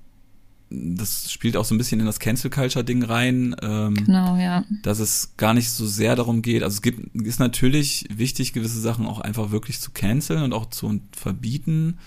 das 0.71 1.33
spielt 1.33 1.57
auch 1.57 1.65
so 1.65 1.75
ein 1.75 1.79
bisschen 1.79 1.99
in 1.99 2.07
das 2.07 2.21
Cancel 2.21 2.51
Culture 2.51 2.85
Ding 2.85 3.03
rein. 3.03 3.57
Ähm, 3.61 3.95
Genau, 3.95 4.37
ja. 4.37 4.65
dass 4.85 5.01
es 5.01 5.35
gar 5.37 5.53
nicht 5.53 5.71
so 5.71 5.85
sehr 5.85 6.15
darum 6.15 6.43
geht. 6.43 6.63
Also 6.63 6.75
es 6.75 6.83
gibt, 6.83 7.17
ist 7.27 7.41
natürlich 7.41 8.07
wichtig, 8.15 8.53
gewisse 8.53 8.81
Sachen 8.81 9.05
auch 9.05 9.19
einfach 9.19 9.51
wirklich 9.51 9.81
zu 9.81 9.91
canceln 9.91 10.45
und 10.45 10.53
auch 10.53 10.67
zu 10.71 11.01
verbieten. 11.11 11.99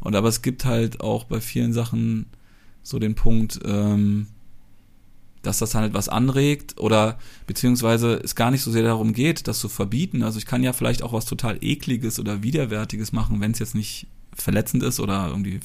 Und 0.00 0.16
aber 0.16 0.28
es 0.28 0.40
gibt 0.40 0.64
halt 0.64 1.02
auch 1.02 1.24
bei 1.24 1.42
vielen 1.42 1.74
Sachen 1.74 2.26
so 2.84 3.00
den 3.00 3.16
Punkt, 3.16 3.58
ähm, 3.64 4.28
dass 5.42 5.58
das 5.58 5.74
halt 5.74 5.92
was 5.92 6.08
anregt 6.08 6.78
oder 6.78 7.18
beziehungsweise 7.46 8.14
es 8.22 8.34
gar 8.36 8.50
nicht 8.52 8.62
so 8.62 8.70
sehr 8.70 8.82
darum 8.84 9.12
geht, 9.12 9.48
das 9.48 9.58
zu 9.58 9.68
verbieten. 9.68 10.22
Also 10.22 10.38
ich 10.38 10.46
kann 10.46 10.62
ja 10.62 10.72
vielleicht 10.72 11.02
auch 11.02 11.12
was 11.12 11.26
total 11.26 11.58
ekliges 11.60 12.18
oder 12.20 12.42
widerwärtiges 12.42 13.12
machen, 13.12 13.40
wenn 13.40 13.50
es 13.50 13.58
jetzt 13.58 13.74
nicht 13.74 14.06
verletzend 14.32 14.82
ist 14.82 15.00
oder 15.00 15.28
irgendwie 15.28 15.60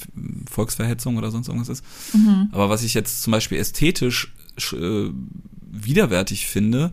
Volksverhetzung 0.50 1.16
oder 1.16 1.30
sonst 1.30 1.48
irgendwas 1.48 1.68
ist. 1.70 1.84
Aber 2.52 2.68
was 2.68 2.82
ich 2.82 2.94
jetzt 2.94 3.22
zum 3.22 3.30
Beispiel 3.30 3.58
ästhetisch 3.58 4.32
sch- 4.58 4.76
äh, 5.08 5.12
widerwärtig 5.72 6.46
finde, 6.46 6.92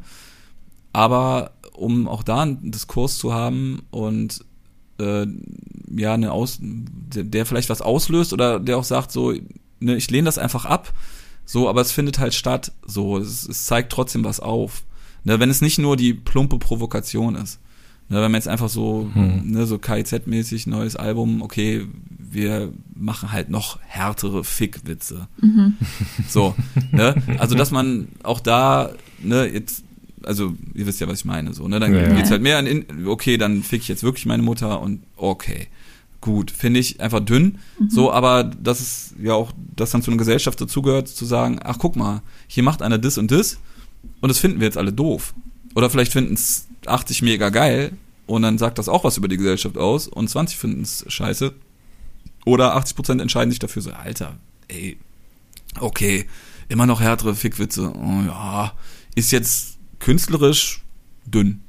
aber 0.93 1.51
um 1.73 2.07
auch 2.07 2.23
da 2.23 2.41
einen 2.43 2.71
Diskurs 2.71 3.17
zu 3.17 3.33
haben 3.33 3.81
und 3.91 4.43
äh, 4.99 5.27
ja, 5.95 6.13
eine 6.13 6.31
Aus, 6.31 6.57
der, 6.61 7.23
der 7.23 7.45
vielleicht 7.45 7.69
was 7.69 7.81
auslöst 7.81 8.33
oder 8.33 8.59
der 8.59 8.77
auch 8.77 8.83
sagt, 8.83 9.11
so, 9.11 9.33
ne, 9.79 9.95
ich 9.95 10.09
lehne 10.11 10.25
das 10.25 10.37
einfach 10.37 10.65
ab, 10.65 10.93
so, 11.45 11.69
aber 11.69 11.81
es 11.81 11.91
findet 11.91 12.19
halt 12.19 12.33
statt, 12.33 12.71
so, 12.85 13.17
es, 13.17 13.47
es 13.47 13.65
zeigt 13.65 13.91
trotzdem 13.91 14.23
was 14.23 14.39
auf. 14.39 14.83
Ne, 15.23 15.39
wenn 15.39 15.49
es 15.49 15.61
nicht 15.61 15.77
nur 15.77 15.97
die 15.97 16.13
plumpe 16.13 16.57
Provokation 16.57 17.35
ist. 17.35 17.59
Ne, 18.09 18.17
wenn 18.17 18.31
man 18.31 18.35
jetzt 18.35 18.47
einfach 18.47 18.69
so, 18.69 19.09
Hm. 19.13 19.51
ne, 19.51 19.65
so 19.65 19.75
KIZ-mäßig 19.77 20.69
neues 20.69 20.95
Album, 20.95 21.41
okay, 21.41 21.85
wir 22.09 22.71
machen 22.95 23.31
halt 23.31 23.49
noch 23.49 23.79
härtere 23.81 24.43
Fickwitze. 24.43 25.27
So, 26.29 26.55
ne? 26.91 27.15
Also 27.39 27.55
dass 27.55 27.71
man 27.71 28.07
auch 28.23 28.39
da, 28.39 28.91
ne, 29.21 29.45
jetzt, 29.51 29.83
also 30.23 30.53
ihr 30.73 30.85
wisst 30.85 30.99
ja, 31.01 31.07
was 31.07 31.19
ich 31.19 31.25
meine, 31.25 31.53
so, 31.53 31.67
ne? 31.67 31.79
Dann 31.79 31.93
Ja, 31.93 32.01
ja. 32.07 32.13
geht's 32.15 32.31
halt 32.31 32.41
mehr 32.41 32.57
an, 32.57 32.67
in, 32.67 33.07
okay, 33.07 33.37
dann 33.37 33.63
fick 33.63 33.81
ich 33.81 33.87
jetzt 33.87 34.03
wirklich 34.03 34.25
meine 34.25 34.43
Mutter 34.43 34.81
und 34.81 35.03
okay. 35.15 35.67
Gut, 36.27 36.51
finde 36.51 36.81
ich 36.81 36.99
einfach 36.99 37.21
dünn. 37.21 37.59
So, 37.87 38.11
aber 38.11 38.43
das 38.43 38.81
ist 38.81 39.15
ja 39.23 39.33
auch, 39.33 39.53
dass 39.77 39.91
dann 39.91 40.01
zu 40.01 40.11
einer 40.11 40.17
Gesellschaft 40.17 40.59
dazugehört, 40.59 41.07
zu 41.07 41.23
sagen, 41.23 41.61
ach 41.63 41.77
guck 41.79 41.95
mal, 41.95 42.21
hier 42.47 42.63
macht 42.63 42.81
einer 42.81 42.97
das 42.97 43.17
und 43.17 43.31
das 43.31 43.59
und 44.19 44.27
das 44.27 44.37
finden 44.37 44.59
wir 44.59 44.65
jetzt 44.67 44.77
alle 44.77 44.91
doof. 44.91 45.33
Oder 45.73 45.89
vielleicht 45.89 46.11
finden 46.11 46.33
es 46.33 46.67
80 46.85 47.21
mega 47.21 47.47
geil 47.47 47.93
und 48.25 48.41
dann 48.41 48.57
sagt 48.57 48.77
das 48.77 48.89
auch 48.89 49.05
was 49.05 49.15
über 49.15 49.29
die 49.29 49.37
Gesellschaft 49.37 49.77
aus 49.77 50.09
und 50.09 50.29
20 50.29 50.57
finden 50.57 50.81
es 50.81 51.05
scheiße. 51.07 51.53
Oder 52.45 52.75
80% 52.75 53.21
entscheiden 53.21 53.51
sich 53.51 53.59
dafür 53.59 53.81
so, 53.81 53.91
Alter, 53.91 54.35
ey, 54.67 54.97
okay, 55.79 56.25
immer 56.67 56.87
noch 56.87 56.99
härtere 56.99 57.35
Fickwitze. 57.35 57.93
Oh, 57.95 58.21
ja, 58.27 58.73
ist 59.15 59.31
jetzt 59.31 59.77
künstlerisch 59.99 60.83
dünn. 61.25 61.61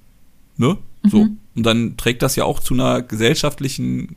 Ne? 0.57 0.79
So. 1.05 1.29
Und 1.55 1.63
dann 1.63 1.97
trägt 1.97 2.23
das 2.23 2.35
ja 2.35 2.43
auch 2.43 2.59
zu 2.59 2.75
einer 2.75 3.03
gesellschaftlichen, 3.03 4.17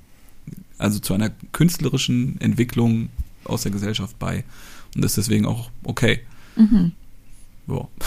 also 0.81 0.99
zu 0.99 1.13
einer 1.13 1.31
künstlerischen 1.51 2.39
Entwicklung 2.41 3.09
aus 3.45 3.63
der 3.63 3.71
Gesellschaft 3.71 4.17
bei. 4.19 4.43
Und 4.95 5.05
ist 5.05 5.17
deswegen 5.17 5.45
auch 5.45 5.69
okay. 5.83 6.21
Mhm. 6.55 6.91
Ja. 7.67 7.87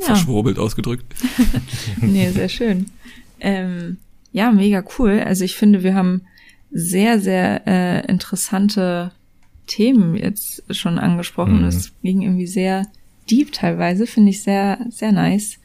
Ja. 0.00 0.06
Verschwurbelt 0.16 0.58
ausgedrückt. 0.58 1.04
Nee, 2.00 2.30
sehr 2.30 2.48
schön. 2.48 2.86
Ähm, 3.38 3.98
ja, 4.32 4.50
mega 4.50 4.82
cool. 4.98 5.20
Also 5.20 5.44
ich 5.44 5.54
finde, 5.54 5.84
wir 5.84 5.94
haben 5.94 6.22
sehr, 6.72 7.20
sehr 7.20 7.68
äh, 7.68 8.04
interessante 8.10 9.12
Themen 9.68 10.16
jetzt 10.16 10.64
schon 10.74 10.98
angesprochen. 10.98 11.60
Mhm. 11.60 11.66
Es 11.66 11.92
ging 12.02 12.22
irgendwie 12.22 12.48
sehr 12.48 12.88
deep 13.30 13.52
teilweise, 13.52 14.06
finde 14.08 14.30
ich 14.30 14.42
sehr, 14.42 14.84
sehr 14.90 15.12
nice. 15.12 15.58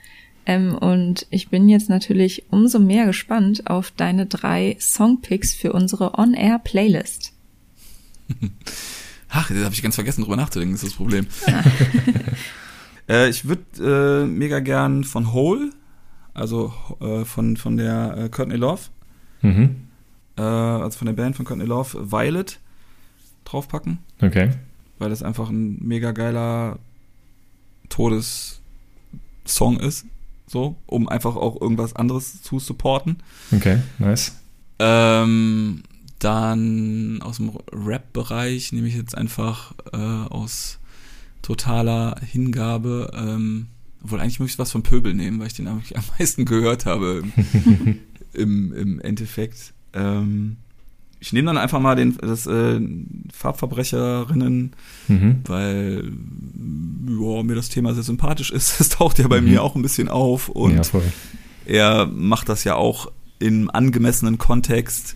Ähm, 0.49 0.75
und 0.77 1.27
ich 1.29 1.49
bin 1.49 1.67
jetzt 1.67 1.89
natürlich 1.89 2.45
umso 2.49 2.79
mehr 2.79 3.05
gespannt 3.05 3.69
auf 3.69 3.91
deine 3.91 4.25
drei 4.25 4.77
Songpicks 4.79 5.53
für 5.53 5.73
unsere 5.73 6.17
On-Air-Playlist. 6.17 7.33
Ach, 9.29 9.49
da 9.49 9.55
habe 9.65 9.73
ich 9.73 9.81
ganz 9.83 9.95
vergessen, 9.95 10.21
drüber 10.23 10.37
nachzudenken, 10.37 10.73
ist 10.75 10.85
das 10.85 10.93
Problem. 10.93 11.27
äh, 13.09 13.29
ich 13.29 13.45
würde 13.45 14.23
äh, 14.23 14.25
mega 14.25 14.59
gern 14.61 15.03
von 15.03 15.33
Hole, 15.33 15.71
also 16.33 16.73
äh, 17.01 17.25
von, 17.25 17.57
von 17.57 17.75
der 17.75 18.17
äh, 18.17 18.29
Courtney 18.29 18.55
Love, 18.55 18.83
Mhm. 19.41 19.75
äh, 20.37 20.41
also 20.41 20.97
von 20.97 21.05
der 21.07 21.13
Band 21.13 21.35
von 21.35 21.45
Courtney 21.45 21.65
Love, 21.65 22.09
Violet, 22.11 22.57
draufpacken, 23.45 23.99
Okay. 24.21 24.51
weil 24.97 25.09
das 25.09 25.23
einfach 25.23 25.49
ein 25.49 25.77
mega 25.85 26.11
geiler 26.13 26.79
Todessong 27.89 29.79
ist, 29.79 30.05
so, 30.47 30.77
um 30.85 31.09
einfach 31.09 31.35
auch 31.35 31.61
irgendwas 31.61 31.95
anderes 31.95 32.41
zu 32.41 32.59
supporten. 32.59 33.17
Okay, 33.51 33.79
nice. 33.99 34.33
Ähm, 34.79 35.83
dann 36.19 37.21
aus 37.21 37.37
dem 37.37 37.51
Rap-Bereich 37.71 38.71
nehme 38.71 38.87
ich 38.87 38.95
jetzt 38.95 39.15
einfach 39.15 39.73
äh, 39.93 39.97
aus 39.97 40.79
totaler 41.41 42.19
Hingabe, 42.21 43.11
ähm, 43.13 43.67
obwohl 44.03 44.19
eigentlich 44.19 44.39
möchte 44.39 44.55
ich 44.55 44.59
was 44.59 44.71
von 44.71 44.83
Pöbel 44.83 45.13
nehmen, 45.13 45.39
weil 45.39 45.47
ich 45.47 45.53
den 45.53 45.67
eigentlich 45.67 45.97
am 45.97 46.03
meisten 46.17 46.45
gehört 46.45 46.85
habe 46.85 47.23
im, 47.53 47.99
im, 48.33 48.73
im 48.73 48.99
Endeffekt. 49.01 49.73
Ähm, 49.93 50.57
ich 51.19 51.33
nehme 51.33 51.47
dann 51.47 51.57
einfach 51.57 51.79
mal 51.79 51.95
den, 51.95 52.15
das 52.21 52.45
äh, 52.47 52.79
Farbverbrecherinnen, 53.33 54.71
Mhm. 55.07 55.35
weil 55.45 56.11
ja, 57.07 57.43
mir 57.43 57.55
das 57.55 57.69
Thema 57.69 57.93
sehr 57.93 58.03
sympathisch 58.03 58.51
ist. 58.51 58.75
Das 58.79 58.89
taucht 58.89 59.19
ja 59.19 59.27
bei 59.27 59.41
Mhm. 59.41 59.49
mir 59.49 59.63
auch 59.63 59.75
ein 59.75 59.81
bisschen 59.81 60.09
auf 60.09 60.49
und 60.49 60.75
ja, 60.75 61.01
er 61.65 62.05
macht 62.05 62.49
das 62.49 62.63
ja 62.63 62.75
auch 62.75 63.11
im 63.39 63.69
angemessenen 63.69 64.37
Kontext. 64.37 65.15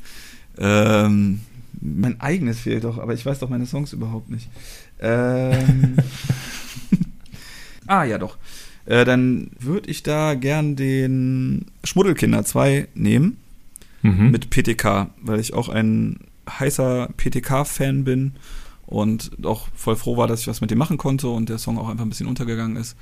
Ähm, 0.58 1.42
mein 1.80 2.20
eigenes 2.22 2.60
fehlt 2.60 2.84
doch, 2.84 2.98
aber 3.00 3.14
ich 3.14 3.26
weiß 3.26 3.40
doch 3.40 3.50
meine 3.50 3.66
Songs 3.66 3.94
überhaupt 3.94 4.30
nicht. 4.30 4.50
Ähm, 5.00 5.98
ah, 7.88 8.04
ja 8.04 8.18
doch. 8.18 8.38
Äh, 8.86 9.06
dann 9.06 9.52
würde 9.60 9.90
ich 9.90 10.04
da 10.04 10.34
gern 10.36 10.76
den 10.76 11.66
Schmuddelkinder 11.84 12.44
2 12.44 12.88
nehmen 12.96 13.38
Mhm. 14.04 14.32
mit 14.32 14.50
PTK, 14.50 15.10
weil 15.22 15.40
ich 15.40 15.54
auch 15.54 15.70
ein 15.70 16.20
heißer 16.50 17.10
PTK-Fan 17.18 18.04
bin 18.04 18.34
und 18.88 19.32
auch 19.46 19.68
voll 19.76 19.96
froh 19.96 20.18
war, 20.18 20.28
dass 20.28 20.42
ich 20.42 20.48
was 20.48 20.60
mit 20.62 20.72
dem 20.72 20.78
machen 20.78 20.98
konnte 20.98 21.28
und 21.30 21.50
der 21.50 21.58
Song 21.60 21.78
auch 21.78 21.88
einfach 21.90 22.04
ein 22.06 22.10
bisschen 22.10 22.28
untergegangen 22.28 22.78
ist. 22.78 22.96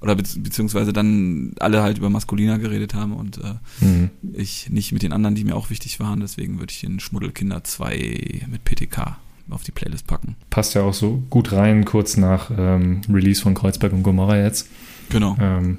Oder 0.00 0.14
bezieh 0.14 0.38
beziehungsweise 0.38 0.92
dann 0.92 1.54
alle 1.58 1.82
halt 1.82 1.98
über 1.98 2.08
Maskulina 2.08 2.56
geredet 2.58 2.94
haben 2.94 3.12
und 3.14 3.38
äh, 3.38 3.54
Mhm. 3.84 4.10
ich 4.32 4.70
nicht 4.70 4.92
mit 4.92 5.02
den 5.02 5.12
anderen, 5.12 5.34
die 5.34 5.42
mir 5.44 5.56
auch 5.56 5.70
wichtig 5.70 5.98
waren. 5.98 6.20
Deswegen 6.20 6.60
würde 6.60 6.72
ich 6.72 6.80
den 6.80 7.00
Schmuddelkinder 7.00 7.64
2 7.64 8.42
mit 8.48 8.64
PTK 8.64 9.16
auf 9.50 9.64
die 9.64 9.72
Playlist 9.72 10.06
packen. 10.06 10.36
Passt 10.50 10.74
ja 10.74 10.82
auch 10.82 10.94
so 10.94 11.22
gut 11.30 11.50
rein, 11.52 11.84
kurz 11.84 12.16
nach 12.16 12.50
ähm, 12.56 13.00
Release 13.08 13.42
von 13.42 13.54
Kreuzberg 13.54 13.92
und 13.92 14.02
Gomorra 14.04 14.38
jetzt. 14.38 14.68
Genau. 15.08 15.36
Ähm, 15.40 15.78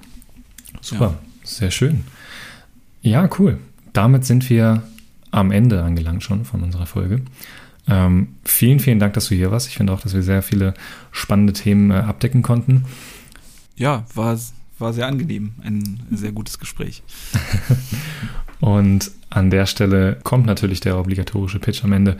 super, 0.81 1.17
sehr 1.43 1.71
schön. 1.71 2.03
Ja, 3.01 3.29
cool. 3.39 3.57
Damit 3.99 4.23
sind 4.23 4.49
wir 4.49 4.83
am 5.29 5.51
Ende 5.51 5.83
angelangt 5.83 6.23
schon 6.23 6.45
von 6.45 6.63
unserer 6.63 6.85
Folge. 6.85 7.19
Ähm, 7.85 8.29
vielen, 8.45 8.79
vielen 8.79 8.97
Dank, 8.97 9.13
dass 9.13 9.27
du 9.27 9.35
hier 9.35 9.51
warst. 9.51 9.67
Ich 9.67 9.75
finde 9.75 9.91
auch, 9.91 9.99
dass 9.99 10.13
wir 10.13 10.23
sehr 10.23 10.41
viele 10.41 10.73
spannende 11.11 11.51
Themen 11.51 11.91
äh, 11.91 11.95
abdecken 11.95 12.41
konnten. 12.41 12.85
Ja, 13.75 14.05
war, 14.15 14.39
war 14.77 14.93
sehr 14.93 15.05
angenehm. 15.05 15.51
Ein 15.61 15.99
sehr 16.11 16.31
gutes 16.31 16.59
Gespräch. 16.59 17.03
Und 18.61 19.11
an 19.29 19.49
der 19.49 19.65
Stelle 19.65 20.17
kommt 20.23 20.45
natürlich 20.45 20.79
der 20.79 20.97
obligatorische 20.97 21.59
Pitch 21.59 21.83
am 21.83 21.91
Ende. 21.91 22.15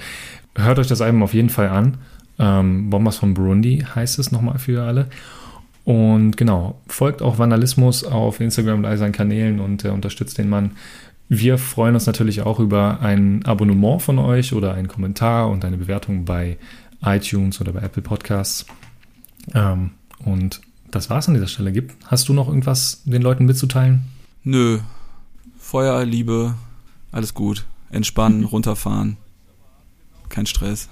Hört 0.55 0.79
euch 0.79 0.87
das 0.87 0.99
Album 0.99 1.23
auf 1.23 1.33
jeden 1.33 1.49
Fall 1.49 1.69
an. 1.69 1.97
Ähm, 2.39 2.89
Bombers 2.89 3.15
von 3.15 3.35
Burundi 3.35 3.85
heißt 3.95 4.19
es 4.19 4.33
nochmal 4.33 4.59
für 4.59 4.83
alle. 4.83 5.07
Und 5.85 6.35
genau, 6.35 6.81
folgt 6.87 7.21
auch 7.21 7.39
Vandalismus 7.39 8.03
auf 8.03 8.41
Instagram 8.41 8.79
und 8.79 8.85
all 8.85 8.97
seinen 8.97 9.13
Kanälen 9.13 9.61
und 9.61 9.85
äh, 9.85 9.89
unterstützt 9.89 10.37
den 10.37 10.49
Mann. 10.49 10.71
Wir 11.29 11.59
freuen 11.59 11.93
uns 11.93 12.07
natürlich 12.07 12.41
auch 12.41 12.59
über 12.59 13.01
ein 13.01 13.45
Abonnement 13.45 14.01
von 14.01 14.17
euch 14.17 14.51
oder 14.53 14.73
einen 14.73 14.87
Kommentar 14.87 15.47
und 15.49 15.63
eine 15.63 15.77
Bewertung 15.77 16.25
bei 16.25 16.57
iTunes 17.03 17.61
oder 17.61 17.71
bei 17.71 17.81
Apple 17.81 18.01
Podcasts. 18.01 18.65
Ähm, 19.53 19.91
und 20.25 20.61
das 20.89 21.11
war's 21.11 21.27
an 21.27 21.35
dieser 21.35 21.47
Stelle. 21.47 21.71
Gibt, 21.71 21.95
hast 22.07 22.27
du 22.29 22.33
noch 22.33 22.47
irgendwas 22.47 23.03
den 23.05 23.21
Leuten 23.21 23.45
mitzuteilen? 23.45 24.05
Nö. 24.43 24.79
Feuer, 25.59 26.03
Liebe, 26.03 26.55
alles 27.11 27.35
gut. 27.35 27.65
Entspannen, 27.91 28.43
runterfahren. 28.45 29.17
Kein 30.29 30.47
Stress. 30.47 30.89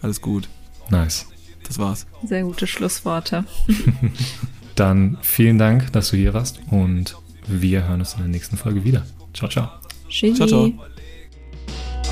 Alles 0.00 0.22
gut. 0.22 0.48
Nice. 0.88 1.26
Das 1.64 1.78
war's. 1.78 2.06
Sehr 2.24 2.44
gute 2.44 2.66
Schlussworte. 2.66 3.44
Dann 4.74 5.18
vielen 5.20 5.58
Dank, 5.58 5.92
dass 5.92 6.10
du 6.10 6.16
hier 6.16 6.32
warst 6.32 6.60
und 6.70 7.16
wir 7.46 7.86
hören 7.86 8.00
uns 8.00 8.14
in 8.14 8.20
der 8.20 8.28
nächsten 8.28 8.56
Folge 8.56 8.84
wieder. 8.84 9.04
Ciao, 9.36 9.48
ciao. 9.48 9.68
Tschüssi. 10.08 10.34
Ciao, 10.34 10.48
ciao. 10.48 10.72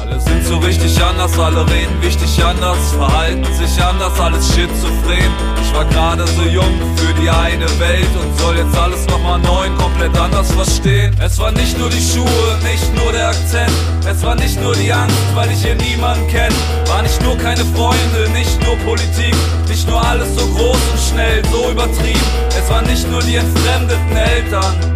Alle 0.01 0.21
sind 0.21 0.45
so 0.45 0.55
so 0.55 0.61
richtig 0.61 1.03
anders, 1.03 1.37
alle 1.39 1.67
reden 1.67 2.01
wichtig 2.01 2.45
anders, 2.45 2.93
verhalten 2.93 3.45
sich 3.55 3.83
anders, 3.83 4.19
alles 4.21 4.47
schizophren. 4.55 5.33
Ich 5.63 5.75
war 5.75 5.85
gerade 5.87 6.27
so 6.27 6.43
jung 6.43 6.75
für 6.97 7.13
die 7.21 7.29
eine 7.29 7.67
Welt 7.81 8.13
und 8.21 8.39
soll 8.39 8.57
jetzt 8.57 8.77
alles 8.77 9.07
nochmal 9.09 9.41
neu, 9.41 9.69
komplett 9.77 10.17
anders 10.17 10.53
verstehen. 10.53 11.17
Es 11.21 11.39
war 11.39 11.51
nicht 11.51 11.77
nur 11.79 11.91
die 11.91 12.01
Schuhe, 12.01 12.59
nicht 12.63 12.95
nur 12.95 13.11
der 13.13 13.29
Akzent, 13.29 13.73
es 14.09 14.23
war 14.23 14.37
nicht 14.37 14.61
nur 14.61 14.75
die 14.75 14.93
Angst, 14.93 15.17
weil 15.35 15.51
ich 15.51 15.63
hier 15.65 15.75
niemanden 15.75 16.29
kenne. 16.29 16.55
War 16.87 17.03
nicht 17.03 17.21
nur 17.23 17.37
keine 17.39 17.65
Freunde, 17.65 18.31
nicht 18.33 18.63
nur 18.65 18.77
Politik, 18.85 19.35
nicht 19.69 19.89
nur 19.89 20.01
alles 20.05 20.29
so 20.37 20.47
groß 20.55 20.83
und 20.93 21.01
schnell, 21.11 21.43
so 21.51 21.71
übertrieben. 21.71 22.29
Es 22.51 22.69
waren 22.71 22.87
nicht 22.87 23.11
nur 23.11 23.23
die 23.23 23.37
entfremdeten 23.37 24.17
Eltern, 24.17 24.95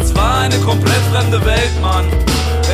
es 0.00 0.14
war 0.14 0.40
eine 0.40 0.58
komplett 0.58 1.02
fremde 1.10 1.44
Welt, 1.44 1.80
Mann. 1.80 2.06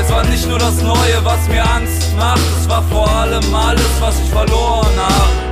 Es 0.00 0.10
war 0.10 0.24
nicht 0.24 0.46
nur 0.48 0.58
das 0.58 0.80
Neue, 0.82 1.24
was 1.24 1.48
mir 1.48 1.64
Angst 1.68 2.14
macht, 2.16 2.40
es 2.60 2.68
war 2.68 2.82
vor 2.84 3.08
allem 3.08 3.54
alles, 3.54 4.00
was 4.00 4.14
ich 4.20 4.30
verloren 4.30 4.96
habe. 4.96 5.47